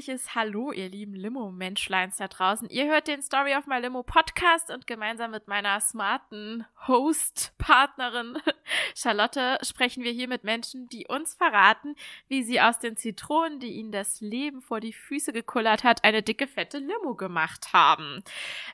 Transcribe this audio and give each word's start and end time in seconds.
herzliches 0.00 0.34
Hallo, 0.34 0.72
ihr 0.72 0.88
lieben 0.88 1.14
Limo-Menschleins 1.14 2.16
da 2.16 2.26
draußen. 2.26 2.70
Ihr 2.70 2.86
hört 2.86 3.06
den 3.06 3.20
Story 3.20 3.54
of 3.54 3.66
My 3.66 3.78
Limo 3.80 4.02
Podcast 4.02 4.70
und 4.70 4.86
gemeinsam 4.86 5.30
mit 5.30 5.46
meiner 5.46 5.78
smarten 5.78 6.64
Host-Partnerin 6.88 8.38
Charlotte 8.94 9.58
sprechen 9.60 10.02
wir 10.02 10.10
hier 10.10 10.26
mit 10.26 10.42
Menschen, 10.42 10.88
die 10.88 11.06
uns 11.06 11.34
verraten, 11.34 11.96
wie 12.28 12.42
sie 12.42 12.62
aus 12.62 12.78
den 12.78 12.96
Zitronen, 12.96 13.60
die 13.60 13.74
ihnen 13.74 13.92
das 13.92 14.22
Leben 14.22 14.62
vor 14.62 14.80
die 14.80 14.94
Füße 14.94 15.34
gekullert 15.34 15.84
hat, 15.84 16.02
eine 16.02 16.22
dicke, 16.22 16.46
fette 16.46 16.78
Limo 16.78 17.14
gemacht 17.14 17.74
haben. 17.74 18.24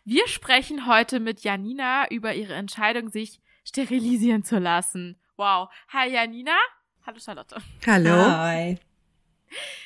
Wir 0.05 0.29
sprechen 0.29 0.87
heute 0.87 1.19
mit 1.19 1.41
Janina 1.41 2.09
über 2.09 2.35
ihre 2.35 2.55
Entscheidung, 2.55 3.09
sich 3.09 3.41
sterilisieren 3.65 4.45
zu 4.45 4.61
lassen. 4.61 5.17
Wow. 5.37 5.71
Hi 5.89 6.09
Janina. 6.09 6.57
Hallo 7.05 7.19
Charlotte. 7.19 7.57
Hallo. 7.85 8.15
Hi. 8.15 8.79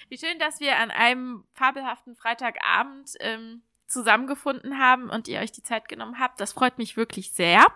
Wie 0.08 0.18
schön, 0.18 0.38
dass 0.38 0.60
wir 0.60 0.76
an 0.78 0.90
einem 0.90 1.44
fabelhaften 1.52 2.16
Freitagabend 2.16 3.10
ähm, 3.20 3.62
zusammengefunden 3.86 4.78
haben 4.78 5.10
und 5.10 5.28
ihr 5.28 5.40
euch 5.40 5.52
die 5.52 5.62
Zeit 5.62 5.88
genommen 5.88 6.18
habt. 6.18 6.40
Das 6.40 6.52
freut 6.52 6.78
mich 6.78 6.96
wirklich 6.96 7.32
sehr. 7.32 7.66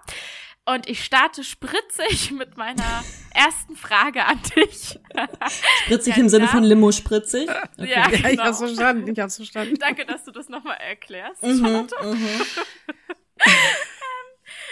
Und 0.66 0.88
ich 0.88 1.05
starte 1.05 1.45
spritzig 1.45 2.30
mit 2.38 2.57
meiner 2.57 3.05
ersten 3.34 3.77
Frage 3.77 4.24
an 4.24 4.41
dich. 4.57 4.98
Spritzig 5.84 6.16
ja, 6.16 6.23
im 6.23 6.29
Sinne 6.30 6.48
von 6.48 6.62
Limo 6.65 6.91
spritzig? 6.91 7.51
Okay. 7.51 7.91
Ja, 7.91 8.09
genau. 8.09 8.23
ja, 8.23 8.30
ich 8.30 8.41
hab's 8.41 8.59
verstanden, 8.59 9.12
ich 9.12 9.19
hab's 9.19 9.37
verstanden. 9.37 9.77
Danke, 9.79 10.07
dass 10.07 10.24
du 10.24 10.30
das 10.30 10.48
nochmal 10.48 10.79
erklärst, 10.79 11.43
mhm, 11.43 11.60
mhm. 11.60 11.88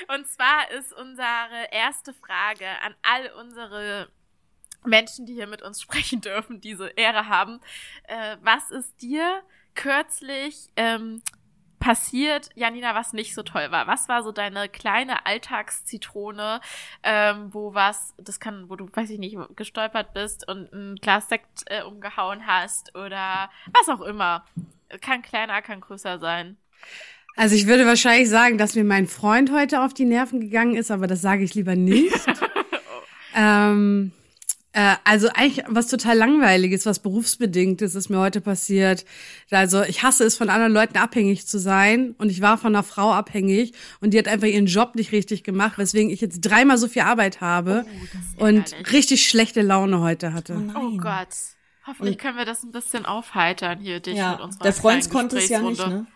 Und 0.09 0.27
zwar 0.27 0.71
ist 0.71 0.93
unsere 0.93 1.69
erste 1.71 2.13
Frage 2.13 2.67
an 2.83 2.95
all 3.03 3.31
unsere 3.39 4.09
Menschen, 4.85 5.27
die 5.27 5.35
hier 5.35 5.47
mit 5.47 5.63
uns 5.63 5.81
sprechen 5.83 6.21
dürfen, 6.21 6.61
diese 6.61 6.89
Ehre 6.89 7.29
haben. 7.29 7.61
Äh, 8.05 8.37
was 8.43 8.71
ist 8.71 9.01
dir 9.03 9.43
kürzlich 9.75 10.69
ähm, 10.77 11.23
passiert, 11.83 12.51
Janina, 12.55 12.95
was 12.95 13.13
nicht 13.13 13.35
so 13.35 13.43
toll 13.43 13.71
war? 13.71 13.89
Was 13.89 14.09
war 14.09 14.23
so 14.23 14.31
deine 14.31 14.69
kleine 14.69 15.27
Alltagszitrone, 15.27 16.61
ähm, 17.03 17.49
wo 17.53 17.75
was, 17.75 18.15
das 18.19 18.39
kann, 18.39 18.71
wo 18.71 18.77
du, 18.77 18.89
weiß 18.93 19.11
ich 19.11 19.19
nicht, 19.19 19.37
gestolpert 19.57 20.15
bist 20.15 20.47
und 20.49 20.73
ein 20.73 20.97
Glas 20.97 21.29
Sekt 21.29 21.65
äh, 21.67 21.83
umgehauen 21.83 22.47
hast 22.47 22.95
oder 22.95 23.51
was 23.73 23.89
auch 23.89 24.03
immer. 24.03 24.45
Kann 25.01 25.23
kleiner, 25.23 25.61
kann 25.61 25.81
größer 25.81 26.19
sein. 26.21 26.57
Also 27.35 27.57
ich 27.57 27.67
würde 27.67 27.87
wahrscheinlich 27.87 28.29
sagen, 28.29 28.59
dass 28.59 28.77
mir 28.77 28.85
mein 28.85 29.07
Freund 29.09 29.51
heute 29.51 29.83
auf 29.83 29.95
die 29.95 30.05
Nerven 30.05 30.41
gegangen 30.41 30.77
ist, 30.77 30.91
aber 30.91 31.07
das 31.07 31.21
sage 31.21 31.43
ich 31.43 31.55
lieber 31.55 31.75
nicht. 31.75 32.15
ähm, 33.35 34.13
äh, 34.73 34.97
also 35.05 35.29
eigentlich 35.35 35.65
was 35.69 35.89
total 35.89 36.17
langweiliges, 36.17 36.87
was 36.87 36.99
berufsbedingtes 36.99 37.95
ist 37.95 38.09
mir 38.09 38.19
heute 38.19 38.41
passiert. 38.41 39.05
Also 39.51 39.83
ich 39.83 40.03
hasse 40.03 40.25
es, 40.25 40.37
von 40.37 40.49
anderen 40.49 40.73
Leuten 40.73 40.97
abhängig 40.97 41.47
zu 41.47 41.59
sein 41.59 42.15
und 42.19 42.31
ich 42.31 42.41
war 42.41 42.57
von 42.57 42.75
einer 42.75 42.83
Frau 42.83 43.13
abhängig 43.13 43.75
und 44.01 44.15
die 44.15 44.19
hat 44.19 44.29
einfach 44.29 44.47
ihren 44.47 44.67
Job 44.67 44.95
nicht 44.95 45.13
richtig 45.13 45.45
gemacht, 45.45 45.79
weswegen 45.79 46.11
ich 46.11 46.21
jetzt 46.21 46.41
dreimal 46.41 46.79
so 46.79 46.89
viel 46.89 47.03
Arbeit 47.03 47.41
habe 47.41 47.85
oh, 48.39 48.45
und 48.45 48.75
richtig 48.93 49.29
schlechte 49.29 49.63
Laune 49.63 50.01
heute 50.01 50.33
hatte. 50.33 50.57
Oh, 50.75 50.79
oh 50.79 50.97
Gott. 50.97 51.29
Hoffentlich 51.87 52.17
und 52.17 52.21
können 52.21 52.39
wir 52.39 52.45
das 52.45 52.63
ein 52.63 52.71
bisschen 52.71 53.07
aufheitern 53.07 53.81
hier, 53.81 54.01
dich 54.01 54.17
ja, 54.17 54.33
mit 54.33 54.41
unserer 54.41 54.63
Der 54.63 54.73
Freund 54.73 55.11
konnte 55.11 55.39
es 55.39 55.49
ja 55.49 55.61
nicht, 55.61 55.87
ne? 55.87 56.07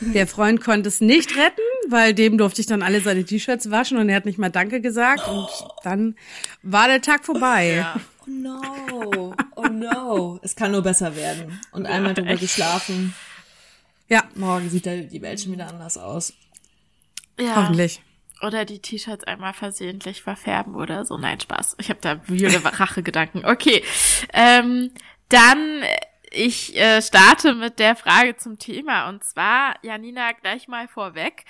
Der 0.00 0.26
Freund 0.26 0.62
konnte 0.62 0.88
es 0.88 1.00
nicht 1.00 1.36
retten, 1.36 1.60
weil 1.88 2.14
dem 2.14 2.38
durfte 2.38 2.60
ich 2.60 2.66
dann 2.66 2.82
alle 2.82 3.00
seine 3.00 3.24
T-Shirts 3.24 3.70
waschen 3.70 3.98
und 3.98 4.08
er 4.08 4.16
hat 4.16 4.24
nicht 4.24 4.38
mal 4.38 4.50
Danke 4.50 4.80
gesagt 4.80 5.28
und 5.28 5.48
dann 5.82 6.16
war 6.62 6.88
der 6.88 7.00
Tag 7.00 7.24
vorbei. 7.24 7.76
Ja. 7.76 8.00
Oh 8.24 8.30
no, 8.30 9.34
oh 9.56 9.66
no. 9.66 10.38
Es 10.42 10.54
kann 10.54 10.72
nur 10.72 10.82
besser 10.82 11.16
werden. 11.16 11.60
Und 11.72 11.86
einmal 11.86 12.14
drüber 12.14 12.36
geschlafen. 12.36 13.14
Ja. 14.08 14.24
Morgen 14.34 14.68
sieht 14.70 14.86
die 14.86 15.22
Welt 15.22 15.40
schon 15.40 15.52
wieder 15.52 15.68
anders 15.68 15.98
aus. 15.98 16.32
Ja. 17.40 17.56
Hoffentlich. 17.56 18.00
Oder 18.42 18.64
die 18.64 18.80
T-Shirts 18.80 19.24
einmal 19.24 19.54
versehentlich 19.54 20.22
verfärben 20.22 20.74
oder 20.74 21.04
so. 21.04 21.16
Nein, 21.16 21.40
Spaß. 21.40 21.76
Ich 21.78 21.88
habe 21.88 22.00
da 22.00 22.20
wühle 22.28 22.62
Rachegedanken. 22.64 23.44
Okay. 23.44 23.84
Ähm, 24.32 24.90
dann 25.28 25.82
ich 26.32 26.76
äh, 26.76 27.02
starte 27.02 27.54
mit 27.54 27.78
der 27.78 27.96
Frage 27.96 28.36
zum 28.36 28.58
Thema 28.58 29.08
und 29.08 29.24
zwar, 29.24 29.74
Janina, 29.82 30.32
gleich 30.32 30.68
mal 30.68 30.88
vorweg. 30.88 31.44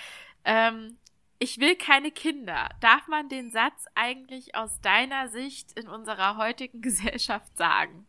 Ähm, 0.45 0.97
ich 1.39 1.59
will 1.59 1.75
keine 1.75 2.11
Kinder. 2.11 2.69
Darf 2.79 3.07
man 3.07 3.27
den 3.27 3.51
Satz 3.51 3.85
eigentlich 3.95 4.55
aus 4.55 4.79
deiner 4.81 5.27
Sicht 5.27 5.77
in 5.77 5.87
unserer 5.87 6.37
heutigen 6.37 6.81
Gesellschaft 6.81 7.57
sagen? 7.57 8.05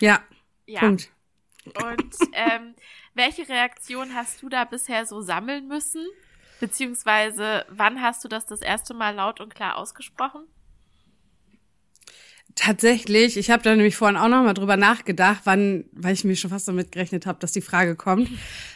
Ja. 0.00 0.22
Ja. 0.66 0.80
Punkt. 0.80 1.12
Und 1.64 2.14
ähm, 2.32 2.74
welche 3.14 3.48
Reaktion 3.48 4.14
hast 4.14 4.42
du 4.42 4.48
da 4.48 4.64
bisher 4.64 5.06
so 5.06 5.20
sammeln 5.20 5.68
müssen? 5.68 6.06
Beziehungsweise 6.60 7.64
wann 7.68 8.02
hast 8.02 8.24
du 8.24 8.28
das 8.28 8.46
das 8.46 8.62
erste 8.62 8.94
Mal 8.94 9.14
laut 9.14 9.40
und 9.40 9.54
klar 9.54 9.76
ausgesprochen? 9.76 10.46
Tatsächlich, 12.58 13.36
ich 13.36 13.50
habe 13.50 13.62
da 13.62 13.76
nämlich 13.76 13.94
vorhin 13.94 14.16
auch 14.16 14.26
noch 14.26 14.42
mal 14.42 14.52
drüber 14.52 14.76
nachgedacht, 14.76 15.42
wann, 15.44 15.84
weil 15.92 16.14
ich 16.14 16.24
mir 16.24 16.34
schon 16.34 16.50
fast 16.50 16.66
damit 16.66 16.90
gerechnet 16.90 17.24
habe, 17.24 17.38
dass 17.38 17.52
die 17.52 17.60
Frage 17.60 17.94
kommt. 17.94 18.28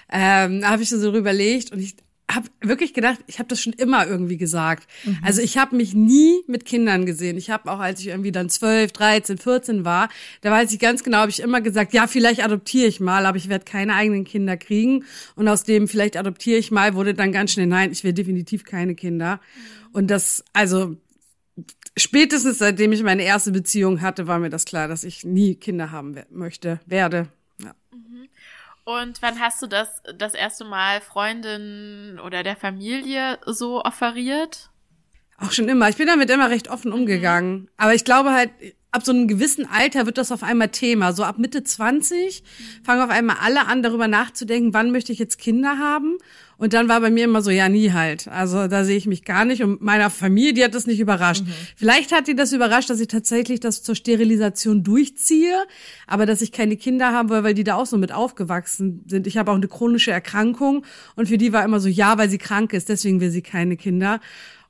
Ähm, 0.08 0.64
habe 0.64 0.84
ich 0.84 0.88
so 0.88 1.00
drüber 1.00 1.18
überlegt 1.18 1.72
und 1.72 1.80
ich 1.80 1.96
habe 2.30 2.46
wirklich 2.60 2.94
gedacht, 2.94 3.18
ich 3.26 3.40
habe 3.40 3.48
das 3.48 3.60
schon 3.60 3.72
immer 3.72 4.06
irgendwie 4.06 4.36
gesagt. 4.36 4.86
Mhm. 5.04 5.18
Also 5.22 5.42
ich 5.42 5.58
habe 5.58 5.74
mich 5.74 5.94
nie 5.94 6.42
mit 6.46 6.64
Kindern 6.64 7.06
gesehen. 7.06 7.36
Ich 7.36 7.50
habe 7.50 7.68
auch, 7.72 7.80
als 7.80 7.98
ich 7.98 8.06
irgendwie 8.06 8.30
dann 8.30 8.48
12, 8.48 8.92
13, 8.92 9.38
14 9.38 9.84
war, 9.84 10.08
da 10.42 10.52
weiß 10.52 10.72
ich 10.72 10.78
ganz 10.78 11.02
genau, 11.02 11.18
habe 11.18 11.32
ich 11.32 11.40
immer 11.40 11.60
gesagt, 11.60 11.92
ja, 11.92 12.06
vielleicht 12.06 12.44
adoptiere 12.44 12.86
ich 12.86 13.00
mal, 13.00 13.26
aber 13.26 13.36
ich 13.36 13.48
werde 13.48 13.64
keine 13.64 13.96
eigenen 13.96 14.22
Kinder 14.22 14.56
kriegen. 14.56 15.04
Und 15.34 15.48
aus 15.48 15.64
dem 15.64 15.88
vielleicht 15.88 16.16
adoptiere 16.16 16.58
ich 16.58 16.70
mal, 16.70 16.94
wurde 16.94 17.14
dann 17.14 17.32
ganz 17.32 17.50
schnell, 17.50 17.66
nein, 17.66 17.90
ich 17.90 18.04
will 18.04 18.12
definitiv 18.12 18.64
keine 18.64 18.94
Kinder. 18.94 19.40
Und 19.92 20.08
das, 20.08 20.44
also 20.52 20.96
spätestens 21.96 22.58
seitdem 22.58 22.92
ich 22.92 23.02
meine 23.02 23.22
erste 23.22 23.52
Beziehung 23.52 24.00
hatte, 24.00 24.26
war 24.26 24.38
mir 24.38 24.50
das 24.50 24.64
klar, 24.64 24.88
dass 24.88 25.04
ich 25.04 25.24
nie 25.24 25.54
Kinder 25.54 25.90
haben 25.90 26.16
möchte, 26.30 26.80
werde. 26.86 27.28
Ja. 27.58 27.74
Mhm. 27.92 28.28
Und 28.84 29.22
wann 29.22 29.40
hast 29.40 29.62
du 29.62 29.66
das 29.66 30.02
das 30.16 30.34
erste 30.34 30.64
Mal 30.64 31.00
Freundin 31.00 32.18
oder 32.24 32.42
der 32.42 32.56
Familie 32.56 33.38
so 33.46 33.82
offeriert? 33.82 34.70
Auch 35.38 35.52
schon 35.52 35.68
immer. 35.68 35.88
Ich 35.88 35.96
bin 35.96 36.06
damit 36.06 36.30
immer 36.30 36.50
recht 36.50 36.68
offen 36.68 36.92
umgegangen. 36.92 37.68
Aber 37.76 37.94
ich 37.94 38.04
glaube 38.04 38.32
halt, 38.32 38.50
ab 38.92 39.04
so 39.04 39.10
einem 39.10 39.26
gewissen 39.26 39.66
Alter 39.66 40.06
wird 40.06 40.18
das 40.18 40.30
auf 40.30 40.42
einmal 40.42 40.68
Thema. 40.68 41.12
So 41.12 41.24
ab 41.24 41.38
Mitte 41.38 41.64
20 41.64 42.44
fangen 42.84 43.02
auf 43.02 43.10
einmal 43.10 43.36
alle 43.40 43.66
an, 43.66 43.82
darüber 43.82 44.06
nachzudenken, 44.06 44.74
wann 44.74 44.92
möchte 44.92 45.12
ich 45.12 45.18
jetzt 45.18 45.38
Kinder 45.38 45.78
haben. 45.78 46.18
Und 46.62 46.74
dann 46.74 46.88
war 46.88 47.00
bei 47.00 47.10
mir 47.10 47.24
immer 47.24 47.42
so, 47.42 47.50
ja, 47.50 47.68
nie 47.68 47.90
halt. 47.90 48.28
Also 48.28 48.68
da 48.68 48.84
sehe 48.84 48.96
ich 48.96 49.06
mich 49.06 49.24
gar 49.24 49.44
nicht. 49.44 49.64
Und 49.64 49.82
meiner 49.82 50.10
Familie, 50.10 50.54
die 50.54 50.62
hat 50.62 50.76
das 50.76 50.86
nicht 50.86 51.00
überrascht. 51.00 51.44
Mhm. 51.44 51.50
Vielleicht 51.74 52.12
hat 52.12 52.28
die 52.28 52.36
das 52.36 52.52
überrascht, 52.52 52.88
dass 52.88 53.00
ich 53.00 53.08
tatsächlich 53.08 53.58
das 53.58 53.82
zur 53.82 53.96
Sterilisation 53.96 54.84
durchziehe, 54.84 55.64
aber 56.06 56.24
dass 56.24 56.40
ich 56.40 56.52
keine 56.52 56.76
Kinder 56.76 57.10
haben 57.12 57.30
will, 57.30 57.42
weil 57.42 57.54
die 57.54 57.64
da 57.64 57.74
auch 57.74 57.86
so 57.86 57.98
mit 57.98 58.12
aufgewachsen 58.12 59.02
sind. 59.08 59.26
Ich 59.26 59.38
habe 59.38 59.50
auch 59.50 59.56
eine 59.56 59.66
chronische 59.66 60.12
Erkrankung 60.12 60.86
und 61.16 61.26
für 61.26 61.36
die 61.36 61.52
war 61.52 61.64
immer 61.64 61.80
so, 61.80 61.88
ja, 61.88 62.16
weil 62.16 62.30
sie 62.30 62.38
krank 62.38 62.74
ist, 62.74 62.88
deswegen 62.88 63.20
will 63.20 63.30
sie 63.30 63.42
keine 63.42 63.76
Kinder. 63.76 64.20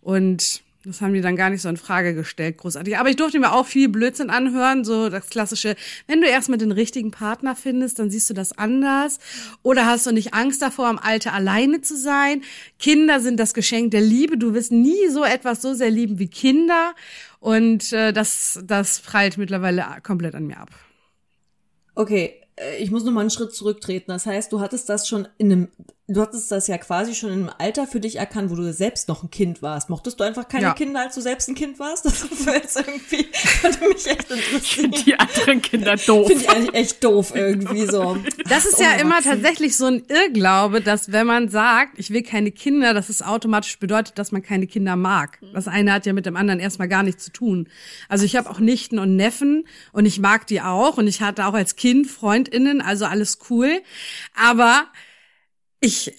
Und 0.00 0.61
das 0.84 1.00
haben 1.00 1.14
die 1.14 1.20
dann 1.20 1.36
gar 1.36 1.50
nicht 1.50 1.62
so 1.62 1.68
in 1.68 1.76
Frage 1.76 2.14
gestellt, 2.14 2.58
großartig. 2.58 2.98
Aber 2.98 3.08
ich 3.08 3.16
durfte 3.16 3.38
mir 3.38 3.52
auch 3.52 3.66
viel 3.66 3.88
Blödsinn 3.88 4.30
anhören, 4.30 4.84
so 4.84 5.08
das 5.08 5.28
klassische, 5.30 5.76
wenn 6.08 6.20
du 6.20 6.26
erstmal 6.26 6.58
den 6.58 6.72
richtigen 6.72 7.12
Partner 7.12 7.54
findest, 7.54 8.00
dann 8.00 8.10
siehst 8.10 8.28
du 8.30 8.34
das 8.34 8.58
anders. 8.58 9.20
Oder 9.62 9.86
hast 9.86 10.06
du 10.06 10.12
nicht 10.12 10.34
Angst 10.34 10.60
davor, 10.60 10.88
am 10.88 10.98
Alter 10.98 11.32
alleine 11.34 11.82
zu 11.82 11.96
sein? 11.96 12.42
Kinder 12.78 13.20
sind 13.20 13.38
das 13.38 13.54
Geschenk 13.54 13.92
der 13.92 14.00
Liebe. 14.00 14.36
Du 14.36 14.54
wirst 14.54 14.72
nie 14.72 15.08
so 15.08 15.24
etwas 15.24 15.62
so 15.62 15.72
sehr 15.74 15.90
lieben 15.90 16.18
wie 16.18 16.28
Kinder. 16.28 16.94
Und 17.38 17.92
äh, 17.92 18.12
das, 18.12 18.60
das 18.64 19.00
prallt 19.00 19.38
mittlerweile 19.38 19.84
komplett 20.02 20.34
an 20.34 20.46
mir 20.46 20.58
ab. 20.58 20.70
Okay, 21.94 22.34
äh, 22.56 22.82
ich 22.82 22.90
muss 22.90 23.04
noch 23.04 23.12
mal 23.12 23.20
einen 23.20 23.30
Schritt 23.30 23.54
zurücktreten. 23.54 24.10
Das 24.10 24.26
heißt, 24.26 24.52
du 24.52 24.60
hattest 24.60 24.88
das 24.88 25.08
schon 25.08 25.28
in 25.38 25.52
einem, 25.52 25.68
du 26.12 26.20
hattest 26.20 26.50
das 26.52 26.66
ja 26.66 26.78
quasi 26.78 27.14
schon 27.14 27.32
im 27.32 27.50
Alter 27.58 27.86
für 27.86 28.00
dich 28.00 28.16
erkannt, 28.16 28.50
wo 28.50 28.54
du 28.54 28.72
selbst 28.72 29.08
noch 29.08 29.22
ein 29.22 29.30
Kind 29.30 29.62
warst. 29.62 29.90
Mochtest 29.90 30.20
du 30.20 30.24
einfach 30.24 30.48
keine 30.48 30.64
ja. 30.64 30.74
Kinder, 30.74 31.00
als 31.00 31.14
du 31.14 31.20
selbst 31.20 31.48
ein 31.48 31.54
Kind 31.54 31.78
warst? 31.78 32.04
Das 32.32 32.46
wäre 32.46 32.56
jetzt 32.56 32.76
irgendwie, 32.76 33.28
würde 33.62 33.88
mich 33.88 34.06
echt 34.06 34.30
interessieren. 34.30 34.90
Die 35.04 35.18
anderen 35.18 35.60
Kinder 35.60 35.96
doof. 36.06 36.26
Finde 36.26 36.44
ich 36.44 36.50
eigentlich 36.50 36.74
echt 36.74 37.04
doof 37.04 37.32
irgendwie 37.34 37.86
so. 37.86 38.16
Das 38.48 38.64
ist 38.64 38.80
ja 38.80 38.92
immer 38.94 39.20
tatsächlich 39.22 39.76
so 39.76 39.86
ein 39.86 40.02
Irrglaube, 40.08 40.80
dass 40.80 41.12
wenn 41.12 41.26
man 41.26 41.48
sagt, 41.48 41.98
ich 41.98 42.10
will 42.10 42.22
keine 42.22 42.52
Kinder, 42.52 42.94
dass 42.94 43.08
es 43.08 43.22
automatisch 43.22 43.78
bedeutet, 43.78 44.18
dass 44.18 44.32
man 44.32 44.42
keine 44.42 44.66
Kinder 44.66 44.96
mag. 44.96 45.38
Das 45.52 45.68
eine 45.68 45.92
hat 45.92 46.06
ja 46.06 46.12
mit 46.12 46.26
dem 46.26 46.36
anderen 46.36 46.60
erstmal 46.60 46.88
gar 46.88 47.02
nichts 47.02 47.24
zu 47.24 47.32
tun. 47.32 47.68
Also 48.08 48.24
ich 48.24 48.36
habe 48.36 48.48
auch 48.50 48.60
Nichten 48.60 48.98
und 48.98 49.16
Neffen 49.16 49.64
und 49.92 50.06
ich 50.06 50.20
mag 50.20 50.46
die 50.46 50.60
auch 50.60 50.98
und 50.98 51.06
ich 51.06 51.20
hatte 51.20 51.46
auch 51.46 51.54
als 51.54 51.76
Kind 51.76 52.06
Freundinnen, 52.06 52.80
also 52.80 53.04
alles 53.04 53.38
cool. 53.50 53.82
Aber 54.34 54.86
ich 55.82 56.14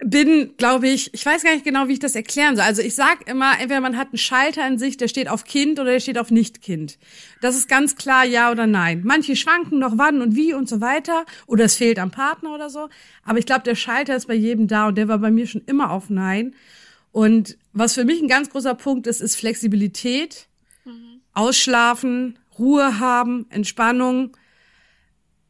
bin, 0.00 0.56
glaube 0.56 0.88
ich, 0.88 1.12
ich 1.12 1.26
weiß 1.26 1.42
gar 1.42 1.52
nicht 1.52 1.64
genau, 1.64 1.88
wie 1.88 1.94
ich 1.94 1.98
das 1.98 2.14
erklären 2.14 2.54
soll. 2.54 2.64
Also 2.64 2.82
ich 2.82 2.94
sag 2.94 3.28
immer, 3.28 3.54
entweder 3.58 3.80
man 3.80 3.96
hat 3.96 4.08
einen 4.08 4.18
Schalter 4.18 4.66
in 4.66 4.78
sich, 4.78 4.96
der 4.96 5.08
steht 5.08 5.28
auf 5.28 5.44
Kind 5.44 5.80
oder 5.80 5.90
der 5.90 6.00
steht 6.00 6.18
auf 6.18 6.30
Nicht-Kind. 6.30 6.98
Das 7.40 7.56
ist 7.56 7.68
ganz 7.68 7.96
klar 7.96 8.24
ja 8.24 8.52
oder 8.52 8.68
nein. 8.68 9.02
Manche 9.04 9.34
schwanken 9.34 9.80
noch 9.80 9.98
wann 9.98 10.22
und 10.22 10.36
wie 10.36 10.54
und 10.54 10.68
so 10.68 10.80
weiter 10.80 11.26
oder 11.46 11.64
es 11.64 11.74
fehlt 11.74 11.98
am 11.98 12.12
Partner 12.12 12.54
oder 12.54 12.70
so. 12.70 12.88
Aber 13.24 13.40
ich 13.40 13.46
glaube, 13.46 13.64
der 13.64 13.74
Schalter 13.74 14.14
ist 14.14 14.28
bei 14.28 14.34
jedem 14.34 14.68
da 14.68 14.86
und 14.86 14.96
der 14.96 15.08
war 15.08 15.18
bei 15.18 15.32
mir 15.32 15.48
schon 15.48 15.62
immer 15.66 15.90
auf 15.90 16.10
Nein. 16.10 16.54
Und 17.10 17.58
was 17.72 17.94
für 17.94 18.04
mich 18.04 18.22
ein 18.22 18.28
ganz 18.28 18.50
großer 18.50 18.74
Punkt 18.74 19.08
ist, 19.08 19.20
ist 19.20 19.34
Flexibilität, 19.34 20.46
mhm. 20.84 21.22
Ausschlafen, 21.34 22.38
Ruhe 22.56 23.00
haben, 23.00 23.46
Entspannung. 23.50 24.36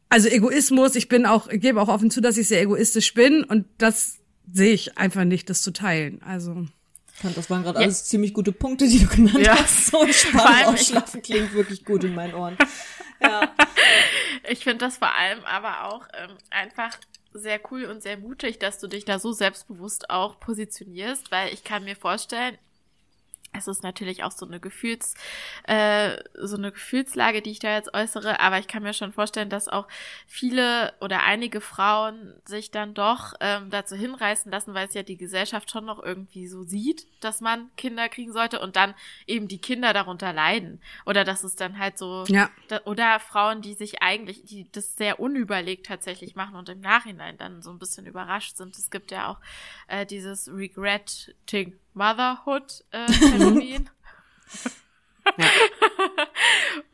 Also 0.09 0.27
Egoismus, 0.27 0.95
ich 0.95 1.07
bin 1.07 1.25
auch, 1.25 1.47
ich 1.49 1.61
gebe 1.61 1.79
auch 1.81 1.87
offen 1.87 2.09
zu, 2.09 2.19
dass 2.19 2.37
ich 2.37 2.47
sehr 2.47 2.61
egoistisch 2.61 3.13
bin 3.13 3.43
und 3.43 3.65
das 3.77 4.17
sehe 4.51 4.73
ich 4.73 4.97
einfach 4.97 5.23
nicht, 5.23 5.49
das 5.49 5.61
zu 5.61 5.71
teilen. 5.71 6.21
Also. 6.23 6.65
Das 7.35 7.49
waren 7.49 7.63
gerade 7.63 7.79
ja. 7.79 7.85
alles 7.85 8.05
ziemlich 8.05 8.33
gute 8.33 8.51
Punkte, 8.51 8.87
die 8.87 8.99
du 8.99 9.07
genannt 9.07 9.45
ja. 9.45 9.57
hast. 9.57 9.87
So 9.87 10.07
spannend 10.11 10.67
ausschlafen 10.67 11.21
klingt 11.21 11.53
wirklich 11.53 11.85
gut 11.85 12.03
in 12.03 12.15
meinen 12.15 12.33
Ohren. 12.33 12.57
Ja. 13.21 13.53
Ich 14.49 14.63
finde 14.63 14.85
das 14.85 14.97
vor 14.97 15.13
allem 15.13 15.43
aber 15.43 15.83
auch 15.83 16.07
ähm, 16.17 16.35
einfach 16.49 16.97
sehr 17.33 17.59
cool 17.69 17.83
und 17.85 18.01
sehr 18.01 18.17
mutig, 18.17 18.57
dass 18.57 18.79
du 18.79 18.87
dich 18.87 19.05
da 19.05 19.19
so 19.19 19.31
selbstbewusst 19.31 20.09
auch 20.09 20.39
positionierst, 20.39 21.29
weil 21.29 21.53
ich 21.53 21.63
kann 21.63 21.83
mir 21.83 21.95
vorstellen, 21.95 22.57
es 23.51 23.67
ist 23.67 23.83
natürlich 23.83 24.23
auch 24.23 24.31
so 24.31 24.45
eine 24.45 24.59
Gefühls, 24.59 25.15
äh, 25.63 26.17
so 26.35 26.55
eine 26.55 26.71
Gefühlslage, 26.71 27.41
die 27.41 27.51
ich 27.51 27.59
da 27.59 27.73
jetzt 27.73 27.93
äußere, 27.93 28.39
aber 28.39 28.59
ich 28.59 28.67
kann 28.67 28.83
mir 28.83 28.93
schon 28.93 29.11
vorstellen, 29.11 29.49
dass 29.49 29.67
auch 29.67 29.87
viele 30.27 30.93
oder 31.01 31.23
einige 31.23 31.59
Frauen 31.59 32.33
sich 32.45 32.71
dann 32.71 32.93
doch 32.93 33.33
ähm, 33.39 33.69
dazu 33.69 33.95
hinreißen 33.95 34.51
lassen, 34.51 34.73
weil 34.73 34.87
es 34.87 34.93
ja 34.93 35.03
die 35.03 35.17
Gesellschaft 35.17 35.71
schon 35.71 35.85
noch 35.85 36.01
irgendwie 36.01 36.47
so 36.47 36.63
sieht, 36.63 37.07
dass 37.21 37.41
man 37.41 37.69
Kinder 37.75 38.07
kriegen 38.09 38.31
sollte 38.33 38.59
und 38.59 38.75
dann 38.75 38.93
eben 39.25 39.47
die 39.47 39.59
Kinder 39.59 39.93
darunter 39.93 40.31
leiden. 40.31 40.81
Oder 41.05 41.23
dass 41.23 41.43
es 41.43 41.55
dann 41.55 41.79
halt 41.79 41.97
so, 41.97 42.25
ja. 42.27 42.49
da, 42.67 42.81
oder 42.85 43.19
Frauen, 43.19 43.61
die 43.61 43.73
sich 43.73 44.01
eigentlich, 44.01 44.43
die 44.45 44.71
das 44.71 44.95
sehr 44.95 45.19
unüberlegt 45.19 45.87
tatsächlich 45.87 46.35
machen 46.35 46.55
und 46.55 46.69
im 46.69 46.81
Nachhinein 46.81 47.37
dann 47.37 47.61
so 47.61 47.71
ein 47.71 47.79
bisschen 47.79 48.05
überrascht 48.05 48.57
sind. 48.57 48.77
Es 48.77 48.91
gibt 48.91 49.11
ja 49.11 49.27
auch 49.27 49.39
äh, 49.87 50.05
dieses 50.05 50.47
Regretting 50.47 51.73
Motherhood-Phänomen. 51.99 53.85
Äh, 53.85 55.35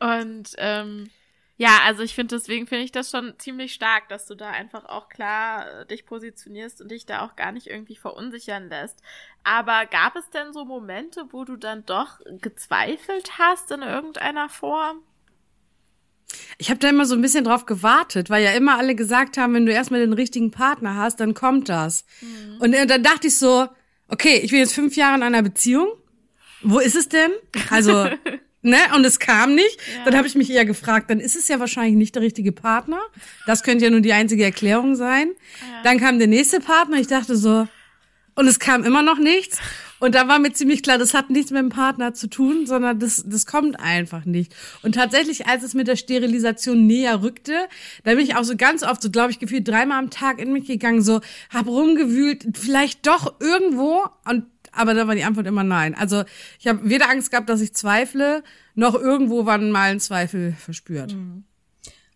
Und 0.00 0.50
ähm, 0.58 1.10
ja, 1.58 1.78
also 1.84 2.02
ich 2.02 2.14
finde, 2.14 2.36
deswegen 2.36 2.66
finde 2.66 2.84
ich 2.84 2.92
das 2.92 3.10
schon 3.10 3.34
ziemlich 3.38 3.72
stark, 3.72 4.10
dass 4.10 4.26
du 4.26 4.34
da 4.34 4.50
einfach 4.50 4.84
auch 4.84 5.08
klar 5.08 5.80
äh, 5.80 5.86
dich 5.86 6.04
positionierst 6.04 6.82
und 6.82 6.90
dich 6.90 7.06
da 7.06 7.24
auch 7.24 7.34
gar 7.34 7.50
nicht 7.50 7.68
irgendwie 7.68 7.96
verunsichern 7.96 8.68
lässt. 8.68 9.00
Aber 9.42 9.86
gab 9.86 10.16
es 10.16 10.28
denn 10.28 10.52
so 10.52 10.66
Momente, 10.66 11.24
wo 11.30 11.44
du 11.44 11.56
dann 11.56 11.86
doch 11.86 12.20
gezweifelt 12.42 13.38
hast 13.38 13.70
in 13.70 13.80
irgendeiner 13.80 14.50
Form? 14.50 15.02
Ich 16.58 16.68
habe 16.68 16.80
da 16.80 16.90
immer 16.90 17.06
so 17.06 17.14
ein 17.14 17.22
bisschen 17.22 17.44
drauf 17.44 17.64
gewartet, 17.64 18.28
weil 18.28 18.44
ja 18.44 18.50
immer 18.50 18.76
alle 18.76 18.94
gesagt 18.94 19.38
haben, 19.38 19.54
wenn 19.54 19.64
du 19.64 19.72
erstmal 19.72 20.00
den 20.00 20.12
richtigen 20.12 20.50
Partner 20.50 20.96
hast, 20.96 21.20
dann 21.20 21.32
kommt 21.32 21.70
das. 21.70 22.04
Mhm. 22.20 22.60
Und 22.60 22.72
äh, 22.74 22.86
dann 22.86 23.02
dachte 23.02 23.28
ich 23.28 23.38
so, 23.38 23.68
okay, 24.08 24.40
ich 24.42 24.50
bin 24.50 24.60
jetzt 24.60 24.74
fünf 24.74 24.96
Jahre 24.96 25.16
in 25.16 25.22
einer 25.22 25.42
Beziehung. 25.42 25.88
Wo 26.62 26.78
ist 26.78 26.96
es 26.96 27.08
denn? 27.08 27.30
Also, 27.70 28.08
ne? 28.62 28.78
Und 28.94 29.04
es 29.04 29.18
kam 29.18 29.54
nicht. 29.54 29.78
Ja. 29.96 30.04
Dann 30.04 30.16
habe 30.16 30.26
ich 30.26 30.34
mich 30.34 30.50
eher 30.50 30.64
gefragt, 30.64 31.10
dann 31.10 31.20
ist 31.20 31.36
es 31.36 31.48
ja 31.48 31.60
wahrscheinlich 31.60 31.96
nicht 31.96 32.14
der 32.14 32.22
richtige 32.22 32.52
Partner. 32.52 33.00
Das 33.46 33.62
könnte 33.62 33.84
ja 33.84 33.90
nur 33.90 34.00
die 34.00 34.12
einzige 34.12 34.44
Erklärung 34.44 34.96
sein. 34.96 35.30
Ja. 35.60 35.82
Dann 35.84 35.98
kam 35.98 36.18
der 36.18 36.28
nächste 36.28 36.60
Partner. 36.60 36.98
Ich 36.98 37.06
dachte 37.06 37.36
so, 37.36 37.68
und 38.34 38.46
es 38.46 38.58
kam 38.58 38.84
immer 38.84 39.02
noch 39.02 39.18
nichts. 39.18 39.58
Und 39.98 40.14
da 40.14 40.28
war 40.28 40.38
mir 40.38 40.52
ziemlich 40.52 40.82
klar, 40.82 40.98
das 40.98 41.14
hat 41.14 41.30
nichts 41.30 41.50
mit 41.50 41.60
dem 41.60 41.70
Partner 41.70 42.12
zu 42.12 42.28
tun, 42.28 42.66
sondern 42.66 42.98
das, 42.98 43.24
das 43.26 43.46
kommt 43.46 43.80
einfach 43.80 44.24
nicht. 44.24 44.54
Und 44.82 44.94
tatsächlich, 44.94 45.46
als 45.46 45.62
es 45.62 45.74
mit 45.74 45.88
der 45.88 45.96
Sterilisation 45.96 46.86
näher 46.86 47.22
rückte, 47.22 47.54
da 48.04 48.12
bin 48.14 48.20
ich 48.20 48.36
auch 48.36 48.44
so 48.44 48.56
ganz 48.56 48.82
oft, 48.82 49.02
so 49.02 49.10
glaube 49.10 49.30
ich, 49.30 49.38
gefühlt 49.38 49.66
dreimal 49.66 49.98
am 49.98 50.10
Tag 50.10 50.38
in 50.38 50.52
mich 50.52 50.66
gegangen, 50.66 51.02
so, 51.02 51.20
hab 51.50 51.66
rumgewühlt, 51.66 52.44
vielleicht 52.58 53.06
doch 53.06 53.40
irgendwo. 53.40 54.04
Und 54.24 54.44
aber 54.72 54.92
da 54.92 55.08
war 55.08 55.14
die 55.14 55.24
Antwort 55.24 55.46
immer 55.46 55.64
nein. 55.64 55.94
Also 55.94 56.24
ich 56.58 56.66
habe 56.66 56.88
weder 56.88 57.08
Angst 57.08 57.30
gehabt, 57.30 57.48
dass 57.48 57.62
ich 57.62 57.74
zweifle, 57.74 58.42
noch 58.74 58.94
irgendwo 58.94 59.46
waren 59.46 59.70
mal 59.70 59.90
ein 59.90 60.00
Zweifel 60.00 60.52
verspürt. 60.52 61.14
Mhm. 61.14 61.44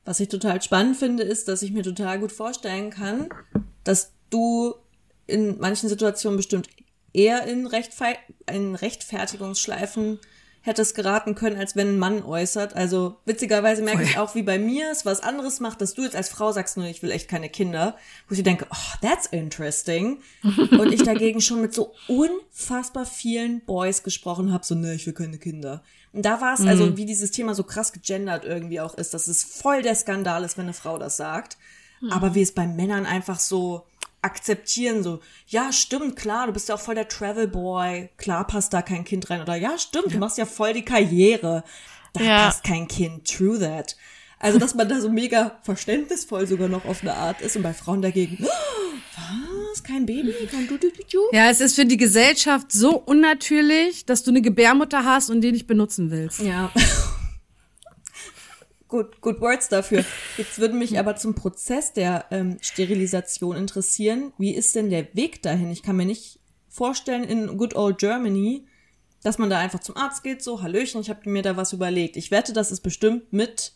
Was 0.05 0.21
ich 0.21 0.29
total 0.29 0.61
spannend 0.61 0.97
finde, 0.97 1.23
ist, 1.23 1.49
dass 1.49 1.63
ich 1.63 1.73
mir 1.73 1.83
total 1.83 2.19
gut 2.19 2.33
vorstellen 2.33 2.91
kann, 2.91 3.29
dass 3.85 4.13
du 4.29 4.75
in 5.27 5.59
manchen 5.59 5.89
Situationen 5.89 6.37
bestimmt 6.37 6.69
eher 7.13 7.45
in, 7.45 7.67
Rechtfe 7.67 8.17
in 8.51 8.75
Rechtfertigungsschleifen 8.75 10.19
hättest 10.63 10.95
geraten 10.95 11.35
können, 11.35 11.57
als 11.57 11.75
wenn 11.75 11.95
ein 11.95 11.99
Mann 11.99 12.23
äußert. 12.23 12.77
Also 12.77 13.17
witzigerweise 13.25 13.83
merke 13.83 14.03
ich 14.03 14.19
auch, 14.19 14.35
wie 14.35 14.43
bei 14.43 14.59
mir 14.59 14.91
es 14.91 15.07
was 15.07 15.23
anderes 15.23 15.59
macht, 15.59 15.81
dass 15.81 15.95
du 15.95 16.03
jetzt 16.03 16.17
als 16.17 16.29
Frau 16.29 16.53
sagst, 16.53 16.77
nur 16.77 16.87
ich 16.87 17.03
will 17.03 17.11
echt 17.11 17.29
keine 17.29 17.49
Kinder, 17.49 17.97
wo 18.29 18.35
ich 18.35 18.43
denke, 18.43 18.67
oh, 18.71 18.97
that's 19.01 19.27
interesting. 19.27 20.19
Und 20.43 20.93
ich 20.93 21.03
dagegen 21.03 21.41
schon 21.41 21.63
mit 21.63 21.73
so 21.73 21.95
unfassbar 22.09 23.07
vielen 23.07 23.61
Boys 23.63 24.03
gesprochen 24.03 24.53
habe, 24.53 24.67
so, 24.67 24.75
ne, 24.75 24.95
ich 24.95 25.07
will 25.07 25.15
keine 25.15 25.39
Kinder. 25.39 25.83
Und 26.13 26.27
da 26.27 26.41
war 26.43 26.55
es, 26.55 26.61
also 26.67 26.87
mhm. 26.87 26.97
wie 26.99 27.07
dieses 27.07 27.31
Thema 27.31 27.55
so 27.55 27.65
krass 27.65 27.93
gegendert 27.93 28.45
irgendwie 28.45 28.81
auch 28.81 28.95
ist, 28.95 29.15
dass 29.15 29.29
es 29.29 29.43
voll 29.43 29.81
der 29.81 29.95
Skandal 29.95 30.45
ist, 30.45 30.59
wenn 30.59 30.65
eine 30.65 30.75
Frau 30.75 30.99
das 30.99 31.17
sagt. 31.17 31.57
Mhm. 32.03 32.13
Aber 32.13 32.35
wie 32.35 32.43
es 32.43 32.53
bei 32.53 32.67
Männern 32.67 33.07
einfach 33.07 33.41
so, 33.41 33.87
akzeptieren, 34.23 35.03
so, 35.03 35.21
ja, 35.47 35.73
stimmt, 35.73 36.17
klar, 36.17 36.47
du 36.47 36.53
bist 36.53 36.69
ja 36.69 36.75
auch 36.75 36.81
voll 36.81 36.95
der 36.95 37.09
Travel 37.09 37.49
Boy, 37.49 38.11
klar 38.17 38.47
passt 38.47 38.73
da 38.73 38.83
kein 38.83 39.05
Kind 39.05 39.31
rein, 39.31 39.41
oder 39.41 39.57
ja, 39.57 39.79
stimmt, 39.79 40.07
ja. 40.07 40.13
du 40.13 40.19
machst 40.19 40.39
ja 40.39 40.47
voll 40.47 40.73
die 40.73 40.85
Karriere, 40.85 41.65
da 42.13 42.23
ja. 42.23 42.45
passt 42.45 42.65
kein 42.65 42.89
Kind, 42.89 43.31
true 43.31 43.59
that. 43.59 43.97
Also, 44.39 44.59
dass 44.59 44.75
man 44.75 44.89
da 44.89 45.01
so 45.01 45.11
mega 45.11 45.59
verständnisvoll 45.63 46.47
sogar 46.47 46.69
noch 46.69 46.87
auf 46.87 47.03
eine 47.03 47.15
Art 47.15 47.43
ist 47.43 47.57
und 47.57 47.63
bei 47.63 47.75
Frauen 47.75 48.01
dagegen, 48.01 48.39
was, 48.41 49.83
kein 49.83 50.07
Baby, 50.07 50.33
kein 50.51 50.67
du, 50.67 50.79
du, 50.79 50.91
du, 50.91 51.19
Ja, 51.33 51.51
es 51.51 51.61
ist 51.61 51.77
für 51.77 51.85
die 51.85 51.99
Gesellschaft 51.99 52.73
so 52.73 52.97
unnatürlich, 52.97 54.07
dass 54.07 54.23
du 54.23 54.31
eine 54.31 54.41
Gebärmutter 54.41 55.05
hast 55.05 55.31
und 55.31 55.43
die 55.43 55.53
nicht 55.53 55.67
benutzen 55.67 56.11
willst. 56.11 56.41
Ja. 56.41 56.73
Good, 58.91 59.21
good 59.21 59.41
words 59.41 59.69
dafür. 59.69 60.05
Jetzt 60.37 60.59
würde 60.59 60.75
mich 60.75 60.99
aber 60.99 61.17
zum 61.17 61.35
Prozess 61.35 61.93
der 61.93 62.27
ähm, 62.31 62.59
Sterilisation 62.61 63.57
interessieren. 63.57 64.33
Wie 64.37 64.53
ist 64.53 64.75
denn 64.75 64.91
der 64.91 65.07
Weg 65.15 65.43
dahin? 65.43 65.71
Ich 65.71 65.83
kann 65.83 65.97
mir 65.97 66.07
nicht 66.07 66.41
vorstellen, 66.69 67.25
in 67.25 67.57
good 67.57 67.77
old 67.77 67.99
Germany, 67.99 68.67
dass 69.23 69.39
man 69.39 69.49
da 69.49 69.59
einfach 69.59 69.81
zum 69.81 69.97
Arzt 69.97 70.23
geht, 70.23 70.43
so, 70.43 70.63
Hallöchen, 70.63 71.01
ich 71.01 71.09
habe 71.09 71.29
mir 71.31 71.43
da 71.43 71.57
was 71.57 71.73
überlegt. 71.73 72.17
Ich 72.17 72.31
wette, 72.31 72.53
das 72.53 72.73
ist 72.73 72.81
bestimmt 72.81 73.33
mit 73.33 73.75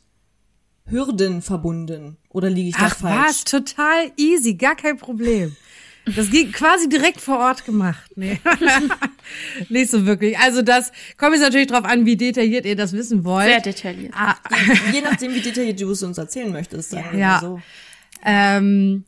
Hürden 0.87 1.43
verbunden. 1.43 2.17
Oder 2.29 2.51
liege 2.51 2.71
ich 2.71 2.77
da 2.77 2.87
Ach, 2.87 2.97
falsch? 2.97 3.29
Was? 3.29 3.45
Total 3.45 4.11
easy, 4.17 4.55
gar 4.55 4.77
kein 4.77 4.97
Problem. 4.97 5.57
Das 6.07 6.31
ging 6.31 6.53
quasi 6.53 6.89
direkt 6.89 7.21
vor 7.21 7.39
Ort 7.39 7.65
gemacht. 7.65 8.11
Nee. 8.15 8.39
Nicht 9.69 9.91
so 9.91 10.05
wirklich. 10.05 10.39
Also 10.39 10.61
das 10.61 10.93
kommt 11.17 11.33
jetzt 11.33 11.43
natürlich 11.43 11.69
drauf 11.69 11.85
an, 11.85 12.05
wie 12.05 12.17
detailliert 12.17 12.67
ihr 12.67 12.77
das 12.77 12.93
wissen 12.93 13.25
wollt. 13.25 13.47
Sehr 13.47 13.61
detailliert. 13.61 14.13
Ah. 14.15 14.37
Je, 14.51 14.97
je 14.97 15.01
nachdem, 15.01 15.35
wie 15.35 15.41
detailliert 15.41 15.81
du 15.81 15.91
es 15.91 16.03
uns 16.03 16.19
erzählen 16.19 16.53
möchtest. 16.53 16.91
Sagen 16.91 17.19
ja. 17.19 17.41
So. 17.41 17.61
Ähm, 18.23 19.05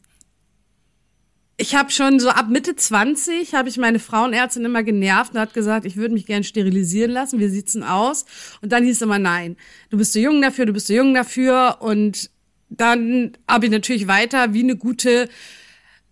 ich 1.58 1.74
habe 1.74 1.90
schon 1.90 2.20
so 2.20 2.30
ab 2.30 2.48
Mitte 2.48 2.76
20 2.76 3.54
habe 3.54 3.68
ich 3.68 3.78
meine 3.78 3.98
Frauenärztin 3.98 4.64
immer 4.64 4.82
genervt 4.82 5.34
und 5.34 5.40
hat 5.40 5.54
gesagt, 5.54 5.86
ich 5.86 5.96
würde 5.96 6.14
mich 6.14 6.26
gern 6.26 6.44
sterilisieren 6.44 7.10
lassen. 7.10 7.38
Wie 7.40 7.48
sieht's 7.48 7.72
denn 7.72 7.82
aus? 7.82 8.26
Und 8.60 8.72
dann 8.72 8.84
hieß 8.84 8.96
es 8.96 9.02
immer 9.02 9.18
nein. 9.18 9.56
Du 9.90 9.96
bist 9.96 10.12
zu 10.12 10.20
jung 10.20 10.42
dafür, 10.42 10.66
du 10.66 10.72
bist 10.72 10.86
zu 10.86 10.94
jung 10.94 11.14
dafür 11.14 11.78
und 11.80 12.30
dann 12.68 13.32
habe 13.48 13.66
ich 13.66 13.72
natürlich 13.72 14.06
weiter 14.08 14.52
wie 14.52 14.62
eine 14.62 14.76
gute 14.76 15.28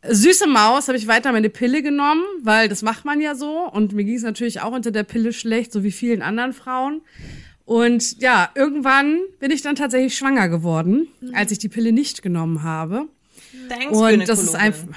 Süße 0.08 0.46
Maus 0.46 0.88
habe 0.88 0.98
ich 0.98 1.06
weiter 1.06 1.32
meine 1.32 1.50
Pille 1.50 1.82
genommen, 1.82 2.22
weil 2.42 2.68
das 2.68 2.82
macht 2.82 3.04
man 3.04 3.20
ja 3.20 3.34
so. 3.34 3.68
Und 3.70 3.92
mir 3.92 4.04
ging 4.04 4.16
es 4.16 4.22
natürlich 4.22 4.60
auch 4.60 4.72
unter 4.72 4.90
der 4.90 5.04
Pille 5.04 5.32
schlecht, 5.32 5.72
so 5.72 5.82
wie 5.82 5.92
vielen 5.92 6.22
anderen 6.22 6.52
Frauen. 6.52 7.02
Und 7.64 8.20
ja, 8.20 8.50
irgendwann 8.54 9.20
bin 9.40 9.50
ich 9.50 9.62
dann 9.62 9.76
tatsächlich 9.76 10.16
schwanger 10.16 10.48
geworden, 10.48 11.08
mhm. 11.20 11.34
als 11.34 11.50
ich 11.50 11.58
die 11.58 11.68
Pille 11.68 11.92
nicht 11.92 12.22
genommen 12.22 12.62
habe. 12.62 13.08
Thanks, 13.68 13.96
und 13.96 14.28
das 14.28 14.42
ist 14.42 14.54
einfach. 14.54 14.88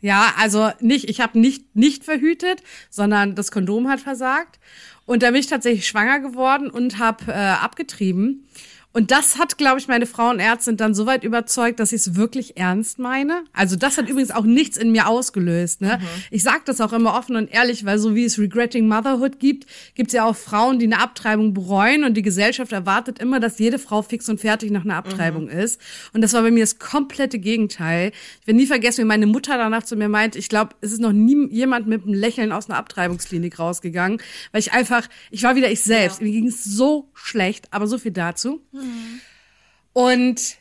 Ja, 0.00 0.34
also 0.38 0.70
nicht, 0.80 1.08
ich 1.08 1.20
habe 1.20 1.38
nicht 1.38 1.74
nicht 1.74 2.04
verhütet, 2.04 2.62
sondern 2.90 3.34
das 3.34 3.50
Kondom 3.50 3.88
hat 3.88 4.00
versagt. 4.00 4.58
Und 5.06 5.22
da 5.22 5.30
bin 5.30 5.40
ich 5.40 5.46
tatsächlich 5.48 5.86
schwanger 5.86 6.20
geworden 6.20 6.70
und 6.70 6.98
habe 6.98 7.32
äh, 7.32 7.34
abgetrieben. 7.34 8.46
Und 8.92 9.12
das 9.12 9.38
hat, 9.38 9.56
glaube 9.56 9.78
ich, 9.78 9.86
meine 9.86 10.06
Frauenärztin 10.06 10.76
dann 10.76 10.94
so 10.94 11.06
weit 11.06 11.22
überzeugt, 11.22 11.78
dass 11.78 11.92
ich 11.92 12.00
es 12.00 12.16
wirklich 12.16 12.56
ernst 12.56 12.98
meine. 12.98 13.44
Also 13.52 13.76
das 13.76 13.98
hat 13.98 14.08
übrigens 14.08 14.32
auch 14.32 14.42
nichts 14.42 14.76
in 14.76 14.90
mir 14.90 15.06
ausgelöst. 15.06 15.80
Ne? 15.80 15.98
Mhm. 16.00 16.06
Ich 16.32 16.42
sage 16.42 16.62
das 16.64 16.80
auch 16.80 16.92
immer 16.92 17.14
offen 17.14 17.36
und 17.36 17.52
ehrlich, 17.52 17.84
weil 17.84 18.00
so 18.00 18.16
wie 18.16 18.24
es 18.24 18.36
Regretting 18.38 18.88
Motherhood 18.88 19.38
gibt, 19.38 19.66
gibt 19.94 20.08
es 20.08 20.14
ja 20.14 20.24
auch 20.24 20.34
Frauen, 20.34 20.80
die 20.80 20.86
eine 20.86 20.98
Abtreibung 20.98 21.54
bereuen 21.54 22.02
und 22.02 22.14
die 22.14 22.22
Gesellschaft 22.22 22.72
erwartet 22.72 23.20
immer, 23.20 23.38
dass 23.38 23.60
jede 23.60 23.78
Frau 23.78 24.02
fix 24.02 24.28
und 24.28 24.40
fertig 24.40 24.72
nach 24.72 24.84
einer 24.84 24.96
Abtreibung 24.96 25.44
mhm. 25.44 25.50
ist. 25.50 25.80
Und 26.12 26.22
das 26.22 26.32
war 26.32 26.42
bei 26.42 26.50
mir 26.50 26.64
das 26.64 26.80
komplette 26.80 27.38
Gegenteil. 27.38 28.10
Ich 28.40 28.46
werde 28.48 28.58
nie 28.58 28.66
vergessen, 28.66 29.02
wie 29.02 29.08
meine 29.08 29.26
Mutter 29.28 29.56
danach 29.56 29.84
zu 29.84 29.94
mir 29.94 30.08
meint, 30.08 30.34
ich 30.34 30.48
glaube, 30.48 30.74
es 30.80 30.90
ist 30.90 31.00
noch 31.00 31.12
nie 31.12 31.48
jemand 31.50 31.86
mit 31.86 32.02
einem 32.02 32.14
Lächeln 32.14 32.50
aus 32.50 32.68
einer 32.68 32.78
Abtreibungsklinik 32.78 33.56
rausgegangen, 33.56 34.20
weil 34.50 34.60
ich 34.60 34.72
einfach, 34.72 35.06
ich 35.30 35.44
war 35.44 35.54
wieder 35.54 35.70
ich 35.70 35.82
selbst. 35.82 36.20
Ja. 36.20 36.26
Mir 36.26 36.32
ging 36.32 36.48
es 36.48 36.64
so 36.64 37.08
schlecht, 37.14 37.68
aber 37.70 37.86
so 37.86 37.96
viel 37.96 38.10
dazu. 38.10 38.60
Mhm. 38.72 38.79
Und 39.92 40.59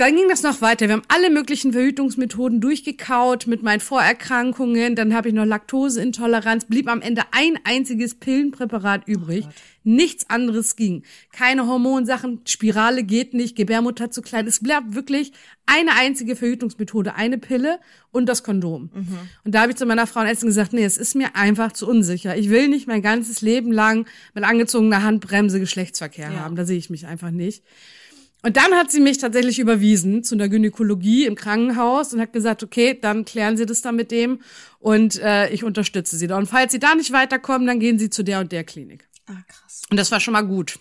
dann 0.00 0.16
ging 0.16 0.30
das 0.30 0.42
noch 0.42 0.62
weiter. 0.62 0.88
Wir 0.88 0.94
haben 0.94 1.02
alle 1.08 1.28
möglichen 1.28 1.74
Verhütungsmethoden 1.74 2.62
durchgekaut 2.62 3.46
mit 3.46 3.62
meinen 3.62 3.80
Vorerkrankungen. 3.80 4.96
Dann 4.96 5.14
habe 5.14 5.28
ich 5.28 5.34
noch 5.34 5.44
Laktoseintoleranz. 5.44 6.64
Blieb 6.64 6.88
am 6.88 7.02
Ende 7.02 7.22
ein 7.32 7.58
einziges 7.64 8.14
Pillenpräparat 8.14 9.06
übrig. 9.06 9.44
Oh 9.46 9.52
Nichts 9.84 10.30
anderes 10.30 10.76
ging. 10.76 11.02
Keine 11.32 11.66
Hormonsachen, 11.66 12.40
Spirale 12.46 13.02
geht 13.04 13.34
nicht, 13.34 13.56
Gebärmutter 13.56 14.10
zu 14.10 14.22
klein. 14.22 14.46
Es 14.46 14.60
bleibt 14.60 14.94
wirklich 14.94 15.32
eine 15.66 15.92
einzige 15.96 16.34
Verhütungsmethode, 16.34 17.14
eine 17.14 17.36
Pille 17.36 17.78
und 18.10 18.26
das 18.26 18.42
Kondom. 18.42 18.90
Mhm. 18.94 19.18
Und 19.44 19.54
da 19.54 19.60
habe 19.60 19.72
ich 19.72 19.76
zu 19.76 19.84
meiner 19.84 20.06
Frauenärztin 20.06 20.48
gesagt, 20.48 20.72
nee, 20.72 20.84
es 20.84 20.96
ist 20.96 21.14
mir 21.14 21.36
einfach 21.36 21.72
zu 21.72 21.86
unsicher. 21.86 22.38
Ich 22.38 22.48
will 22.48 22.68
nicht 22.68 22.86
mein 22.86 23.02
ganzes 23.02 23.42
Leben 23.42 23.70
lang 23.70 24.06
mit 24.34 24.44
angezogener 24.44 25.02
Handbremse 25.02 25.60
Geschlechtsverkehr 25.60 26.30
ja. 26.30 26.40
haben. 26.40 26.56
Da 26.56 26.64
sehe 26.64 26.78
ich 26.78 26.88
mich 26.88 27.06
einfach 27.06 27.30
nicht. 27.30 27.62
Und 28.42 28.56
dann 28.56 28.72
hat 28.72 28.90
sie 28.90 29.00
mich 29.00 29.18
tatsächlich 29.18 29.58
überwiesen 29.58 30.24
zu 30.24 30.34
einer 30.34 30.48
Gynäkologie 30.48 31.26
im 31.26 31.34
Krankenhaus 31.34 32.14
und 32.14 32.20
hat 32.20 32.32
gesagt, 32.32 32.62
okay, 32.62 32.98
dann 32.98 33.24
klären 33.24 33.56
Sie 33.56 33.66
das 33.66 33.82
dann 33.82 33.96
mit 33.96 34.10
dem 34.10 34.40
und 34.78 35.20
äh, 35.20 35.50
ich 35.50 35.62
unterstütze 35.62 36.16
Sie 36.16 36.26
da. 36.26 36.38
Und 36.38 36.46
falls 36.46 36.72
Sie 36.72 36.78
da 36.78 36.94
nicht 36.94 37.12
weiterkommen, 37.12 37.66
dann 37.66 37.80
gehen 37.80 37.98
Sie 37.98 38.08
zu 38.08 38.22
der 38.22 38.40
und 38.40 38.52
der 38.52 38.64
Klinik. 38.64 39.08
Ah, 39.26 39.42
krass. 39.46 39.82
Und 39.90 39.98
das 39.98 40.10
war 40.10 40.20
schon 40.20 40.32
mal 40.32 40.42
gut. 40.42 40.78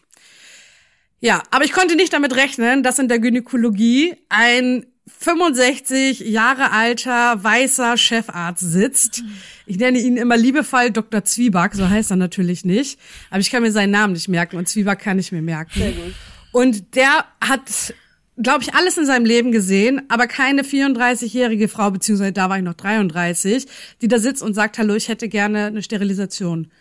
Ja, 1.19 1.43
aber 1.51 1.65
ich 1.65 1.73
konnte 1.73 1.95
nicht 1.95 2.13
damit 2.13 2.35
rechnen, 2.35 2.81
dass 2.81 2.97
in 2.97 3.09
der 3.09 3.19
Gynäkologie 3.19 4.15
ein 4.29 4.85
65 5.19 6.21
Jahre 6.21 6.71
alter 6.71 7.43
weißer 7.43 7.97
Chefarzt 7.97 8.61
sitzt. 8.61 9.23
Ich 9.65 9.77
nenne 9.77 9.99
ihn 9.99 10.15
immer 10.15 10.37
liebevoll 10.37 10.91
Dr. 10.91 11.25
Zwieback, 11.25 11.73
so 11.73 11.89
heißt 11.89 12.11
er 12.11 12.15
natürlich 12.15 12.63
nicht, 12.63 12.99
aber 13.29 13.39
ich 13.39 13.49
kann 13.49 13.63
mir 13.63 13.71
seinen 13.71 13.91
Namen 13.91 14.13
nicht 14.13 14.29
merken 14.29 14.57
und 14.57 14.69
Zwieback 14.69 14.99
kann 14.99 15.19
ich 15.19 15.31
mir 15.31 15.41
merken. 15.41 15.79
Sehr 15.79 15.91
gut. 15.91 16.13
Und 16.51 16.95
der 16.95 17.25
hat, 17.41 17.93
glaube 18.37 18.63
ich, 18.63 18.73
alles 18.73 18.97
in 18.97 19.05
seinem 19.05 19.25
Leben 19.25 19.51
gesehen, 19.51 20.01
aber 20.09 20.27
keine 20.27 20.63
34-jährige 20.63 21.67
Frau, 21.67 21.91
beziehungsweise 21.91 22.33
da 22.33 22.49
war 22.49 22.57
ich 22.57 22.63
noch 22.63 22.73
33, 22.73 23.67
die 24.01 24.07
da 24.07 24.19
sitzt 24.19 24.41
und 24.41 24.53
sagt, 24.53 24.77
hallo, 24.77 24.95
ich 24.95 25.09
hätte 25.09 25.29
gerne 25.29 25.65
eine 25.65 25.83
Sterilisation. 25.83 26.71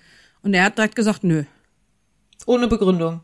Und 0.42 0.54
er 0.54 0.64
hat 0.64 0.78
direkt 0.78 0.96
gesagt, 0.96 1.24
nö. 1.24 1.44
Ohne 2.46 2.68
Begründung. 2.68 3.20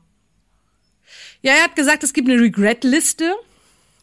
Ja, 1.42 1.52
er 1.52 1.64
hat 1.64 1.76
gesagt, 1.76 2.02
es 2.02 2.12
gibt 2.12 2.28
eine 2.28 2.40
Regret-Liste. 2.40 3.34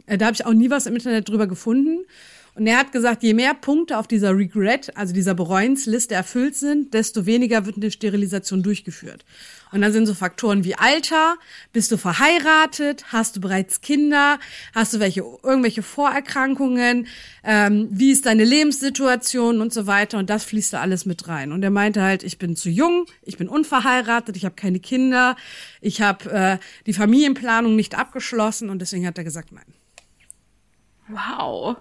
Äh, 0.05 0.17
da 0.17 0.27
habe 0.27 0.35
ich 0.35 0.45
auch 0.45 0.53
nie 0.53 0.69
was 0.69 0.85
im 0.85 0.95
Internet 0.95 1.29
drüber 1.29 1.47
gefunden. 1.47 2.05
Und 2.53 2.67
er 2.67 2.77
hat 2.77 2.91
gesagt, 2.91 3.23
je 3.23 3.33
mehr 3.33 3.53
Punkte 3.53 3.97
auf 3.97 4.07
dieser 4.07 4.35
Regret, 4.35 4.95
also 4.97 5.13
dieser 5.13 5.33
Bereuensliste 5.33 6.15
erfüllt 6.15 6.55
sind, 6.55 6.93
desto 6.93 7.25
weniger 7.25 7.65
wird 7.65 7.77
eine 7.77 7.91
Sterilisation 7.91 8.61
durchgeführt. 8.61 9.23
Und 9.71 9.81
dann 9.81 9.93
sind 9.93 10.05
so 10.05 10.13
Faktoren 10.13 10.63
wie 10.63 10.75
Alter, 10.75 11.37
bist 11.71 11.91
du 11.91 11.97
verheiratet, 11.97 13.05
hast 13.13 13.37
du 13.37 13.41
bereits 13.41 13.81
Kinder, 13.81 14.37
hast 14.75 14.93
du 14.93 14.99
welche 14.99 15.21
irgendwelche 15.43 15.81
Vorerkrankungen, 15.81 17.07
ähm, 17.43 17.87
wie 17.89 18.11
ist 18.11 18.25
deine 18.25 18.43
Lebenssituation 18.43 19.61
und 19.61 19.73
so 19.73 19.87
weiter. 19.87 20.17
Und 20.17 20.29
das 20.29 20.43
fließt 20.43 20.73
da 20.73 20.81
alles 20.81 21.05
mit 21.05 21.27
rein. 21.27 21.51
Und 21.53 21.63
er 21.63 21.69
meinte 21.69 22.01
halt, 22.01 22.23
ich 22.23 22.37
bin 22.37 22.55
zu 22.55 22.69
jung, 22.69 23.05
ich 23.23 23.37
bin 23.37 23.47
unverheiratet, 23.47 24.35
ich 24.35 24.43
habe 24.43 24.55
keine 24.55 24.79
Kinder, 24.79 25.37
ich 25.79 26.01
habe 26.01 26.29
äh, 26.31 26.57
die 26.85 26.93
Familienplanung 26.93 27.75
nicht 27.75 27.97
abgeschlossen 27.97 28.69
und 28.69 28.79
deswegen 28.79 29.07
hat 29.07 29.17
er 29.17 29.23
gesagt, 29.23 29.51
nein. 29.51 29.73
Wow. 31.07 31.77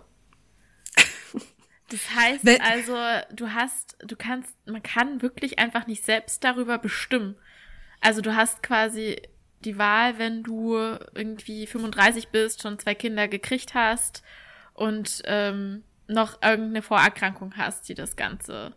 Das 1.88 2.14
heißt 2.14 2.46
also, 2.60 2.94
du 3.34 3.52
hast, 3.52 3.96
du 3.98 4.14
kannst, 4.14 4.54
man 4.64 4.80
kann 4.80 5.22
wirklich 5.22 5.58
einfach 5.58 5.88
nicht 5.88 6.04
selbst 6.04 6.44
darüber 6.44 6.78
bestimmen. 6.78 7.34
Also 8.00 8.20
du 8.20 8.34
hast 8.34 8.62
quasi 8.62 9.20
die 9.64 9.78
Wahl, 9.78 10.18
wenn 10.18 10.42
du 10.42 10.76
irgendwie 11.14 11.66
35 11.66 12.28
bist, 12.28 12.62
schon 12.62 12.78
zwei 12.78 12.94
Kinder 12.94 13.28
gekriegt 13.28 13.74
hast 13.74 14.22
und 14.72 15.22
ähm, 15.26 15.82
noch 16.08 16.40
irgendeine 16.42 16.82
Vorerkrankung 16.82 17.54
hast, 17.56 17.88
die 17.88 17.94
das 17.94 18.16
Ganze 18.16 18.74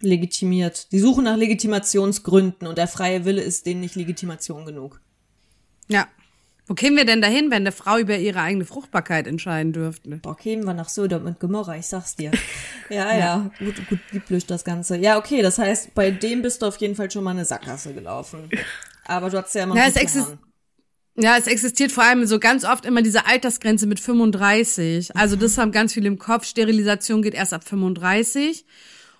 legitimiert. 0.00 0.90
Die 0.92 0.98
suchen 0.98 1.24
nach 1.24 1.36
Legitimationsgründen 1.36 2.66
und 2.66 2.76
der 2.76 2.88
freie 2.88 3.24
Wille 3.24 3.42
ist 3.42 3.66
denen 3.66 3.80
nicht 3.80 3.94
Legitimation 3.94 4.66
genug. 4.66 5.00
Ja. 5.88 6.08
Wo 6.72 6.74
kämen 6.74 6.96
wir 6.96 7.04
denn 7.04 7.20
dahin, 7.20 7.50
wenn 7.50 7.64
eine 7.64 7.70
Frau 7.70 7.98
über 7.98 8.16
ihre 8.16 8.40
eigene 8.40 8.64
Fruchtbarkeit 8.64 9.26
entscheiden 9.26 9.74
dürfte? 9.74 10.08
Boah, 10.22 10.34
kämen 10.34 10.64
wir 10.64 10.72
nach 10.72 10.88
Sodom 10.88 11.26
und 11.26 11.38
Gomorra, 11.38 11.76
ich 11.76 11.86
sag's 11.86 12.16
dir. 12.16 12.30
ja, 12.88 13.12
ja, 13.12 13.18
ja, 13.18 13.50
gut, 13.58 13.74
gut 13.90 13.98
lieblich 14.10 14.46
das 14.46 14.64
Ganze. 14.64 14.96
Ja, 14.96 15.18
okay, 15.18 15.42
das 15.42 15.58
heißt, 15.58 15.94
bei 15.94 16.10
dem 16.10 16.40
bist 16.40 16.62
du 16.62 16.66
auf 16.66 16.78
jeden 16.78 16.94
Fall 16.94 17.10
schon 17.10 17.24
mal 17.24 17.32
eine 17.32 17.44
Sackgasse 17.44 17.92
gelaufen. 17.92 18.48
Aber 19.04 19.28
du 19.28 19.36
hast 19.36 19.54
ja 19.54 19.64
immer 19.64 19.76
ja, 19.76 19.86
es 19.86 19.96
exist 19.96 20.38
ja, 21.14 21.36
es 21.36 21.46
existiert 21.46 21.92
vor 21.92 22.04
allem 22.04 22.24
so 22.24 22.38
ganz 22.38 22.64
oft 22.64 22.86
immer 22.86 23.02
diese 23.02 23.26
Altersgrenze 23.26 23.86
mit 23.86 24.00
35. 24.00 25.14
Also 25.14 25.36
das 25.36 25.58
haben 25.58 25.72
ganz 25.72 25.92
viele 25.92 26.06
im 26.06 26.18
Kopf. 26.18 26.46
Sterilisation 26.46 27.20
geht 27.20 27.34
erst 27.34 27.52
ab 27.52 27.64
35. 27.64 28.64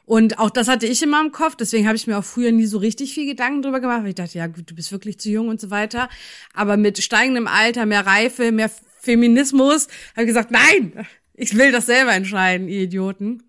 Und 0.05 0.39
auch 0.39 0.51
das 0.51 0.69
hatte 0.69 0.87
ich 0.87 1.03
immer 1.03 1.21
im 1.21 1.33
Kopf, 1.33 1.57
deswegen 1.57 1.87
habe 1.87 1.97
ich 1.97 2.07
mir 2.07 2.19
auch 2.19 2.25
früher 2.25 2.51
nie 2.53 2.67
so 2.67 2.79
richtig 2.79 3.15
viel 3.15 3.27
Gedanken 3.27 3.63
drüber 3.63 3.81
gemacht, 3.81 4.03
weil 4.03 4.11
ich 4.11 4.15
dachte, 4.17 4.39
ja, 4.39 4.49
du 4.49 4.75
bist 4.75 4.91
wirklich 4.91 5.19
zu 5.19 5.31
jung 5.31 5.49
und 5.49 5.61
so 5.61 5.71
weiter. 5.71 6.09
Aber 6.55 6.77
mit 6.77 7.03
steigendem 7.03 7.47
Alter, 7.47 7.87
mehr 7.87 8.05
Reife, 8.07 8.51
mehr 8.53 8.71
Feminismus, 9.01 9.89
habe 10.13 10.23
ich 10.23 10.29
gesagt, 10.29 10.51
nein, 10.51 11.07
ich 11.35 11.57
will 11.57 11.73
das 11.73 11.87
selber 11.87 12.13
entscheiden, 12.13 12.69
ihr 12.69 12.83
Idioten. 12.83 13.45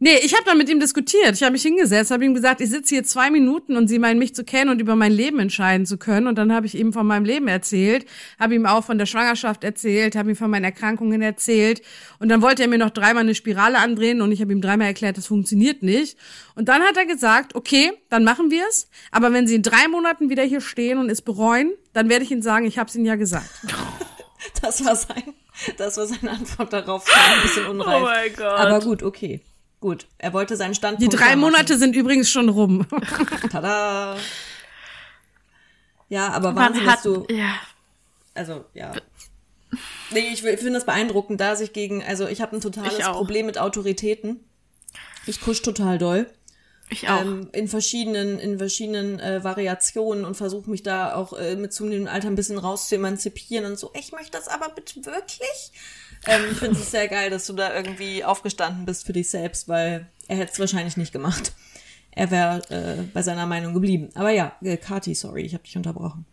Nee, 0.00 0.16
ich 0.22 0.32
habe 0.34 0.44
dann 0.44 0.58
mit 0.58 0.68
ihm 0.68 0.78
diskutiert. 0.78 1.34
Ich 1.34 1.42
habe 1.42 1.52
mich 1.52 1.62
hingesetzt, 1.62 2.12
habe 2.12 2.24
ihm 2.24 2.32
gesagt, 2.32 2.60
ich 2.60 2.70
sitze 2.70 2.94
hier 2.94 3.04
zwei 3.04 3.30
Minuten 3.30 3.76
und 3.76 3.88
Sie 3.88 3.98
meinen 3.98 4.20
mich 4.20 4.32
zu 4.32 4.44
kennen 4.44 4.70
und 4.70 4.80
über 4.80 4.94
mein 4.94 5.10
Leben 5.10 5.40
entscheiden 5.40 5.86
zu 5.86 5.98
können. 5.98 6.28
Und 6.28 6.36
dann 6.38 6.52
habe 6.52 6.66
ich 6.66 6.76
ihm 6.76 6.92
von 6.92 7.04
meinem 7.04 7.24
Leben 7.24 7.48
erzählt, 7.48 8.06
habe 8.38 8.54
ihm 8.54 8.64
auch 8.64 8.84
von 8.84 8.98
der 8.98 9.06
Schwangerschaft 9.06 9.64
erzählt, 9.64 10.14
habe 10.14 10.30
ihm 10.30 10.36
von 10.36 10.50
meinen 10.50 10.62
Erkrankungen 10.62 11.20
erzählt. 11.20 11.82
Und 12.20 12.28
dann 12.28 12.42
wollte 12.42 12.62
er 12.62 12.68
mir 12.68 12.78
noch 12.78 12.90
dreimal 12.90 13.24
eine 13.24 13.34
Spirale 13.34 13.78
andrehen 13.78 14.20
und 14.20 14.30
ich 14.30 14.40
habe 14.40 14.52
ihm 14.52 14.60
dreimal 14.60 14.86
erklärt, 14.86 15.16
das 15.18 15.26
funktioniert 15.26 15.82
nicht. 15.82 16.16
Und 16.54 16.68
dann 16.68 16.82
hat 16.82 16.96
er 16.96 17.06
gesagt, 17.06 17.56
okay, 17.56 17.90
dann 18.08 18.22
machen 18.22 18.52
wir 18.52 18.62
es. 18.68 18.88
Aber 19.10 19.32
wenn 19.32 19.48
Sie 19.48 19.56
in 19.56 19.62
drei 19.64 19.88
Monaten 19.88 20.30
wieder 20.30 20.44
hier 20.44 20.60
stehen 20.60 20.98
und 20.98 21.10
es 21.10 21.22
bereuen, 21.22 21.72
dann 21.92 22.08
werde 22.08 22.24
ich 22.24 22.30
Ihnen 22.30 22.42
sagen, 22.42 22.66
ich 22.66 22.78
habe 22.78 22.88
es 22.88 22.94
Ihnen 22.94 23.06
ja 23.06 23.16
gesagt. 23.16 23.48
Das 24.62 24.84
war 24.84 24.94
sein, 24.94 25.34
das 25.78 25.96
war 25.96 26.06
seine 26.06 26.30
Antwort 26.30 26.72
darauf. 26.72 27.04
Ein 27.12 27.42
bisschen 27.42 27.66
unreif. 27.70 28.02
Oh 28.02 28.04
mein 28.04 28.32
Gott. 28.34 28.46
Aber 28.46 28.78
gut, 28.80 29.02
okay. 29.02 29.40
Gut, 29.80 30.06
er 30.18 30.32
wollte 30.32 30.56
seinen 30.56 30.74
Standpunkt. 30.74 31.12
Die 31.12 31.16
drei 31.16 31.36
Monate 31.36 31.78
sind 31.78 31.94
übrigens 31.94 32.30
schon 32.30 32.48
rum. 32.48 32.86
Tada! 33.50 34.16
Ja, 36.08 36.30
aber 36.30 36.56
Wahnsinn, 36.56 36.86
hat, 36.86 36.96
dass 36.96 37.02
du. 37.02 37.26
Ja. 37.30 37.54
Also, 38.34 38.64
ja. 38.74 38.92
Nee, 40.10 40.30
ich, 40.32 40.44
ich 40.44 40.58
finde 40.58 40.74
das 40.74 40.86
beeindruckend, 40.86 41.40
da 41.40 41.54
sich 41.54 41.72
gegen, 41.72 42.02
also 42.02 42.26
ich 42.26 42.40
habe 42.40 42.56
ein 42.56 42.60
totales 42.60 42.98
Problem 42.98 43.46
mit 43.46 43.58
Autoritäten. 43.58 44.40
Ich 45.26 45.40
kusch 45.40 45.62
total 45.62 45.98
doll. 45.98 46.26
Ich 46.90 47.08
auch. 47.08 47.20
Ähm, 47.20 47.50
in 47.52 47.68
verschiedenen, 47.68 48.38
in 48.38 48.58
verschiedenen 48.58 49.20
äh, 49.20 49.44
Variationen 49.44 50.24
und 50.24 50.36
versuche 50.36 50.70
mich 50.70 50.82
da 50.82 51.14
auch 51.14 51.34
äh, 51.34 51.54
mit 51.56 51.72
zunehmendem 51.72 52.12
Alter 52.12 52.28
ein 52.28 52.34
bisschen 52.34 52.58
raus 52.58 52.88
zu 52.88 52.94
emanzipieren 52.94 53.66
und 53.66 53.78
so. 53.78 53.92
Ich 53.94 54.12
möchte 54.12 54.32
das 54.32 54.48
aber 54.48 54.70
bitte 54.70 55.04
wirklich. 55.04 55.72
Ähm, 56.26 56.42
ich 56.50 56.58
finde 56.58 56.78
es 56.78 56.90
sehr 56.90 57.08
geil, 57.08 57.30
dass 57.30 57.46
du 57.46 57.52
da 57.52 57.74
irgendwie 57.74 58.24
aufgestanden 58.24 58.84
bist 58.84 59.06
für 59.06 59.12
dich 59.12 59.30
selbst, 59.30 59.68
weil 59.68 60.08
er 60.26 60.36
hätte 60.36 60.52
es 60.52 60.58
wahrscheinlich 60.58 60.96
nicht 60.96 61.12
gemacht. 61.12 61.52
Er 62.10 62.30
wäre 62.30 62.62
äh, 62.70 63.02
bei 63.14 63.22
seiner 63.22 63.46
Meinung 63.46 63.74
geblieben. 63.74 64.10
Aber 64.14 64.30
ja, 64.30 64.52
äh, 64.62 64.76
Kati, 64.76 65.14
sorry, 65.14 65.42
ich 65.42 65.54
habe 65.54 65.64
dich 65.64 65.76
unterbrochen. 65.76 66.26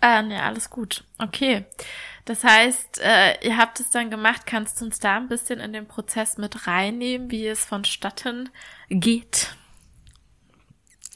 Ah, 0.00 0.22
ne, 0.22 0.42
alles 0.42 0.70
gut. 0.70 1.04
Okay. 1.18 1.64
Das 2.24 2.42
heißt, 2.42 3.00
äh, 3.02 3.46
ihr 3.46 3.56
habt 3.56 3.80
es 3.80 3.90
dann 3.90 4.10
gemacht. 4.10 4.46
Kannst 4.46 4.80
du 4.80 4.86
uns 4.86 4.98
da 4.98 5.16
ein 5.16 5.28
bisschen 5.28 5.60
in 5.60 5.72
den 5.72 5.86
Prozess 5.86 6.38
mit 6.38 6.66
reinnehmen, 6.66 7.30
wie 7.30 7.46
es 7.46 7.64
vonstatten 7.64 8.48
geht? 8.88 9.54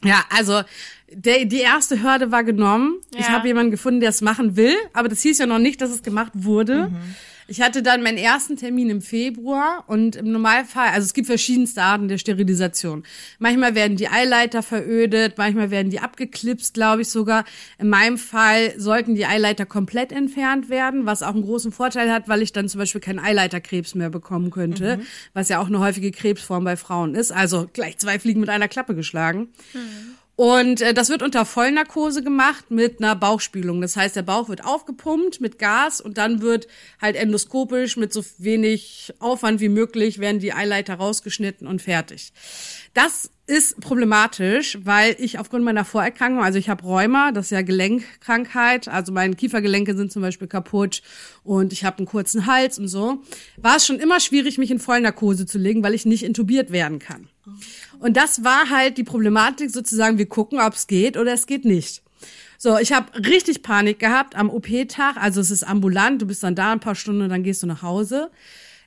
Ja, 0.05 0.25
also 0.31 0.63
der, 1.11 1.45
die 1.45 1.61
erste 1.61 2.03
Hürde 2.03 2.31
war 2.31 2.45
genommen. 2.45 3.01
Ja. 3.13 3.21
Ich 3.21 3.29
habe 3.29 3.47
jemanden 3.47 3.71
gefunden, 3.71 4.01
der 4.01 4.11
es 4.11 4.21
machen 4.21 4.57
will, 4.57 4.75
aber 4.93 5.09
das 5.09 5.21
hieß 5.23 5.39
ja 5.39 5.47
noch 5.47 5.59
nicht, 5.59 5.81
dass 5.81 5.91
es 5.91 6.03
gemacht 6.03 6.33
wurde. 6.35 6.91
Mhm. 6.91 7.15
Ich 7.47 7.61
hatte 7.61 7.83
dann 7.83 8.03
meinen 8.03 8.19
ersten 8.19 8.57
Termin 8.57 8.91
im 8.91 9.03
Februar 9.03 9.85
und 9.87 10.17
im 10.17 10.33
Normalfall, 10.33 10.89
also 10.89 11.05
es 11.05 11.15
gibt 11.15 11.27
verschiedenste 11.27 11.83
Arten 11.83 12.09
der 12.09 12.19
Sterilisation. 12.19 13.05
Manchmal 13.39 13.75
werden 13.75 13.97
die 13.97 14.09
Eileiter 14.09 14.63
verödet, 14.63 15.37
manchmal 15.37 15.71
werden 15.71 15.91
die 15.91 16.01
abgeklipst, 16.01 16.75
glaube 16.75 17.03
ich 17.03 17.09
sogar. 17.09 17.45
In 17.79 17.89
meinem 17.89 18.19
Fall 18.19 18.79
sollten 18.79 19.15
die 19.15 19.27
Eileiter 19.27 19.67
komplett 19.67 20.13
entfernt 20.13 20.71
werden, 20.71 21.07
was 21.07 21.23
auch 21.23 21.35
einen 21.35 21.43
großen 21.43 21.73
Vorteil 21.73 22.11
hat, 22.11 22.29
weil 22.29 22.43
ich 22.43 22.53
dann 22.53 22.69
zum 22.69 22.79
Beispiel 22.79 23.01
keinen 23.01 23.19
Eileiterkrebs 23.19 23.95
mehr 23.95 24.11
bekommen 24.11 24.51
könnte, 24.51 24.99
mhm. 24.99 25.03
was 25.35 25.49
ja 25.49 25.61
auch 25.61 25.67
eine 25.67 25.81
häufige 25.81 26.11
Krebsform 26.11 26.65
bei 26.65 26.77
Frauen 26.77 27.15
ist. 27.15 27.33
Also 27.33 27.69
gleich 27.73 27.99
zwei 27.99 28.19
Fliegen 28.19 28.41
mit 28.41 28.49
einer 28.49 28.69
Klappe 28.69 28.95
geschlagen. 28.95 29.49
Mhm. 29.75 30.15
Und 30.37 30.81
äh, 30.81 30.93
das 30.95 31.11
wird 31.11 31.23
unter 31.23 31.45
Vollnarkose 31.45 32.23
gemacht 32.23 32.71
mit 32.71 33.01
einer 33.01 33.15
Bauchspülung. 33.15 33.81
Das 33.81 33.97
heißt, 33.97 34.17
der 34.17 34.23
Bauch 34.23 34.49
wird 34.49 34.65
aufgepumpt 34.65 35.41
mit 35.41 35.59
Gas 35.61 36.01
und 36.01 36.19
dann 36.19 36.43
wird 36.43 36.67
halt 37.01 37.15
endoskopisch 37.15 37.97
mit 37.97 38.13
so 38.13 38.25
wenig 38.39 39.15
Aufwand 39.21 39.61
wie 39.61 39.69
möglich 39.69 40.19
werden 40.19 40.41
die 40.41 40.53
Eileiter 40.53 40.95
rausgeschnitten 40.95 41.69
und 41.69 41.83
fertig. 41.83 42.33
Das 42.95 43.31
ist 43.47 43.81
problematisch, 43.81 44.79
weil 44.83 45.15
ich 45.19 45.39
aufgrund 45.39 45.65
meiner 45.65 45.85
Vorerkrankung, 45.85 46.43
also 46.43 46.59
ich 46.59 46.69
habe 46.69 46.83
Rheuma, 46.83 47.31
das 47.31 47.47
ist 47.47 47.51
ja 47.51 47.63
Gelenkkrankheit, 47.63 48.89
also 48.89 49.13
meine 49.13 49.37
Kiefergelenke 49.37 49.97
sind 49.97 50.11
zum 50.11 50.23
Beispiel 50.23 50.49
kaputt 50.49 51.03
und 51.43 51.73
ich 51.73 51.85
habe 51.85 51.99
einen 51.99 52.07
kurzen 52.07 52.47
Hals 52.47 52.79
und 52.79 52.89
so, 52.89 53.23
war 53.57 53.77
es 53.77 53.87
schon 53.87 53.99
immer 53.99 54.19
schwierig, 54.19 54.59
mich 54.59 54.71
in 54.71 54.79
Vollnarkose 54.79 55.47
zu 55.47 55.59
legen, 55.59 55.83
weil 55.83 55.95
ich 55.95 56.07
nicht 56.07 56.25
intubiert 56.25 56.73
werden 56.73 56.99
kann. 56.99 57.29
Und 57.99 58.17
das 58.17 58.45
war 58.45 58.71
halt 58.71 58.99
die 58.99 59.05
Problematik 59.05 59.71
sozusagen, 59.71 60.19
wir 60.19 60.27
gucken, 60.27 60.61
ob 60.61 60.75
es 60.75 60.87
geht 60.87 61.17
oder 61.17 61.33
es 61.33 61.47
geht 61.47 61.65
nicht. 61.65 62.03
So, 62.59 62.79
ich 62.79 62.93
habe 62.93 63.07
richtig 63.27 63.63
Panik 63.63 63.99
gehabt 63.99 64.37
am 64.37 64.49
OP-Tag, 64.49 65.17
also 65.17 65.41
es 65.41 65.51
ist 65.51 65.65
ambulant, 65.65 66.23
du 66.23 66.27
bist 66.27 66.43
dann 66.43 66.55
da 66.55 66.73
ein 66.73 66.81
paar 66.81 66.95
Stunden 66.95 67.23
und 67.23 67.29
dann 67.29 67.43
gehst 67.43 67.63
du 67.63 67.67
nach 67.67 67.83
Hause. 67.83 68.31